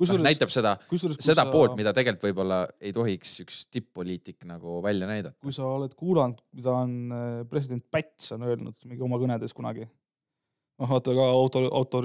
noh, 0.00 0.22
näitab 0.24 0.50
seda, 0.50 0.76
seda 1.20 1.44
sa- 1.44 1.50
poolt, 1.52 1.76
mida 1.78 1.92
tegelikult 1.96 2.30
võib-olla 2.30 2.60
ei 2.80 2.92
tohiks 2.92 3.34
üks 3.44 3.60
tipp-poliitik 3.70 4.44
nagu 4.48 4.80
välja 4.82 5.06
näidata. 5.06 5.36
kui 5.40 5.52
sa 5.52 5.66
oled 5.68 5.94
kuulanud, 5.94 6.40
mida 6.52 6.72
on 6.72 6.94
äh, 7.12 7.48
president 7.48 7.84
Päts 7.90 8.32
on 8.32 8.42
öelnud 8.48 8.76
mingi 8.84 9.02
oma 9.02 9.18
kõnedes 9.20 9.54
kunagi. 9.54 9.86
noh, 10.80 10.88
vaata 10.88 11.14
ka 11.14 11.28
auto, 11.36 11.66
auto, 11.72 12.02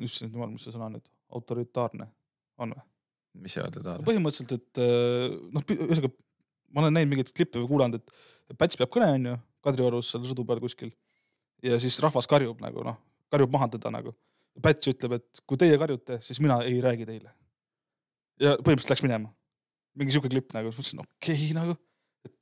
issand 0.00 0.32
jumal, 0.32 0.50
mis 0.50 0.64
see 0.64 0.72
sõna 0.72 0.88
nüüd, 0.94 1.06
autoritaarne 1.28 2.08
on 2.58 2.74
või? 2.74 2.82
Mis 3.42 3.56
öelda 3.60 3.82
tahad? 3.82 4.04
põhimõtteliselt, 4.06 4.54
et 4.58 4.82
äh, 4.82 5.34
noh, 5.54 5.66
ühesõnaga 5.74 6.12
ma 6.74 6.82
olen 6.84 6.96
näinud 6.98 7.14
mingeid 7.14 7.32
klippe 7.34 7.60
või 7.62 7.70
kuulanud, 7.70 8.02
et 8.02 8.58
Päts 8.60 8.76
peab 8.76 8.90
kõne 8.92 9.08
onju 9.14 9.38
Kadriorus 9.64 10.10
seal 10.12 10.26
rõdu 10.28 10.44
peal 10.44 10.60
kuskil 10.60 10.90
ja 11.64 11.78
siis 11.80 11.96
rahvas 12.04 12.28
karjub 12.28 12.60
nagu 12.62 12.84
noh, 12.84 12.98
karjub 13.32 13.54
maha 13.54 13.70
teda 13.72 13.92
nagu. 13.94 14.12
Päts 14.62 14.90
ütleb, 14.92 15.16
et 15.18 15.40
kui 15.48 15.58
teie 15.58 15.78
karjute, 15.80 16.20
siis 16.22 16.38
mina 16.44 16.60
ei 16.66 16.76
räägi 16.84 17.06
teile. 17.08 17.32
ja 18.42 18.54
põhimõtteliselt 18.58 18.92
läks 18.92 19.02
minema. 19.06 19.32
mingi 19.94 20.14
siuke 20.14 20.28
klipp 20.30 20.52
nagu, 20.54 20.70
mõtlesin 20.74 21.02
okei 21.02 21.34
okay, 21.34 21.50
nagu, 21.54 21.76
et 22.26 22.34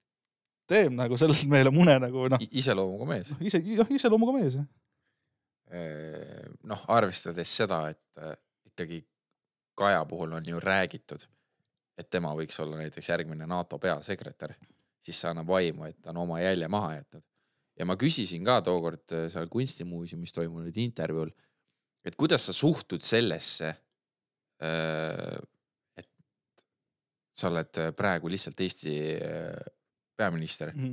teeb 0.73 0.95
nagu 0.97 1.17
sellelt 1.21 1.45
mehele 1.53 1.73
mune 1.73 1.99
nagu 2.01 2.29
noh, 2.33 2.45
iseloomuga 2.51 3.09
mees. 3.09 3.33
ise, 3.41 3.61
jah 3.79 3.89
iseloomuga 3.93 4.35
mees 4.39 4.59
jah. 4.59 4.69
noh, 6.69 6.85
arvestades 6.93 7.57
seda, 7.61 7.85
et 7.93 8.25
äh, 8.25 8.37
ikkagi 8.73 9.03
Kaja 9.83 10.05
puhul 10.07 10.33
on 10.39 10.47
ju 10.47 10.61
räägitud, 10.63 11.25
et 11.99 12.11
tema 12.11 12.31
võiks 12.39 12.59
olla 12.63 12.79
näiteks 12.79 13.09
järgmine 13.11 13.47
NATO 13.51 13.79
peasekretär, 13.83 14.55
siis 15.03 15.19
see 15.21 15.31
annab 15.31 15.51
aimu, 15.59 15.89
et 15.91 15.99
ta 16.03 16.13
on 16.15 16.23
oma 16.23 16.39
jälje 16.41 16.69
maha 16.71 16.95
jätnud. 17.01 17.25
ja 17.79 17.87
ma 17.89 17.97
küsisin 17.97 18.45
ka 18.45 18.61
tookord 18.63 19.15
äh, 19.17 19.27
seal 19.33 19.49
kunstimuuseumis 19.51 20.33
toimunud 20.37 20.77
intervjuul, 20.77 21.31
et 22.05 22.17
kuidas 22.17 22.47
sa 22.47 22.53
suhtud 22.53 23.03
sellesse, 23.03 23.75
et 25.97 26.09
sa 27.35 27.49
oled 27.49 27.81
praegu 27.97 28.31
lihtsalt 28.31 28.61
Eesti 28.61 28.93
äh, 29.17 29.57
peaminister 30.17 30.71
Mhm. 30.77 30.93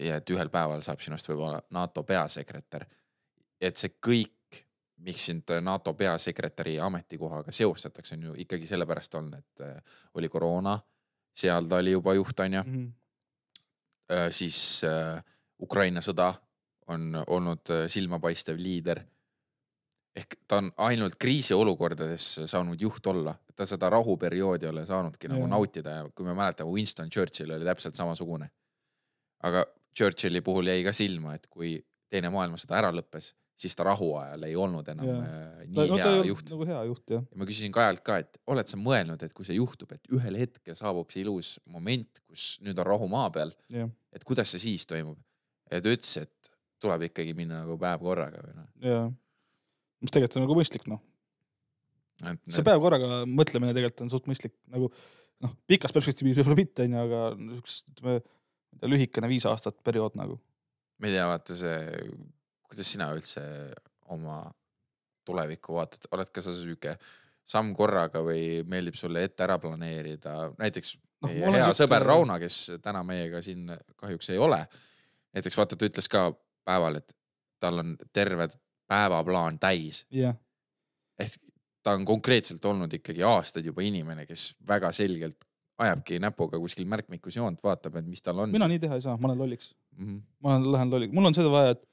ja 0.00 0.16
et 0.16 0.30
ühel 0.30 0.50
päeval 0.52 0.82
saab 0.82 1.00
sinust 1.00 1.28
võib-olla 1.28 1.62
NATO 1.70 2.02
peasekretär. 2.02 2.86
et 3.60 3.76
see 3.76 3.94
kõik, 4.06 4.32
miks 5.02 5.26
sind 5.26 5.50
NATO 5.60 5.94
peasekretäri 5.98 6.76
ametikohaga 6.80 7.52
seostatakse, 7.52 8.14
on 8.14 8.22
ju 8.22 8.34
ikkagi 8.44 8.66
sellepärast 8.66 9.14
olnud, 9.18 9.38
et 9.38 9.60
äh, 9.66 9.76
oli 10.14 10.28
koroona, 10.30 10.76
seal 11.34 11.66
ta 11.66 11.80
oli 11.82 11.94
juba 11.96 12.14
juht, 12.14 12.40
onju, 12.40 12.62
Mhm. 12.62 12.90
siis 14.30 14.82
äh, 14.84 15.22
Ukraina 15.62 16.00
sõda 16.04 16.34
on 16.92 17.14
olnud 17.26 17.70
äh, 17.70 17.86
silmapaistev 17.88 18.58
liider. 18.58 19.00
ehk 20.16 20.34
ta 20.48 20.58
on 20.60 20.66
ainult 20.76 21.14
kriisiolukordades 21.16 22.40
saanud 22.44 22.80
juht 22.80 23.06
olla, 23.06 23.32
ta 23.56 23.64
seda 23.66 23.88
rahuperioodi 23.90 24.66
ei 24.66 24.70
ole 24.70 24.82
saanudki 24.84 25.28
nagu 25.28 25.40
Jaa. 25.46 25.48
nautida 25.48 25.90
ja 25.90 26.10
kui 26.14 26.26
me 26.26 26.34
mäletame, 26.34 26.70
Winston 26.70 27.08
Churchill 27.10 27.50
oli 27.50 27.64
täpselt 27.64 27.94
samasugune. 27.94 28.50
aga 29.42 29.64
Churchilli 29.98 30.40
puhul 30.40 30.66
jäi 30.66 30.84
ka 30.84 30.92
silma, 30.92 31.34
et 31.34 31.46
kui 31.46 31.86
teine 32.10 32.28
maailmasõda 32.28 32.76
ära 32.76 32.90
lõppes, 32.92 33.32
siis 33.60 33.76
ta 33.78 33.86
rahuajal 33.86 34.46
ei 34.48 34.56
olnud 34.58 34.88
enam 34.92 35.08
Jaa. 35.08 35.18
äh, 35.22 35.58
ta, 35.58 35.66
nii 35.66 35.76
no, 35.76 35.86
ta 35.86 35.98
hea 35.98 36.06
ei 36.06 36.18
olnud 36.18 36.30
juht. 36.30 36.52
nagu 36.54 36.68
hea 36.70 36.80
juht 36.88 37.14
jah. 37.14 37.24
ja 37.24 37.40
ma 37.40 37.48
küsisin 37.48 37.74
Kajalt 37.74 38.02
ka, 38.06 38.18
et 38.24 38.40
oled 38.52 38.72
sa 38.72 38.80
mõelnud, 38.80 39.24
et 39.26 39.34
kui 39.36 39.48
see 39.48 39.58
juhtub, 39.58 39.94
et 39.96 40.12
ühel 40.14 40.38
hetkel 40.40 40.78
saabub 40.78 41.12
see 41.14 41.24
ilus 41.24 41.54
moment, 41.70 42.22
kus 42.26 42.56
nüüd 42.64 42.80
on 42.82 42.88
rahu 42.88 43.08
maa 43.12 43.30
peal, 43.34 43.54
et 44.12 44.26
kuidas 44.28 44.54
see 44.54 44.64
siis 44.66 44.88
toimub? 44.90 45.20
ja 45.72 45.80
ta 45.80 45.94
ütles, 45.94 46.12
et 46.20 46.52
tuleb 46.82 47.06
ikkagi 47.08 47.36
minna 47.38 47.62
nagu 47.62 47.78
päev 47.80 48.02
korraga 48.04 48.42
või 48.42 48.58
noh. 48.58 48.68
ja. 48.84 49.00
mis 50.02 50.12
tegelikult 50.14 50.40
on 50.40 50.46
nagu 50.48 50.58
mõistlik 50.58 50.88
noh, 50.90 51.02
et 52.32 52.54
see 52.54 52.66
päev 52.66 52.82
korraga 52.82 53.22
mõtlemine 53.28 53.74
tegelikult 53.76 54.06
on 54.06 54.12
suht 54.12 54.30
mõistlik 54.30 54.56
nagu 54.72 54.90
noh, 55.42 55.56
pikas 55.70 55.94
perspektiivis 55.94 56.40
võib-olla 56.40 56.58
mitte 56.58 56.86
onju, 56.86 57.02
aga 57.06 57.22
niisugust 57.38 57.90
ütleme, 57.94 58.20
lühikene 58.88 59.30
viis 59.30 59.46
aastat 59.48 59.78
periood 59.86 60.16
nagu. 60.18 60.38
ma 60.98 61.10
ei 61.10 61.16
tea, 61.16 61.26
vaata 61.28 61.56
see, 61.58 61.78
kuidas 62.72 62.92
sina 62.94 63.10
üldse 63.14 63.42
oma 64.14 64.42
tulevikku 65.28 65.76
vaatad, 65.76 66.08
oled 66.16 66.32
ka 66.34 66.42
sa 66.42 66.54
sihuke 66.56 66.96
samm 67.52 67.74
korraga 67.76 68.22
või 68.24 68.62
meeldib 68.68 68.96
sulle 68.98 69.24
ette 69.26 69.44
ära 69.44 69.58
planeerida, 69.62 70.52
näiteks 70.58 70.96
Noh, 71.22 71.30
meie 71.30 71.44
olen 71.46 71.60
hea 71.60 71.68
sihuke- 71.68 71.78
sõber 71.84 72.06
Rauno, 72.06 72.38
kes 72.42 72.56
täna 72.82 73.04
meiega 73.06 73.42
siin 73.42 73.70
kahjuks 73.96 74.30
ei 74.34 74.38
ole. 74.42 74.66
näiteks 75.32 75.56
vaata, 75.56 75.76
ta 75.76 75.86
ütles 75.86 76.08
ka 76.12 76.26
päeval, 76.64 76.98
et 76.98 77.14
tal 77.60 77.78
on 77.78 77.94
terve 78.12 78.48
päevaplaan 78.90 79.58
täis, 79.62 80.02
jah, 80.10 80.34
ehk 81.18 81.38
ta 81.82 81.94
on 81.96 82.04
konkreetselt 82.04 82.64
olnud 82.64 82.92
ikkagi 82.92 83.22
aastaid 83.26 83.66
juba 83.66 83.82
inimene, 83.86 84.26
kes 84.26 84.52
väga 84.68 84.92
selgelt 84.92 85.46
ajabki 85.82 86.18
näpuga 86.22 86.60
kuskil 86.62 86.86
märkmikus 86.90 87.36
joont, 87.36 87.62
vaatab, 87.64 87.96
et 88.00 88.06
mis 88.06 88.22
tal 88.22 88.44
on. 88.44 88.52
mina 88.54 88.68
nii 88.70 88.82
teha 88.82 88.98
ei 88.98 89.04
saa, 89.04 89.16
ma 89.16 89.30
olen 89.30 89.38
lolliks. 89.38 89.74
mm. 89.96 90.06
-hmm. 90.06 90.20
ma 90.44 90.58
lähen 90.72 90.90
lolliks, 90.90 91.14
mul 91.14 91.30
on 91.30 91.34
seda 91.34 91.50
vaja, 91.50 91.76
et, 91.76 91.88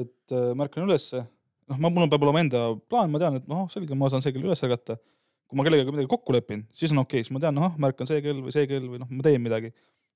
et 0.00 0.34
äh, 0.34 0.52
märkan 0.58 0.86
ülesse, 0.88 1.22
noh, 1.70 1.80
ma, 1.80 1.90
mul 1.92 2.10
peab 2.12 2.26
olema 2.26 2.42
enda 2.44 2.62
plaan, 2.90 3.12
ma 3.12 3.20
tean, 3.22 3.38
et 3.40 3.48
noh, 3.50 3.66
selge, 3.72 3.96
ma 3.98 4.10
saan 4.12 4.24
see 4.24 4.34
kell 4.34 4.46
üles 4.46 4.64
ärgata. 4.66 4.98
kui 5.44 5.58
ma 5.58 5.64
kellegagi 5.66 5.92
midagi 5.92 6.08
kokku 6.08 6.32
lepin, 6.34 6.62
siis 6.72 6.92
on 6.94 7.02
okei 7.02 7.20
okay,, 7.20 7.26
siis 7.26 7.34
ma 7.36 7.40
tean, 7.42 7.56
noh, 7.58 7.74
märkan 7.80 8.08
see 8.08 8.22
kell 8.24 8.40
või 8.42 8.52
see 8.54 8.66
kell 8.66 8.86
või 8.88 9.00
noh, 9.02 9.10
ma 9.10 9.24
teen 9.26 9.42
midagi. 9.44 9.74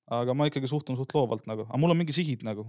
aga 0.09 0.33
ma 0.33 0.47
ikkagi 0.49 0.69
suhtun 0.71 0.97
suht 0.97 1.13
loovalt 1.13 1.45
nagu, 1.47 1.67
aga 1.69 1.81
mul 1.81 1.93
on 1.93 1.99
mingi 2.01 2.17
sihid 2.17 2.45
nagu. 2.47 2.65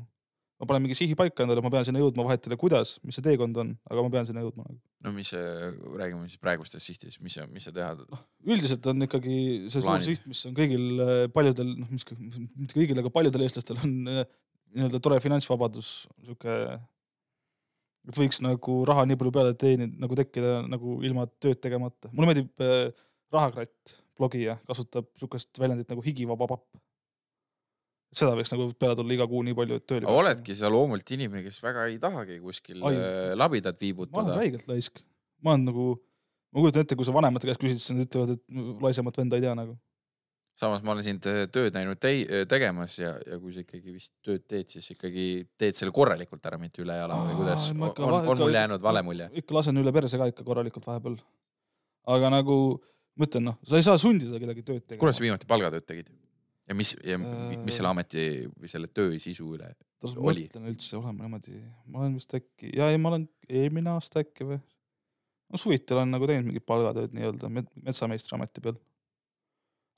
ma 0.60 0.68
panen 0.68 0.84
mingi 0.84 0.97
sihi 0.99 1.16
paika 1.16 1.45
endale, 1.45 1.62
ma 1.64 1.70
pean 1.72 1.86
sinna 1.88 2.01
jõudma, 2.01 2.26
vahet 2.28 2.43
ei 2.43 2.51
ole, 2.51 2.57
kuidas, 2.60 2.97
mis 3.07 3.16
see 3.16 3.24
teekond 3.24 3.55
on, 3.62 3.70
aga 3.88 4.03
ma 4.03 4.10
pean 4.12 4.28
sinna 4.28 4.43
jõudma 4.43 4.66
nagu. 4.68 4.76
no 5.07 5.14
mis 5.16 5.32
see, 5.32 5.70
räägime 6.01 6.28
siis 6.28 6.41
praegustest 6.43 6.84
sihtidest, 6.84 7.22
mis 7.24 7.39
mis 7.53 7.64
sa 7.64 7.72
teha 7.72 7.93
tahad? 7.95 8.26
üldiselt 8.43 8.91
on 8.91 9.07
ikkagi 9.07 9.38
see 9.70 9.78
suur 9.80 9.88
Plaanid. 9.88 10.10
siht, 10.10 10.28
mis 10.28 10.43
on 10.49 10.60
kõigil 10.60 11.05
äh, 11.05 11.24
paljudel, 11.32 11.72
noh, 11.80 11.95
mis, 11.95 12.03
mitte 12.12 12.76
kõigil, 12.76 12.99
aga 12.99 13.14
paljudel 13.16 13.47
eestlastel 13.47 13.80
on 13.88 13.95
äh, 14.12 14.28
nii-öelda 14.76 15.01
tore 15.01 15.20
finantsvabadus, 15.24 15.93
sihuke, 16.26 16.55
et 18.08 18.18
võiks 18.18 18.41
nagu 18.43 18.80
raha 18.88 19.06
nii 19.10 19.20
palju 19.20 19.34
peale 19.36 19.56
teenida, 19.60 19.93
nagu 20.02 20.18
tekkida 20.18 20.60
nagu 20.70 21.00
ilma 21.06 21.26
tööd 21.41 21.60
tegemata. 21.64 22.12
mulle 22.14 22.32
meeldib 22.32 22.64
äh, 22.64 22.91
Rahakratt, 23.30 24.00
blogija, 24.18 24.56
kasutab 24.66 25.10
sihukest 25.20 25.60
väljendit 25.62 25.91
nagu 25.91 26.02
higivaba 26.02 26.47
papp. 26.50 26.80
seda 28.10 28.34
võiks 28.34 28.50
nagu 28.50 28.66
peale 28.82 28.95
tulla 28.97 29.14
iga 29.14 29.28
kuu 29.30 29.43
nii 29.45 29.58
palju, 29.58 29.78
et 29.78 29.86
tööl. 29.86 30.08
aga 30.08 30.24
oledki 30.24 30.56
sa 30.58 30.72
loomult 30.74 31.12
inimene, 31.14 31.43
kes 31.45 31.60
väga 31.62 31.86
ei 31.91 32.00
tahagi 32.02 32.39
kuskil 32.41 32.82
Ai. 32.89 32.95
äh, 32.97 33.36
labidat 33.38 33.76
ma 33.76 33.78
olen 33.78 33.84
viibutada. 33.86 34.39
räigelt 34.39 34.66
laisk, 34.72 35.04
ma 35.45 35.54
olen 35.54 35.68
nagu, 35.70 35.86
ma 36.50 36.64
kujutan 36.64 36.88
ette, 36.88 36.97
kui 36.97 37.06
sa 37.06 37.14
vanemate 37.14 37.52
käest 37.52 37.62
küsid, 37.62 37.84
siis 37.84 37.93
nad 37.93 38.08
ütlevad, 38.08 38.34
et 38.34 38.82
laisemat 38.88 39.22
venda 39.22 39.38
ei 39.38 39.45
tea 39.45 39.54
nagu. 39.62 39.78
Samas 40.60 40.84
ma 40.84 40.91
olen 40.95 41.05
sind 41.05 41.26
äh, 41.32 41.41
tööd 41.53 41.76
näinud 41.78 41.99
tei-, 42.03 42.26
tegemas 42.51 42.97
ja, 42.99 43.14
ja 43.26 43.39
kui 43.39 43.53
sa 43.55 43.64
ikkagi 43.64 43.95
vist 43.95 44.14
tööd 44.26 44.43
teed, 44.49 44.68
siis 44.72 44.91
ikkagi 44.95 45.26
teed 45.60 45.78
selle 45.80 45.93
korralikult 45.95 46.45
ära, 46.51 46.60
mitte 46.62 46.84
üle 46.84 46.97
jala 46.99 47.18
või 47.24 47.38
kuidas, 47.41 47.70
ma 47.80 47.91
on, 47.95 48.20
on, 48.20 48.41
mul 48.43 48.57
jäänud 48.60 48.84
vale 48.84 49.03
mulje? 49.07 49.30
ikka 49.43 49.55
lasen 49.60 49.80
üle 49.82 49.93
perse 49.95 50.20
ka 50.20 50.30
ikka 50.34 50.47
korralikult 50.47 50.88
vahepeal. 50.89 51.20
aga 52.16 52.32
nagu 52.39 52.57
ma 53.20 53.28
ütlen, 53.28 53.49
noh, 53.51 53.60
sa 53.68 53.80
ei 53.80 53.86
saa 53.88 53.99
sundida 53.99 54.39
kedagi 54.41 54.64
tööd 54.64 54.84
tegema. 54.86 55.01
kuule, 55.03 55.16
sa 55.16 55.24
viimati 55.24 55.47
palgatööd 55.49 55.88
tegid? 55.88 56.12
ja 56.70 56.76
mis, 56.78 56.93
ja 57.03 57.18
mi- 57.20 57.57
mis 57.57 57.74
Äh, 57.74 57.78
selle 57.80 57.89
ameti 57.89 58.26
või 58.60 58.70
selle 58.72 58.88
töö 58.93 59.16
sisu 59.20 59.53
üle? 59.57 59.72
ma 60.03 60.12
oli? 60.32 60.45
mõtlen 60.47 60.68
üldse 60.72 60.95
olema 60.99 61.26
niimoodi, 61.26 61.55
ma 61.91 62.03
olen 62.03 62.14
vist 62.16 62.36
äkki, 62.38 62.70
ja 62.78 62.88
ei, 62.91 62.99
ma 63.01 63.10
olen 63.12 63.26
eelmine 63.49 63.91
aasta 63.95 64.22
äkki 64.24 64.47
või. 64.47 64.60
no 65.49 65.60
suviti 65.60 65.95
olen 65.95 66.14
nagu 66.14 66.28
teinud 66.30 66.47
mingit 66.47 66.66
palgatööd 66.70 67.16
nii-öelda 67.18 67.49
met- 67.51 67.74
metsameistriameti 67.84 68.64
peal. 68.64 68.78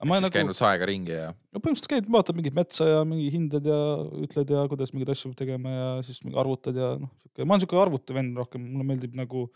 Ma 0.07 0.17
siis 0.17 0.25
nagu... 0.25 0.35
käinud 0.35 0.57
saega 0.57 0.87
ringi 0.89 1.13
ja 1.13 1.29
no 1.31 1.61
põhimõtteliselt 1.61 1.91
käid, 1.91 2.11
vaatad 2.13 2.37
mingit 2.37 2.57
metsa 2.57 2.87
ja 2.87 3.01
mingi 3.07 3.29
hinded 3.33 3.67
ja 3.69 3.79
ütled 4.25 4.53
ja 4.53 4.63
kuidas 4.71 4.93
mingeid 4.95 5.11
asju 5.13 5.31
peab 5.31 5.41
tegema 5.43 5.73
ja 5.73 5.89
siis 6.05 6.21
arvutad 6.31 6.77
ja 6.77 6.93
noh, 7.01 7.11
sihuke, 7.21 7.45
ma 7.45 7.55
olen 7.55 7.63
sihuke 7.63 7.81
arvutavend 7.81 8.39
rohkem, 8.41 8.63
mulle 8.73 8.87
meeldib 8.91 9.17
nagu, 9.17 9.47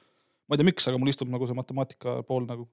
ma 0.45 0.55
ei 0.55 0.61
tea, 0.61 0.69
miks, 0.69 0.89
aga 0.91 1.01
mul 1.01 1.13
istub 1.13 1.31
nagu 1.33 1.47
see 1.49 1.57
matemaatika 1.57 2.19
pool 2.29 2.45
nagu. 2.49 2.67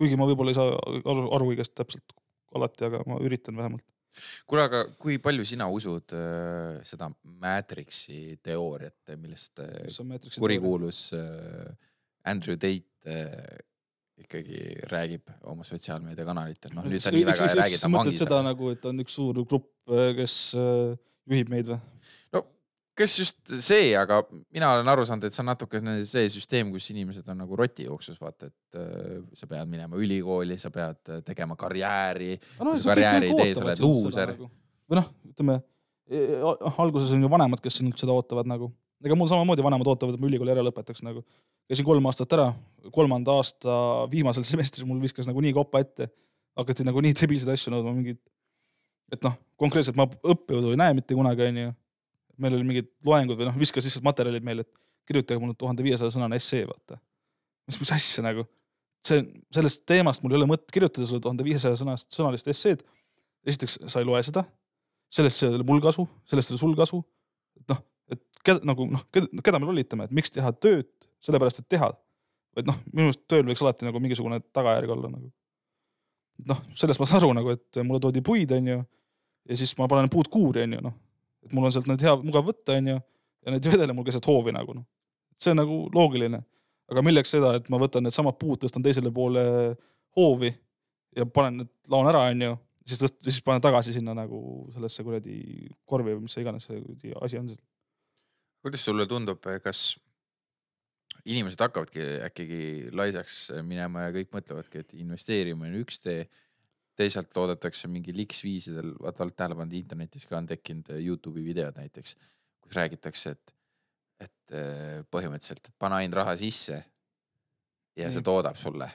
kuigi 0.00 0.16
ma 0.16 0.28
võib-olla 0.28 0.52
ei 0.54 0.56
saa 0.56 0.76
aru, 1.00 1.26
aru 1.36 1.48
kõigest 1.52 1.74
täpselt 1.76 2.14
alati, 2.56 2.86
aga 2.88 3.02
ma 3.08 3.18
üritan 3.24 3.56
vähemalt. 3.58 3.84
kuule, 4.48 4.66
aga 4.66 4.84
kui 5.00 5.20
palju 5.22 5.44
sina 5.46 5.68
usud 5.70 6.16
äh, 6.18 6.80
seda 6.86 7.10
Matrixi 7.40 8.40
teooriat, 8.42 9.14
millest 9.20 9.62
äh, 9.62 10.30
kurikuulus 10.36 11.10
äh, 11.16 11.70
Andrew 12.28 12.56
Tate 12.56 12.84
äh, 13.06 13.59
ikkagi 14.24 14.62
räägib 14.90 15.34
oma 15.50 15.66
sotsiaalmeediakanalitel, 15.66 16.74
noh 16.76 16.86
nüüd 16.88 17.02
ta 17.04 17.12
nii 17.14 17.26
väga 17.28 17.48
ei 17.48 17.58
räägi, 17.62 17.80
ta 17.80 17.90
on 17.90 17.98
vangis. 17.98 18.22
seda 18.22 18.40
nagu, 18.46 18.72
et 18.74 18.88
on 18.90 19.04
üks 19.04 19.18
suur 19.18 19.42
grupp, 19.42 19.70
kes 20.18 20.38
äh, 20.60 20.96
juhib 21.30 21.52
meid 21.52 21.70
või? 21.72 21.80
no 22.36 22.44
kes 23.00 23.16
just 23.18 23.52
see, 23.64 23.92
aga 23.96 24.20
mina 24.52 24.72
olen 24.74 24.90
aru 24.92 25.04
saanud, 25.08 25.26
et 25.26 25.36
see 25.36 25.42
on 25.44 25.50
natukene 25.50 25.96
see 26.08 26.28
süsteem, 26.32 26.70
kus 26.74 26.90
inimesed 26.92 27.28
on 27.32 27.40
nagu 27.44 27.58
rotijooksus, 27.58 28.18
vaata, 28.20 28.50
et 28.50 28.78
äh, 28.80 29.20
sa 29.38 29.48
pead 29.50 29.70
minema 29.70 29.98
ülikooli, 30.00 30.58
sa 30.60 30.72
pead 30.74 31.12
äh, 31.12 31.22
tegema 31.26 31.56
karjääri. 31.60 32.34
no, 32.60 32.74
Kui 32.74 32.82
sa 32.82 32.92
karjääri 32.92 33.30
ei 33.30 33.38
tee, 33.38 33.56
sa 33.56 33.64
oled 33.66 33.84
luuser. 33.84 34.34
Nagu. 34.34 34.50
või 34.90 35.00
noh, 35.00 35.10
ütleme 35.30 35.58
eh, 36.10 36.46
alguses 36.82 37.14
on 37.16 37.24
ju 37.24 37.32
vanemad, 37.32 37.62
kes 37.64 37.80
sinult 37.80 38.00
seda 38.00 38.16
ootavad 38.16 38.50
nagu. 38.50 38.72
Ega 39.04 39.16
mul 39.16 39.28
samamoodi 39.30 39.64
vanemad 39.64 39.88
ootavad, 39.92 40.16
et 40.16 40.22
ma 40.22 40.28
ülikooli 40.28 40.52
ära 40.52 40.64
lõpetaks 40.66 41.04
nagu. 41.06 41.22
käisin 41.70 41.86
kolm 41.86 42.06
aastat 42.10 42.32
ära, 42.36 42.48
kolmanda 42.92 43.36
aasta 43.38 43.76
viimasel 44.12 44.44
semestril 44.50 44.88
mul 44.88 45.00
viskas 45.02 45.28
nagu 45.28 45.40
nii 45.40 45.54
kopa 45.56 45.82
ette. 45.84 46.10
hakati 46.58 46.84
nagu 46.84 47.00
nii 47.00 47.14
debiilseid 47.16 47.54
asju 47.54 47.72
nõudma, 47.72 47.94
mingid, 47.96 48.18
et 49.14 49.22
noh, 49.24 49.36
konkreetselt 49.60 49.96
ma 49.96 50.04
õppejõudu 50.06 50.74
ei 50.74 50.80
näe 50.80 50.96
mitte 50.98 51.16
kunagi, 51.16 51.46
onju. 51.46 51.72
meil 52.40 52.56
oli 52.56 52.66
mingid 52.66 52.90
loengud 53.06 53.38
või 53.38 53.48
noh, 53.48 53.58
viskas 53.60 53.86
lihtsalt 53.86 54.04
materjalid 54.04 54.44
meile, 54.44 54.66
et 54.66 54.72
kirjutage 55.08 55.40
mulle 55.42 55.56
tuhande 55.58 55.84
viiesaja 55.86 56.12
sõnane 56.14 56.38
essee, 56.40 56.66
vaata. 56.68 56.98
mis, 57.68 57.78
mis 57.80 57.92
asja 57.94 58.24
nagu, 58.26 58.44
see, 59.06 59.22
sellest 59.54 59.84
teemast 59.88 60.24
mul 60.24 60.34
ei 60.34 60.40
ole 60.40 60.50
mõtet 60.50 60.74
kirjutada 60.74 61.06
sulle 61.08 61.22
tuhande 61.24 61.46
viiesaja 61.46 61.78
sõnast, 61.80 62.10
sõnalist 62.14 62.50
esseed. 62.52 62.84
esiteks, 63.46 63.78
sa 63.88 64.02
ei 64.02 64.08
loe 64.08 64.20
seda, 64.26 64.44
sellest 65.14 65.46
ei 65.46 65.54
ole 65.54 65.64
mul 65.66 65.80
kasu, 65.80 66.04
sellest 66.28 66.50
ei 66.50 66.56
ole 66.56 66.62
sul 66.64 66.76
kasu. 66.76 67.00
noh, 67.70 67.80
keda 68.44 68.64
nagu 68.66 68.86
noh, 68.90 69.02
keda 69.12 69.60
me 69.60 69.68
lollitame, 69.68 70.06
et 70.06 70.14
miks 70.16 70.32
teha 70.34 70.52
tööd 70.56 70.88
sellepärast, 71.24 71.62
et 71.62 71.68
teha. 71.76 71.90
et 72.58 72.66
noh, 72.66 72.76
minu 72.92 73.10
arust 73.10 73.22
tööl 73.30 73.44
võiks 73.46 73.62
alati 73.62 73.86
nagu 73.86 74.00
mingisugune 74.02 74.40
tagajärg 74.54 74.94
olla 74.96 75.10
nagu. 75.12 75.30
noh, 76.50 76.62
sellest 76.74 77.02
ma 77.02 77.08
saan 77.08 77.22
aru 77.22 77.34
nagu, 77.36 77.56
et 77.56 77.82
mulle 77.84 78.00
toodi 78.02 78.22
puid, 78.24 78.52
onju. 78.56 78.78
ja 79.48 79.60
siis 79.60 79.76
ma 79.78 79.88
panen 79.88 80.10
puud 80.12 80.30
kuuri, 80.32 80.64
onju, 80.68 80.80
noh. 80.86 80.96
et 81.44 81.52
mul 81.56 81.68
on 81.68 81.74
sealt 81.74 81.90
neid 81.90 82.02
hea, 82.04 82.16
mugav 82.22 82.48
võtta, 82.48 82.78
onju. 82.80 82.96
ja 83.44 83.54
neid 83.56 83.68
vedele 83.72 83.96
mul 83.96 84.08
keset 84.08 84.26
hoovi 84.30 84.54
nagu 84.56 84.78
noh. 84.80 84.88
see 85.40 85.52
on 85.54 85.62
nagu 85.62 85.82
loogiline. 85.94 86.42
aga 86.90 87.04
milleks 87.06 87.36
seda, 87.36 87.54
et 87.60 87.68
ma 87.70 87.78
võtan 87.78 88.06
needsamad 88.06 88.38
puud, 88.40 88.62
tõstan 88.64 88.82
teisele 88.82 89.12
poole 89.14 89.44
hoovi 90.16 90.50
ja 91.16 91.26
panen 91.26 91.62
need, 91.62 91.72
laon 91.92 92.08
ära, 92.10 92.26
onju 92.32 92.56
siis 92.90 93.14
siis 93.22 93.42
panen 93.42 93.62
tagasi 93.62 93.92
sinna 93.92 94.14
nagu 94.14 94.40
sellesse 94.74 95.04
kuradi 95.06 95.68
korvi 95.86 96.14
või 96.16 96.26
mis 96.26 96.34
see 96.34 96.44
iganes 96.44 96.66
see 96.66 97.12
asi 97.20 97.38
on 97.38 97.48
seal. 97.50 97.60
Kuidas 98.62 98.84
sulle 98.84 99.06
tundub, 99.08 99.44
kas 99.64 99.94
inimesed 101.28 101.60
hakkavadki 101.60 102.04
äkki 102.26 102.46
laisaks 102.96 103.50
minema 103.66 104.06
ja 104.06 104.14
kõik 104.14 104.30
mõtlevadki, 104.34 104.84
et 104.84 104.94
investeerimine 105.00 105.72
on 105.74 105.82
üks 105.84 106.00
tee. 106.04 106.28
teisalt 107.00 107.32
loodetakse 107.32 107.88
mingi 107.88 108.12
liks 108.12 108.42
viisidel, 108.44 108.90
vaata 109.00 109.22
oled 109.24 109.32
tähele 109.32 109.56
pannud, 109.56 109.72
internetis 109.78 110.26
ka 110.28 110.36
on 110.36 110.48
tekkinud 110.50 110.90
Youtube'i 111.00 111.44
videod 111.46 111.78
näiteks, 111.80 112.12
kus 112.60 112.76
räägitakse, 112.76 113.30
et, 113.30 113.54
et 114.20 114.52
eh, 114.52 114.98
põhimõtteliselt, 115.08 115.70
et 115.70 115.78
pane 115.80 115.96
ainult 115.96 116.18
raha 116.20 116.34
sisse 116.36 116.76
ja 117.96 118.10
see 118.12 118.26
toodab 118.26 118.58
sulle, 118.60 118.90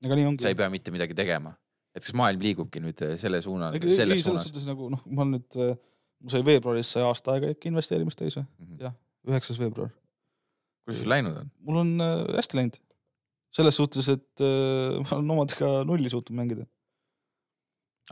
sa 0.00 0.48
ei. 0.48 0.56
pea 0.56 0.70
mitte 0.72 0.94
midagi 0.94 1.16
tegema. 1.18 1.52
et 1.92 2.00
kas 2.00 2.14
maailm 2.16 2.40
liigubki 2.40 2.80
nüüd 2.80 3.04
selle 3.20 3.42
suuna, 3.44 3.68
selles 3.92 4.24
suunas? 4.24 4.48
nagu 4.64 4.88
noh, 4.94 5.04
ma 5.12 5.26
olen 5.26 5.36
nüüd, 5.36 5.60
sai 6.28 6.42
veebruaris 6.46 6.92
sai 6.94 7.02
aasta 7.06 7.32
aega 7.34 7.50
ikka 7.54 7.68
investeerimist 7.70 8.18
täis 8.18 8.36
või, 8.38 8.46
Mhm. 8.60 8.78
jah. 8.80 8.94
üheksas 9.28 9.58
veebruar. 9.58 9.90
kuidas 10.84 11.00
sul 11.02 11.10
läinud 11.10 11.36
on? 11.36 11.50
mul 11.60 11.76
on 11.82 11.90
äh, 12.00 12.36
hästi 12.36 12.56
läinud. 12.60 12.78
selles 13.52 13.76
suhtes, 13.76 14.08
et 14.08 14.40
äh, 14.40 15.00
ma 15.02 15.16
olen 15.18 15.30
omadega 15.36 15.72
nulli 15.84 16.10
suutnud 16.10 16.36
mängida. 16.38 16.66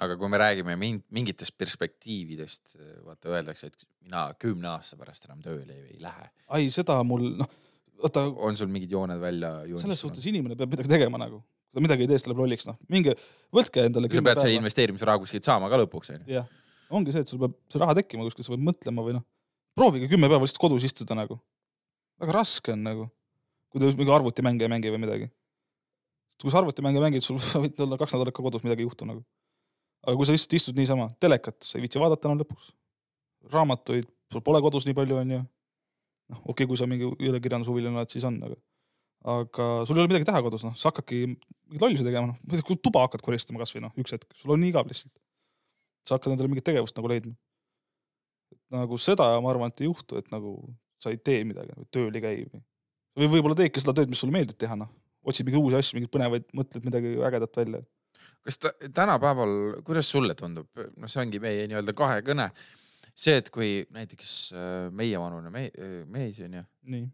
aga 0.00 0.16
kui 0.16 0.28
me 0.28 0.38
räägime 0.38 0.76
min- 0.78 1.02
mingitest 1.10 1.56
perspektiividest, 1.58 2.76
vaata 3.04 3.28
öeldakse, 3.34 3.66
et 3.66 3.76
mina 4.04 4.28
kümne 4.38 4.68
aasta 4.70 4.96
pärast 4.96 5.24
enam 5.26 5.40
tööle 5.42 5.74
ei, 5.74 5.96
ei 5.96 6.00
lähe. 6.04 6.28
ai, 6.48 6.68
seda 6.70 7.02
mul 7.04 7.24
noh, 7.40 7.48
vaata 8.02 8.22
on 8.38 8.56
sul 8.56 8.70
mingid 8.72 8.90
jooned 8.94 9.18
välja 9.20 9.50
selles 9.66 10.00
suhtes 10.00 10.22
joonistunud? 10.22 10.28
inimene 10.34 10.56
peab 10.56 10.70
midagi 10.76 10.88
tegema 10.94 11.18
nagu, 11.20 11.40
kui 11.42 11.80
ta 11.80 11.84
midagi 11.84 12.06
ei 12.06 12.10
tee, 12.12 12.18
siis 12.20 12.28
ta 12.28 12.30
läheb 12.32 12.42
lolliks, 12.44 12.66
noh, 12.70 12.78
minge 12.88 13.16
võtke 13.52 13.84
endale. 13.90 14.08
sa 14.14 14.22
pead 14.30 14.40
selle 14.44 14.56
investeerimisraha 14.60 15.18
kuskilt 15.24 15.44
saama 15.50 15.68
ka 15.72 15.82
lõpuks 15.82 16.14
onju. 16.14 16.24
jah, 16.38 16.46
ongi 16.96 17.14
see, 17.14 17.24
et 17.24 17.30
sul 17.30 17.40
peab 17.42 17.56
see 17.70 17.80
raha 17.82 17.96
tekkima 17.98 18.26
kuskil, 18.26 18.46
sa 18.46 18.54
pead 18.54 18.64
mõtlema 18.66 19.04
või 19.06 19.16
noh, 19.16 19.24
proovige 19.78 20.08
kümme 20.10 20.30
päeva 20.30 20.46
lihtsalt 20.46 20.62
kodus 20.62 20.86
istuda 20.88 21.16
nagu. 21.18 21.38
väga 22.20 22.34
raske 22.36 22.74
on 22.74 22.82
nagu, 22.84 23.06
kui 23.72 23.82
te 23.82 23.90
mingi 23.96 24.14
arvutimänge 24.14 24.66
ei 24.66 24.72
mängi 24.72 24.92
või 24.92 25.02
midagi. 25.04 25.30
kui 26.40 26.52
sa 26.52 26.60
arvutimänge 26.62 27.02
mängid, 27.02 27.24
sul 27.24 27.38
võid 27.64 27.80
olla 27.84 27.98
kaks 28.00 28.16
nädalat 28.16 28.36
ka 28.36 28.42
kodus 28.42 28.64
midagi 28.66 28.84
ei 28.84 28.88
juhtu 28.88 29.08
nagu. 29.08 29.24
aga 30.06 30.16
kui 30.16 30.26
sa 30.26 30.36
lihtsalt 30.36 30.58
istud 30.58 30.80
niisama, 30.80 31.10
telekat 31.20 31.60
sa 31.64 31.78
ei 31.78 31.86
viitsi 31.86 32.02
vaadata 32.02 32.28
enam 32.28 32.42
lõpuks. 32.42 32.72
raamatuid, 33.52 34.10
sul 34.32 34.44
pole 34.44 34.60
kodus 34.64 34.86
nii 34.88 34.96
palju, 34.98 35.22
onju. 35.22 35.44
noh, 36.34 36.42
okei 36.44 36.52
okay,, 36.52 36.66
kui 36.66 36.80
sa 36.80 36.90
mingi 36.90 37.08
üldkirjandushuviline 37.08 37.96
oled, 37.96 38.12
siis 38.12 38.26
on, 38.28 38.42
aga 38.48 38.58
aga 39.20 39.84
sul 39.84 39.98
ei 39.98 40.04
ole 40.04 40.08
midagi 40.08 40.28
teha 40.28 40.40
kodus, 40.44 40.62
noh, 40.64 40.76
sa 40.80 40.88
hakkadki 40.88 41.26
mingeid 41.28 41.82
lollusi 41.84 42.06
tegema, 42.06 42.32
noh, 42.32 42.76
tuba 42.80 43.04
hakkad 43.04 43.22
koristama 43.24 43.60
kasvõi 43.60 43.84
noh, 43.84 43.92
üks 44.00 44.14
hetk, 44.16 44.30
sul 44.38 44.54
on 44.54 44.62
nii 44.62 44.72
igav 44.72 44.88
lihtsalt. 44.88 45.12
Sa 46.06 46.16
hakkad 46.16 46.34
endale 46.34 46.50
mingit 46.50 46.66
tegevust 46.66 46.96
nagu 46.98 47.10
leidma. 47.10 47.34
nagu 48.70 48.98
seda 48.98 49.26
ma 49.42 49.50
arvan, 49.52 49.72
et 49.72 49.82
ei 49.82 49.88
juhtu, 49.88 50.18
et 50.20 50.30
nagu 50.32 50.54
sa 51.02 51.12
ei 51.12 51.20
tee 51.22 51.44
midagi, 51.48 51.74
tööl 51.94 52.14
ei 52.14 52.24
käi 52.24 52.42
või. 52.44 52.60
või 53.18 53.30
võib-olla 53.34 53.58
teedki 53.58 53.82
seda 53.82 53.94
tööd, 53.96 54.10
mis 54.12 54.20
sulle 54.22 54.34
meeldib 54.34 54.58
teha, 54.60 54.76
noh. 54.78 54.90
otsid 55.26 55.46
mingeid 55.46 55.62
uusi 55.62 55.78
asju, 55.78 55.96
mingeid 55.98 56.12
põnevaid, 56.14 56.46
mõtled 56.56 56.86
midagi 56.86 57.14
ägedat 57.28 57.62
välja. 57.62 57.80
kas 58.46 58.60
ta 58.60 58.74
tänapäeval, 59.00 59.54
kuidas 59.86 60.10
sulle 60.12 60.36
tundub, 60.38 60.68
noh, 60.76 61.10
see 61.10 61.22
ongi 61.22 61.40
meie 61.42 61.66
nii-öelda 61.70 61.96
kahekõne. 61.96 62.50
see, 63.14 63.36
et 63.42 63.50
kui 63.52 63.72
näiteks 63.92 64.36
äh, 64.54 64.76
meievanune 64.96 65.50
me, 65.52 65.66
mees 66.08 66.38
onju, 66.44 66.64
nii. 66.94 67.08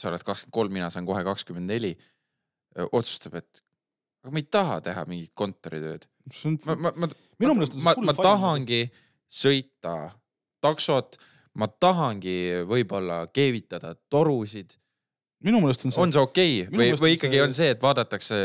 sa 0.00 0.10
oled 0.10 0.24
kakskümmend 0.26 0.58
kolm, 0.58 0.72
mina 0.74 0.90
saan 0.90 1.06
kohe 1.06 1.22
kakskümmend 1.24 1.70
neli, 1.70 1.94
otsustab, 2.92 3.36
et 3.38 3.63
aga 4.24 4.32
ma 4.32 4.40
ei 4.40 4.46
taha 4.56 4.80
teha 4.84 5.04
mingit 5.08 5.32
kontoritööd. 5.36 6.06
on, 6.48 6.56
ma, 6.64 6.76
ma, 6.86 6.92
ma, 7.04 7.08
minu 7.42 7.56
meelest 7.58 7.76
on 7.76 7.84
ma 7.84 7.92
see, 7.92 8.00
hull 8.00 8.08
ma 8.08 8.14
tahangi 8.16 8.80
sõita 9.28 9.96
taksot, 10.64 11.18
ma 11.60 11.68
tahangi 11.68 12.36
võib-olla 12.68 13.24
keevitada 13.34 13.92
torusid. 14.10 14.78
minu 15.44 15.60
meelest 15.60 15.84
on 15.84 15.92
see 15.92 16.00
on 16.00 16.14
see 16.14 16.22
okei 16.24 16.54
Minu 16.70 16.80
või, 16.80 16.94
või 17.02 17.10
on 17.12 17.18
ikkagi 17.18 17.36
see- 17.36 17.44
on 17.44 17.52
see, 17.58 17.74
et 17.74 17.82
vaadatakse 17.82 18.38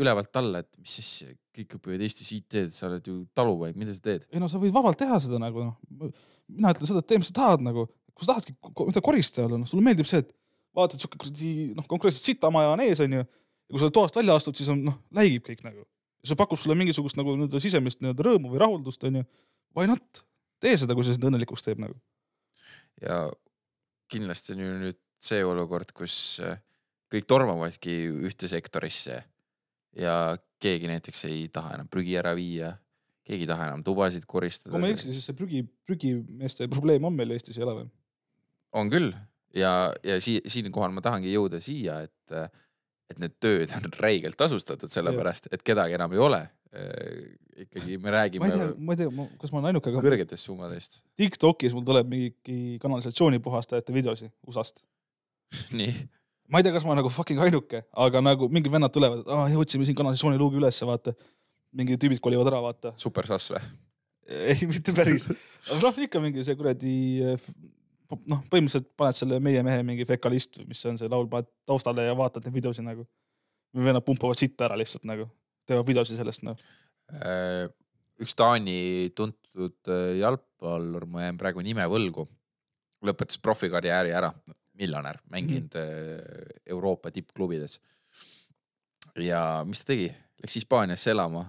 ülevalt 0.00 0.40
alla, 0.40 0.64
et 0.64 0.70
mis 0.80 0.96
asja, 1.02 1.28
kõik 1.56 1.76
õpivad 1.76 2.06
Eestis 2.06 2.32
IT-d, 2.32 2.72
sa 2.72 2.88
oled 2.88 3.04
ju 3.04 3.18
talupoeg, 3.36 3.76
mida 3.76 3.92
sa 3.92 4.00
teed? 4.08 4.24
ei 4.32 4.40
no 4.40 4.48
sa 4.48 4.60
võid 4.62 4.72
vabalt 4.72 4.98
teha 4.98 5.20
seda 5.20 5.40
nagu 5.42 5.68
noh. 5.68 6.10
mina 6.48 6.72
ütlen 6.72 6.88
seda, 6.88 7.04
et 7.04 7.12
tee, 7.12 7.20
mis 7.20 7.28
sa 7.28 7.36
tahad 7.42 7.64
nagu, 7.66 7.86
kui 8.16 8.24
sa 8.24 8.32
tahadki 8.32 8.56
mida 8.88 9.04
koristaja 9.04 9.50
olla, 9.50 9.60
noh, 9.60 9.68
sulle 9.68 9.84
meeldib 9.84 10.08
see, 10.08 10.24
et 10.24 10.32
vaatad 10.76 11.00
siuke 11.02 11.20
kuradi 11.20 11.50
noh, 11.76 11.84
konkreetselt 11.88 12.24
sitamaja 12.30 12.72
on 12.74 12.82
ees 12.84 13.00
onju. 13.04 13.24
Ja 13.66 13.74
kui 13.74 13.82
sa 13.82 13.90
toast 13.94 14.16
välja 14.18 14.36
astud, 14.38 14.56
siis 14.58 14.70
on 14.72 14.84
noh, 14.86 14.98
läigib 15.16 15.46
kõik 15.46 15.64
nagu. 15.66 15.86
see 16.26 16.38
pakub 16.38 16.58
sulle 16.58 16.74
mingisugust 16.74 17.18
nagu 17.18 17.36
nii-öelda 17.36 17.60
sisemist 17.62 18.00
nii-öelda 18.02 18.24
rõõmu 18.26 18.50
või 18.50 18.58
rahuldust 18.58 19.04
onju. 19.06 19.22
Why 19.76 19.86
not, 19.86 20.24
tee 20.62 20.74
seda, 20.74 20.96
kui 20.96 21.06
see 21.06 21.14
sind 21.14 21.26
õnnelikuks 21.28 21.62
teeb 21.66 21.82
nagu. 21.82 21.98
ja 23.02 23.26
kindlasti 24.10 24.54
on 24.54 24.62
ju 24.62 24.78
nüüd 24.86 25.00
see 25.22 25.44
olukord, 25.44 25.90
kus 25.96 26.40
äh, 26.44 26.58
kõik 27.12 27.28
tormavadki 27.30 27.94
ühte 28.28 28.48
sektorisse 28.50 29.20
ja 29.96 30.16
keegi 30.62 30.90
näiteks 30.90 31.24
ei 31.28 31.46
taha 31.52 31.76
enam 31.78 31.88
prügi 31.90 32.16
ära 32.18 32.34
viia, 32.36 32.72
keegi 33.26 33.46
ei 33.46 33.50
taha 33.50 33.70
enam 33.70 33.84
tubasid 33.86 34.26
koristada. 34.28 34.74
kui 34.74 34.82
ma 34.82 34.90
ei 34.90 34.96
eksi, 34.96 35.12
siis 35.14 35.28
see 35.28 35.38
prügi, 35.38 35.62
prügimeeste 35.88 36.68
probleem 36.72 37.06
on 37.08 37.16
meil 37.16 37.34
Eestis, 37.36 37.58
ei 37.58 37.66
ole 37.66 37.80
või? 37.80 37.88
on 38.76 38.92
küll 38.92 39.12
ja, 39.56 39.72
ja 40.04 40.18
sii-, 40.22 40.44
siinkohal 40.50 40.94
ma 40.94 41.04
tahangi 41.04 41.32
jõuda 41.32 41.60
siia, 41.62 42.00
et, 42.06 42.36
et 43.12 43.22
need 43.22 43.34
tööd 43.42 43.72
on 43.76 43.88
räigelt 44.04 44.38
tasustatud, 44.40 44.90
sellepärast 44.92 45.50
et 45.52 45.64
kedagi 45.66 45.98
enam 45.98 46.14
ei 46.16 46.22
ole. 46.22 46.42
ikkagi 47.56 47.96
me 47.96 48.10
ma 48.10 48.12
räägime 48.18 48.50
ei 48.50 48.52
tea, 48.52 48.66
ma 48.76 48.92
ei 48.92 48.98
tea, 49.00 49.26
kas 49.40 49.52
ma 49.52 49.60
olen 49.60 49.70
ainuke, 49.70 49.92
aga 49.92 50.02
kõrgetest 50.04 50.48
summadest. 50.50 50.98
Tiktokis 51.16 51.72
mul 51.72 51.86
tuleb 51.88 52.10
mingi 52.10 52.76
kanalisatsioonipuhastajate 52.82 53.94
videosi 53.96 54.28
USA-st. 54.50 54.84
nii, 55.78 55.94
ma 56.52 56.60
ei 56.60 56.66
tea, 56.66 56.74
kas 56.74 56.84
ma 56.84 56.92
olen 56.92 57.00
nagu 57.00 57.12
fucking 57.14 57.40
ainuke, 57.46 57.86
aga 58.06 58.22
nagu 58.24 58.50
mingid 58.52 58.74
vennad 58.74 58.92
tulevad, 58.92 59.24
et 59.24 59.32
aa, 59.32 59.48
otsime 59.62 59.88
siin 59.88 59.96
kanalisatsiooniluugi 59.96 60.60
ülesse, 60.60 60.88
vaata. 60.88 61.16
mingid 61.76 62.00
tüübid 62.02 62.20
kolivad 62.24 62.52
ära, 62.52 62.60
vaata. 62.64 62.92
super 63.00 63.28
sass 63.30 63.54
või? 63.54 63.62
ei, 64.50 64.66
mitte 64.68 64.92
päris. 64.96 65.28
aga 65.70 65.80
noh, 65.80 66.02
ikka 66.06 66.20
mingi 66.22 66.44
see 66.46 66.58
kuradi 66.58 66.96
noh, 68.30 68.42
põhimõtteliselt 68.50 68.90
paned 68.98 69.18
selle 69.18 69.38
Meie 69.42 69.62
mehe 69.66 69.82
mingi 69.86 70.06
fekalist 70.08 70.60
mis 70.68 70.82
on 70.88 70.98
see 71.00 71.10
laul, 71.10 71.28
paned 71.30 71.48
taustale 71.68 72.06
ja 72.06 72.16
vaatad 72.18 72.46
neid 72.46 72.54
videosid 72.56 72.86
nagu. 72.86 73.06
vennad 73.76 74.04
pumpavad 74.04 74.38
sitta 74.38 74.64
ära 74.68 74.76
lihtsalt 74.78 75.04
nagu, 75.04 75.26
teevad 75.68 75.86
videosid 75.88 76.16
sellest 76.16 76.44
noh. 76.46 76.56
Äh, 77.12 77.66
üks 78.22 78.34
Taani 78.34 79.10
tuntud 79.14 79.90
äh, 79.92 80.16
jalgpallur, 80.20 81.04
ma 81.10 81.26
jään 81.26 81.40
praegu 81.40 81.64
nime 81.64 81.84
võlgu, 81.90 82.24
lõpetas 83.04 83.40
profikarjääri 83.42 84.14
ära, 84.16 84.32
miljonär, 84.76 85.20
mänginud 85.32 85.76
mm. 85.76 86.62
Euroopa 86.72 87.12
tippklubides. 87.12 87.78
ja 89.20 89.62
mis 89.68 89.84
ta 89.84 89.92
tegi, 89.92 90.08
läks 90.42 90.56
Hispaaniasse 90.60 91.12
elama 91.12 91.46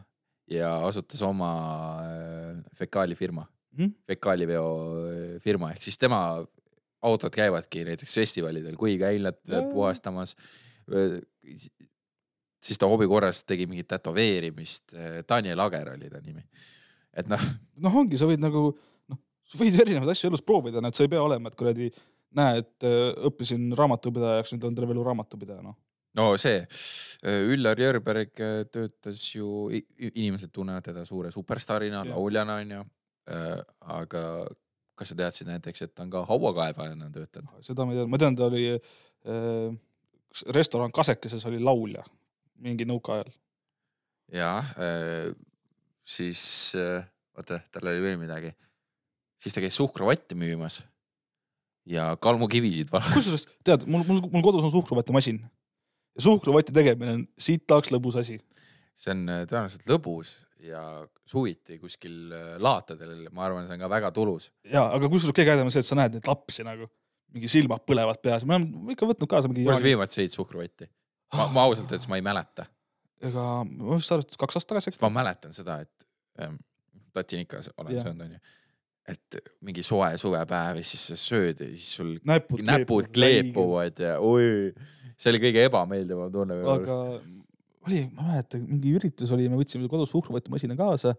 ja 0.51 0.73
asutas 0.87 1.21
oma 1.21 1.51
fekaalifirma 2.75 3.47
Mhm. 3.77 3.93
fekaaliveo 4.07 4.69
firma 5.43 5.71
ehk 5.71 5.81
siis 5.85 5.97
tema 5.97 6.21
autod 7.05 7.33
käivadki 7.33 7.85
näiteks 7.85 8.15
festivalidel 8.15 8.75
Kuiga-Eilat 8.75 9.39
Jaa. 9.47 9.61
puhastamas. 9.71 10.35
siis 12.63 12.79
ta 12.79 12.87
hobi 12.87 13.07
korras 13.07 13.43
tegi 13.43 13.67
mingit 13.67 13.87
tätoveerimist, 13.87 14.95
Daniel 15.29 15.59
Ager 15.59 15.93
oli 15.93 16.09
ta 16.09 16.21
nimi. 16.23 16.43
et 17.13 17.27
noh, 17.27 17.41
noh, 17.77 17.95
ongi, 17.95 18.17
sa 18.17 18.25
võid 18.29 18.41
nagu 18.41 18.69
noh, 19.09 19.19
sa 19.45 19.59
võid 19.61 19.79
erinevaid 19.81 20.13
asju 20.13 20.29
elus 20.31 20.43
proovida, 20.45 20.81
et 20.87 20.95
sa 20.95 21.03
ei 21.03 21.11
pea 21.11 21.21
olema, 21.21 21.49
et 21.49 21.55
kuradi 21.59 21.91
näe, 22.37 22.63
et 22.63 22.87
õppisin 23.29 23.71
raamatupidajaks, 23.77 24.53
nüüd 24.53 24.67
on 24.69 24.75
terve 24.75 24.95
elu 24.95 25.05
raamatupidaja, 25.07 25.61
noh. 25.65 25.77
no 26.17 26.29
see 26.37 26.61
Üllar 27.25 27.79
Jörberg 27.79 28.33
töötas 28.71 29.23
ju, 29.35 29.69
inimesed 29.97 30.51
tunnevad 30.53 30.85
teda 30.85 31.05
suure 31.05 31.31
superstaarina, 31.33 32.03
lauljana 32.11 32.61
onju. 32.61 32.83
Aga 33.27 34.23
kas 34.97 35.11
sa 35.11 35.17
teadsid 35.17 35.49
näiteks, 35.49 35.83
et 35.85 35.93
ta 35.95 36.05
on 36.05 36.13
ka 36.13 36.23
hauakaebajana 36.29 37.09
töötanud? 37.13 37.59
seda 37.65 37.85
ma 37.85 37.93
ei 37.93 37.99
tea, 37.99 38.07
ma 38.09 38.19
tean, 38.21 38.37
ta 38.37 38.47
oli 38.49 38.63
äh, 38.73 39.75
restoran 40.55 40.93
Kasekeses 40.93 41.45
oli 41.49 41.59
laulja 41.63 42.05
mingi 42.63 42.87
nõukaajal. 42.89 43.29
ja 44.33 44.51
äh, 44.61 45.29
siis 46.07 46.41
äh, 46.79 47.05
oota, 47.37 47.61
tal 47.71 47.91
oli 47.91 48.03
veel 48.03 48.19
midagi. 48.21 48.53
siis 49.37 49.53
ta 49.53 49.63
käis 49.63 49.77
suhkruvatti 49.77 50.35
müümas 50.35 50.81
ja 51.87 52.09
kalmukivisid 52.21 52.91
val-. 52.91 53.05
kusjuures 53.13 53.47
tead, 53.63 53.85
mul, 53.87 54.05
mul, 54.07 54.23
mul 54.31 54.45
kodus 54.45 54.65
on 54.65 54.73
suhkruvatimasin. 54.73 55.41
ja 56.15 56.25
suhkruvati 56.29 56.75
tegemine 56.75 57.19
on 57.19 57.27
sitaks 57.37 57.93
lõbus 57.93 58.19
asi. 58.23 58.39
See 58.97 59.13
on 59.13 59.23
äh, 59.29 59.43
tõenäoliselt 59.49 59.85
lõbus 59.89 60.31
ja 60.65 60.81
suviti 61.29 61.77
kuskil 61.81 62.31
äh, 62.33 62.53
laatadel, 62.63 63.27
ma 63.35 63.45
arvan, 63.45 63.67
see 63.69 63.75
on 63.77 63.83
ka 63.83 63.89
väga 63.93 64.09
tulus. 64.15 64.49
ja, 64.65 64.87
aga 64.95 65.09
kusjuures 65.11 65.35
kõige 65.37 65.53
ägedam 65.53 65.69
on 65.69 65.75
see, 65.75 65.83
et 65.85 65.89
sa 65.91 65.97
näed 65.99 66.17
neid 66.17 66.29
lapsi 66.31 66.65
nagu, 66.65 66.87
mingi 67.35 67.49
silmad 67.51 67.83
põlevad 67.85 68.21
peas, 68.23 68.45
me 68.47 68.57
oleme 68.57 68.95
ikka 68.95 69.05
võtnud 69.11 69.29
kaasa 69.29 69.51
mingi. 69.51 69.65
kuidas 69.67 69.83
viimati 69.85 70.17
sõid 70.21 70.33
suhkruvatti? 70.33 70.89
ma, 71.37 71.45
ma 71.53 71.65
ausalt 71.67 71.91
öeldes 71.91 72.07
ma 72.09 72.17
ei 72.17 72.25
mäleta, 72.25 72.65
ega 73.21 73.43
ma 73.67 73.97
just 73.99 74.13
arvasin, 74.15 74.33
et 74.33 74.41
kaks 74.45 74.57
aastat 74.61 74.73
tagasi, 74.75 74.93
eks 74.93 75.01
ma 75.03 75.09
mäletan 75.21 75.53
seda, 75.53 75.79
et 75.85 76.07
ähm, 76.41 76.55
tatin 77.13 77.43
ikka 77.45 77.59
s- 77.61 77.73
olen 77.77 77.99
söönud 78.01 78.25
onju. 78.29 78.39
et 79.13 79.37
mingi 79.63 79.83
soe 79.85 80.09
suvepäev 80.19 80.81
ja 80.81 80.87
siis 80.87 81.05
sa 81.11 81.15
sööd 81.19 81.61
ja 81.63 81.67
siis 81.75 81.91
sul 81.99 82.15
näpud 82.27 82.63
näpud 82.67 83.11
kleepuvad 83.15 83.99
ja 84.03 84.17
oi, 84.23 84.73
see 85.17 85.31
oli 85.31 85.39
kõige 85.45 85.63
ebameeldivam 85.69 86.31
tunne 86.33 86.57
minu 86.59 86.73
arust. 86.73 87.27
oli, 87.87 88.03
ma 88.13 88.27
ei 88.27 88.35
mäleta, 88.35 88.59
mingi 88.61 88.93
üritus 88.99 89.33
oli, 89.35 89.47
me 89.51 89.59
võtsime 89.59 89.89
kodus 89.91 90.13
suhkruvatimasina 90.13 90.77
kaasa 90.79 91.15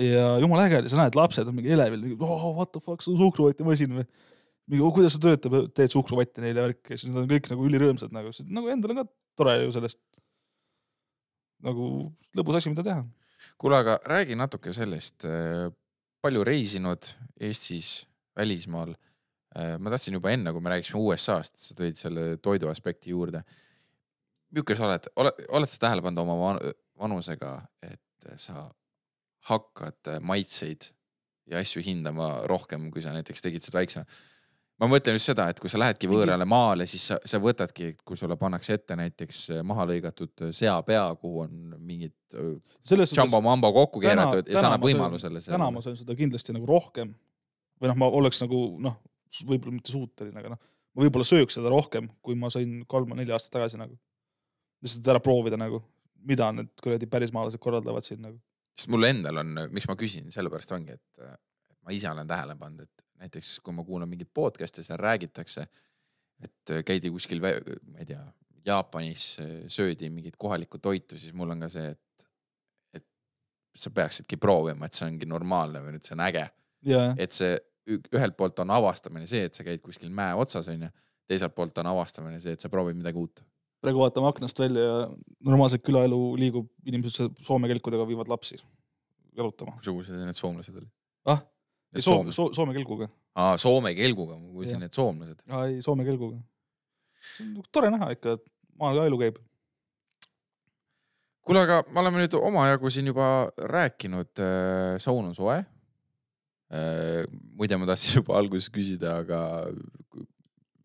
ja 0.00 0.36
jumala 0.40 0.66
äge 0.68 0.80
oli, 0.80 0.92
sa 0.92 1.00
näed, 1.00 1.16
lapsed 1.18 1.48
on 1.48 1.56
mingi 1.56 1.72
elevil, 1.74 2.04
mingi 2.04 2.16
oh, 2.24 2.52
what 2.56 2.72
the 2.72 2.80
fuck, 2.80 3.04
see 3.04 3.12
on 3.12 3.20
suhkruvatimasin 3.20 3.98
või. 3.98 4.06
mingi 4.70 4.84
oh, 4.84 4.94
kuidas 4.94 5.16
see 5.16 5.24
töötab, 5.26 5.58
teed 5.76 5.92
suhkruvatti 5.92 6.44
neile 6.44 6.68
värki 6.68 6.94
ja 6.94 7.00
siis 7.00 7.12
nad 7.12 7.24
on 7.24 7.30
kõik 7.30 7.50
nagu 7.52 7.66
ülirõõmsad 7.68 8.14
nagu, 8.14 8.32
nagu 8.48 8.72
endal 8.72 8.94
on 8.94 9.02
ka 9.02 9.06
tore 9.38 9.58
ju 9.64 9.74
sellest. 9.76 10.00
nagu 11.66 11.88
lõbus 12.38 12.58
asi, 12.58 12.72
mida 12.72 12.86
teha. 12.86 13.04
kuule, 13.60 13.82
aga 13.82 13.98
räägi 14.08 14.38
natuke 14.38 14.72
sellest, 14.76 15.26
palju 16.22 16.44
reisinud 16.46 17.08
Eestis, 17.42 18.06
välismaal. 18.38 18.94
ma 19.52 19.90
tahtsin 19.92 20.16
juba 20.16 20.30
enne, 20.32 20.52
kui 20.52 20.64
me 20.64 20.70
rääkisime 20.72 21.00
USA-st, 21.02 21.58
sa 21.60 21.74
tõid 21.76 21.98
selle 22.00 22.22
toidu 22.40 22.70
aspekti 22.70 23.12
juurde. 23.12 23.42
Milline 24.52 24.78
sa 24.78 24.88
oled, 24.88 25.08
oled, 25.16 25.44
oled 25.58 25.70
sa 25.70 25.84
tähele 25.86 26.04
pannud 26.04 26.24
oma 26.24 26.38
van- 26.40 26.60
vanusega, 27.00 27.54
et 27.82 28.32
sa 28.38 28.66
hakkad 29.48 30.12
maitseid 30.22 30.92
ja 31.50 31.62
asju 31.62 31.82
hindama 31.82 32.42
rohkem, 32.50 32.90
kui 32.92 33.02
sa 33.02 33.14
näiteks 33.16 33.42
tegid 33.42 33.64
seda 33.64 33.80
väiksena? 33.80 34.06
ma 34.82 34.88
mõtlen 34.90 35.14
just 35.14 35.28
seda, 35.30 35.44
et 35.52 35.60
kui 35.62 35.70
sa 35.70 35.78
lähedki 35.78 36.08
võõrale 36.10 36.46
maale, 36.48 36.88
siis 36.90 37.04
sa, 37.12 37.18
sa 37.28 37.38
võtadki, 37.42 37.92
kui 38.02 38.18
sulle 38.18 38.34
pannakse 38.40 38.74
ette 38.78 38.96
näiteks 38.98 39.42
maha 39.68 39.84
lõigatud 39.92 40.48
seapea, 40.50 41.04
kuhu 41.20 41.44
on 41.44 41.76
mingid 41.78 42.16
selles 42.82 43.12
jambo-mambo 43.14 43.70
kokku 43.76 44.02
keeratud 44.02 44.48
ja 44.50 44.58
see 44.58 44.66
annab 44.66 44.86
võimalusele 44.88 45.42
täna 45.44 45.68
ma 45.70 45.84
söön 45.84 45.98
seda 46.00 46.16
kindlasti 46.18 46.56
nagu 46.56 46.66
rohkem 46.66 47.12
või 47.82 47.92
noh, 47.92 47.98
ma 47.98 48.08
oleks 48.14 48.42
nagu 48.42 48.62
noh, 48.82 48.98
võib-olla 49.42 49.76
mitte 49.76 49.94
suuteline, 49.94 50.38
aga 50.38 50.54
noh, 50.54 50.62
ma 50.94 51.04
võib-olla 51.06 51.26
sööks 51.26 51.58
seda 51.58 51.70
rohkem, 51.72 52.08
kui 52.24 52.36
ma 52.38 52.50
sõin 52.52 52.82
kolm-neli 52.88 53.34
aastat 53.34 53.58
tagasi 53.58 53.80
nagu. 53.80 53.96
Lihtsalt 54.82 55.12
ära 55.14 55.22
proovida 55.22 55.58
nagu, 55.60 55.80
mida 56.28 56.50
need 56.54 56.72
kuradi 56.82 57.08
pärismaalased 57.10 57.62
korraldavad 57.62 58.06
siin 58.06 58.22
nagu. 58.24 58.38
sest 58.76 58.90
mul 58.92 59.04
endal 59.08 59.42
on, 59.42 59.56
miks 59.74 59.88
ma 59.90 59.96
küsin, 60.00 60.30
sellepärast 60.34 60.74
ongi, 60.74 60.96
et 60.96 61.24
ma 61.82 61.94
ise 61.94 62.10
olen 62.10 62.28
tähele 62.28 62.56
pannud, 62.58 62.86
et 62.86 63.06
näiteks 63.22 63.56
kui 63.64 63.74
ma 63.76 63.84
kuulan 63.86 64.10
mingit 64.10 64.30
podcast'i, 64.34 64.84
seal 64.86 65.00
räägitakse, 65.02 65.66
et 66.42 66.72
käidi 66.86 67.10
kuskil, 67.12 67.42
ma 67.42 68.00
ei 68.02 68.08
tea, 68.08 68.22
Jaapanis 68.66 69.36
söödi 69.74 70.06
mingit 70.10 70.36
kohalikku 70.38 70.78
toitu, 70.78 71.18
siis 71.18 71.34
mul 71.34 71.50
on 71.50 71.64
ka 71.64 71.68
see, 71.72 71.88
et, 71.90 72.26
et 72.94 73.06
sa 73.74 73.90
peaksidki 73.90 74.38
proovima, 74.38 74.86
et 74.86 74.94
see 74.94 75.08
ongi 75.08 75.26
normaalne 75.26 75.82
või 75.82 75.98
et 75.98 76.06
see 76.06 76.14
on 76.14 76.22
äge, 76.28 76.44
ja, 76.86 77.08
et 77.18 77.34
see 77.34 77.56
ühelt 77.90 78.36
poolt 78.38 78.62
on 78.62 78.70
avastamine 78.70 79.26
see, 79.26 79.48
et 79.48 79.58
sa 79.58 79.66
käid 79.66 79.82
kuskil 79.82 80.12
mäe 80.14 80.36
otsas, 80.38 80.68
onju, 80.70 80.90
teiselt 81.28 81.54
poolt 81.56 81.78
on 81.82 81.90
avastamine 81.90 82.38
see, 82.42 82.54
et 82.54 82.62
sa 82.62 82.70
proovid 82.70 82.98
midagi 82.98 83.18
uut. 83.18 83.42
Praegu 83.82 83.98
vaatame 84.04 84.28
aknast 84.30 84.58
välja 84.62 84.82
ja 84.86 84.98
normaalselt 85.44 85.82
külaelu 85.86 86.18
liigub, 86.38 86.68
inimesed 86.86 87.40
soome 87.42 87.68
kelkudega 87.70 88.06
viivad 88.08 88.28
lapsi 88.30 88.58
jalutama. 89.36 89.74
missugused 89.80 90.14
need 90.18 90.38
soomlased 90.38 90.76
olid? 90.76 90.90
ah, 91.26 91.40
Need 91.92 92.04
Soome, 92.06 92.32
soomlased, 92.32 92.56
Soome 92.56 92.72
kelguga. 92.76 93.08
aa 93.36 93.56
Soome 93.60 93.90
kelguga, 93.98 94.38
ma 94.40 94.48
kuulsin 94.54 94.80
need 94.80 94.94
soomlased. 94.96 95.42
aa 95.50 95.66
ei, 95.68 95.80
Soome 95.84 96.04
kelguga. 96.08 96.38
tore 97.72 97.90
näha 97.92 98.12
ikka, 98.16 98.36
et 98.38 98.44
maal 98.80 98.96
ka 99.00 99.06
elu 99.10 99.18
käib. 99.24 99.36
kuule, 101.42 101.60
aga 101.66 101.82
me 101.90 102.00
oleme 102.00 102.22
nüüd 102.22 102.34
omajagu 102.38 102.90
siin 102.90 103.10
juba 103.10 103.26
rääkinud, 103.74 104.42
saun 105.02 105.28
on 105.30 105.34
soe. 105.34 105.58
muide, 107.58 107.76
ma 107.76 107.86
tahtsin 107.90 108.20
juba 108.22 108.38
alguses 108.38 108.70
küsida, 108.72 109.18
aga 109.24 109.40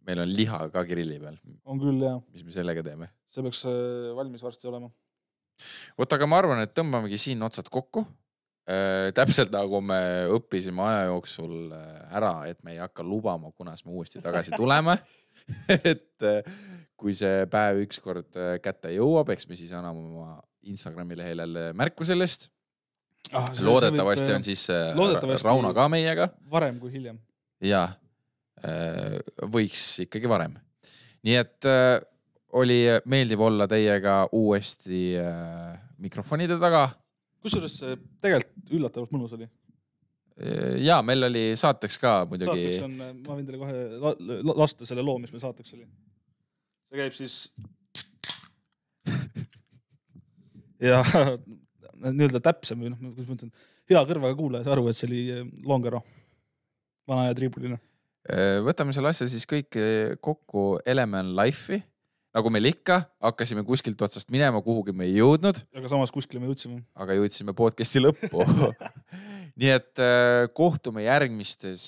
meil 0.07 0.21
on 0.23 0.31
liha 0.31 0.61
ka 0.73 0.83
grilli 0.87 1.19
peal, 1.19 1.37
on 1.67 1.81
küll 1.81 1.99
ja, 2.05 2.15
mis 2.33 2.45
me 2.47 2.55
sellega 2.55 2.83
teeme? 2.85 3.09
see 3.33 3.43
peaks 3.45 3.65
äh, 3.67 4.13
valmis 4.17 4.43
varsti 4.45 4.69
olema. 4.71 4.89
vot, 5.99 6.13
aga 6.17 6.29
ma 6.29 6.39
arvan, 6.41 6.63
et 6.63 6.73
tõmbamegi 6.77 7.19
siin 7.21 7.43
otsad 7.43 7.69
kokku. 7.73 8.05
täpselt 9.15 9.53
nagu 9.53 9.79
me 9.79 9.97
õppisime 10.35 10.83
aja 10.83 11.05
jooksul 11.07 11.71
äh, 11.71 12.01
ära, 12.19 12.33
et 12.51 12.59
me 12.67 12.73
ei 12.75 12.81
hakka 12.83 13.03
lubama, 13.03 13.51
kunas 13.55 13.85
me 13.85 13.93
uuesti 13.95 14.19
tagasi 14.23 14.51
tuleme. 14.59 14.97
et 15.93 16.25
äh, 16.27 16.57
kui 16.99 17.13
see 17.15 17.45
päev 17.51 17.79
ükskord 17.85 18.35
äh, 18.35 18.57
kätte 18.63 18.91
jõuab, 18.95 19.29
eks 19.35 19.47
me 19.47 19.55
siis 19.59 19.71
anname 19.77 20.01
oma 20.03 20.41
Instagrami 20.67 21.15
lehel 21.15 21.39
jälle 21.45 21.69
märku 21.77 22.03
sellest. 22.07 22.49
loodetavasti 23.63 24.33
on 24.33 24.43
siis 24.43 24.65
äh, 24.73 24.91
loodetavasti- 24.95 25.47
Rauno 25.47 25.73
ka 25.75 25.87
meiega 25.91 26.29
varem 26.51 26.79
kui 26.79 26.91
hiljem. 26.91 27.19
ja 27.61 27.87
võiks 29.53 29.83
ikkagi 30.07 30.29
varem. 30.29 30.55
nii 31.27 31.35
et 31.37 31.67
äh, 31.69 31.97
oli 32.57 32.79
meeldiv 33.05 33.43
olla 33.45 33.67
teiega 33.69 34.23
uuesti 34.33 35.11
äh, 35.21 35.75
mikrofonide 36.01 36.57
taga 36.61 36.87
kusjuures 37.47 37.77
see 37.81 37.95
tegelikult 38.23 38.75
üllatavalt 38.77 39.13
mõnus 39.15 39.35
oli. 39.37 39.47
ja 40.83 40.99
meil 41.05 41.29
oli 41.29 41.45
saateks 41.59 41.97
ka 42.01 42.13
muidugi 42.29 42.67
saateks 42.67 42.83
on, 42.85 42.97
ma 43.25 43.37
võin 43.37 43.47
teile 43.47 43.61
kohe 43.61 43.85
la, 44.03 44.13
la, 44.19 44.57
lasta 44.63 44.87
selle 44.89 45.05
loo, 45.05 45.17
mis 45.21 45.33
meil 45.33 45.43
saateks 45.43 45.73
oli. 45.77 45.87
see 46.87 47.01
käib 47.01 47.15
siis. 47.17 47.37
ja 50.89 51.01
nii-öelda 51.97 52.41
täpsem 52.43 52.83
või 52.83 52.93
noh, 52.93 53.01
kuidas 53.01 53.29
ma 53.29 53.39
ütlen, 53.39 53.53
hea 53.89 54.03
kõrvaga 54.11 54.37
kuulaja 54.37 54.67
sai 54.67 54.75
aru, 54.75 54.85
et 54.91 54.99
see 54.99 55.09
oli 55.09 55.21
Longero, 55.65 56.03
vana 57.09 57.29
ja 57.29 57.37
triibuline. 57.37 57.79
Äh, 58.27 58.57
võtame 58.59 58.91
selle 58.91 59.13
asja 59.13 59.27
siis 59.31 59.47
kõik 59.47 59.77
äh, 59.79 60.17
kokku 60.19 60.81
Element 60.87 61.31
Life'i. 61.37 61.79
nagu 62.37 62.51
meil 62.53 62.67
ikka, 62.69 62.99
hakkasime 63.23 63.63
kuskilt 63.65 64.01
otsast 64.03 64.29
minema, 64.29 64.59
kuhugi 64.61 64.93
me 64.93 65.07
ei 65.07 65.15
jõudnud, 65.15 65.57
aga 65.73 65.89
samas 65.89 66.11
kuskile 66.13 66.41
me 66.41 66.49
jõudsime. 66.49 66.81
aga 66.99 67.15
jõudsime 67.15 67.55
podcast'i 67.57 68.01
lõppu. 68.03 68.43
nii 69.59 69.71
et 69.71 70.01
äh, 70.03 70.43
kohtume 70.53 71.05
järgmistes 71.05 71.85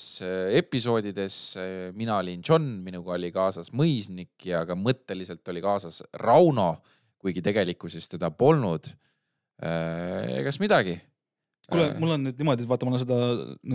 episoodides. 0.57 1.57
mina 1.99 2.15
olin 2.23 2.41
John, 2.47 2.69
minuga 2.85 3.17
oli 3.17 3.33
kaasas 3.35 3.73
Mõisnik 3.75 4.47
ja 4.47 4.63
ka 4.65 4.79
mõtteliselt 4.79 5.43
oli 5.51 5.61
kaasas 5.61 6.01
Rauno, 6.23 6.77
kuigi 7.19 7.43
tegelikkuses 7.43 8.07
teda 8.07 8.31
polnud. 8.31 8.87
egas 9.59 10.61
midagi. 10.63 11.01
kuule, 11.69 11.91
mul 11.99 12.15
on 12.15 12.23
nüüd 12.29 12.39
niimoodi, 12.39 12.63
et 12.63 12.71
vaata, 12.71 12.87
ma 12.87 12.95
olen 12.95 13.03
seda 13.03 13.19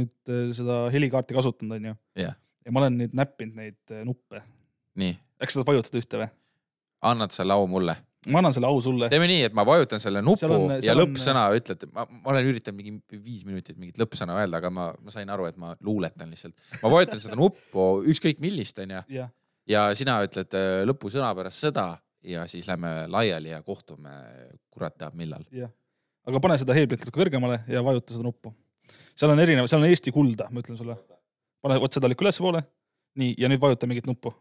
nüüd 0.00 0.56
seda 0.56 0.78
helikaarti 0.96 1.36
kasutanud, 1.36 1.76
onju. 1.76 1.94
Jah. 2.18 2.40
Ja 2.64 2.72
ma 2.72 2.80
olen 2.84 2.98
nüüd 3.02 3.14
näppinud 3.18 3.60
neid 3.60 3.94
eh, 3.94 4.02
nuppe. 4.06 4.42
nii, 5.00 5.14
äkki 5.42 5.52
sa 5.54 5.60
tahad 5.62 5.70
vajutada 5.74 6.00
ühte 6.02 6.20
või? 6.22 6.28
annad 7.04 7.34
selle 7.36 7.52
au 7.56 7.66
mulle. 7.68 7.96
ma 8.32 8.40
annan 8.40 8.54
selle 8.56 8.68
au 8.70 8.80
sulle. 8.84 9.08
teeme 9.12 9.26
nii, 9.28 9.42
et 9.50 9.56
ma 9.56 9.66
vajutan 9.68 10.00
selle 10.00 10.22
nupu 10.24 10.40
Seal 10.40 10.54
on- 10.56 10.70
ja 10.76 10.80
seal 10.88 10.96
on- 11.00 11.04
lõppsõna 11.04 11.44
ütled, 11.58 11.86
ma, 11.92 12.06
ma 12.10 12.32
olen 12.32 12.50
üritanud 12.52 12.78
mingi 12.80 13.20
viis 13.24 13.44
minutit 13.44 13.76
mingit 13.80 14.00
lõppsõna 14.00 14.38
öelda, 14.40 14.62
aga 14.62 14.70
ma, 14.72 14.88
ma 14.96 15.12
sain 15.14 15.28
aru, 15.30 15.48
et 15.50 15.58
ma 15.60 15.74
luuletan 15.84 16.30
lihtsalt. 16.32 16.56
ma 16.82 16.92
vajutan 16.96 17.20
seda 17.20 17.36
nuppu, 17.36 17.88
ükskõik 18.14 18.40
millist, 18.44 18.80
onju, 18.80 19.04
ja 19.68 19.86
sina 19.96 20.18
ütled 20.24 20.56
äh, 20.56 20.82
lõpusõna 20.88 21.30
pärast 21.36 21.64
seda 21.66 21.88
ja 22.24 22.46
siis 22.48 22.68
lähme 22.68 23.04
laiali 23.12 23.52
ja 23.52 23.62
kohtume, 23.62 24.10
kurat 24.72 24.96
teab 24.98 25.16
millal. 25.18 25.44
jah. 25.52 25.68
aga 26.24 26.40
pane 26.40 26.56
seda 26.60 26.72
heelplit 26.76 27.04
natuke 27.04 27.20
kõrgemale 27.20 27.60
ja 27.68 27.82
vajuta 27.84 28.14
seda 28.16 28.24
nuppu. 28.24 28.54
seal 29.14 29.34
on 29.34 29.40
erinev, 29.44 29.68
seal 29.68 29.82
on 29.84 29.88
Eesti 29.90 30.12
kulda, 30.14 30.48
ma 30.50 30.64
ütlen 30.64 30.80
sulle. 30.80 30.96
pane, 31.64 31.80
vot 31.80 31.96
seda 31.96 32.10
lükka 32.12 32.26
ülespoole. 32.28 32.64
nii, 33.14 33.34
ja 33.38 33.48
nüüd 33.48 33.62
vajuta 33.62 33.86
mingit 33.86 34.08
nuppu 34.10 34.32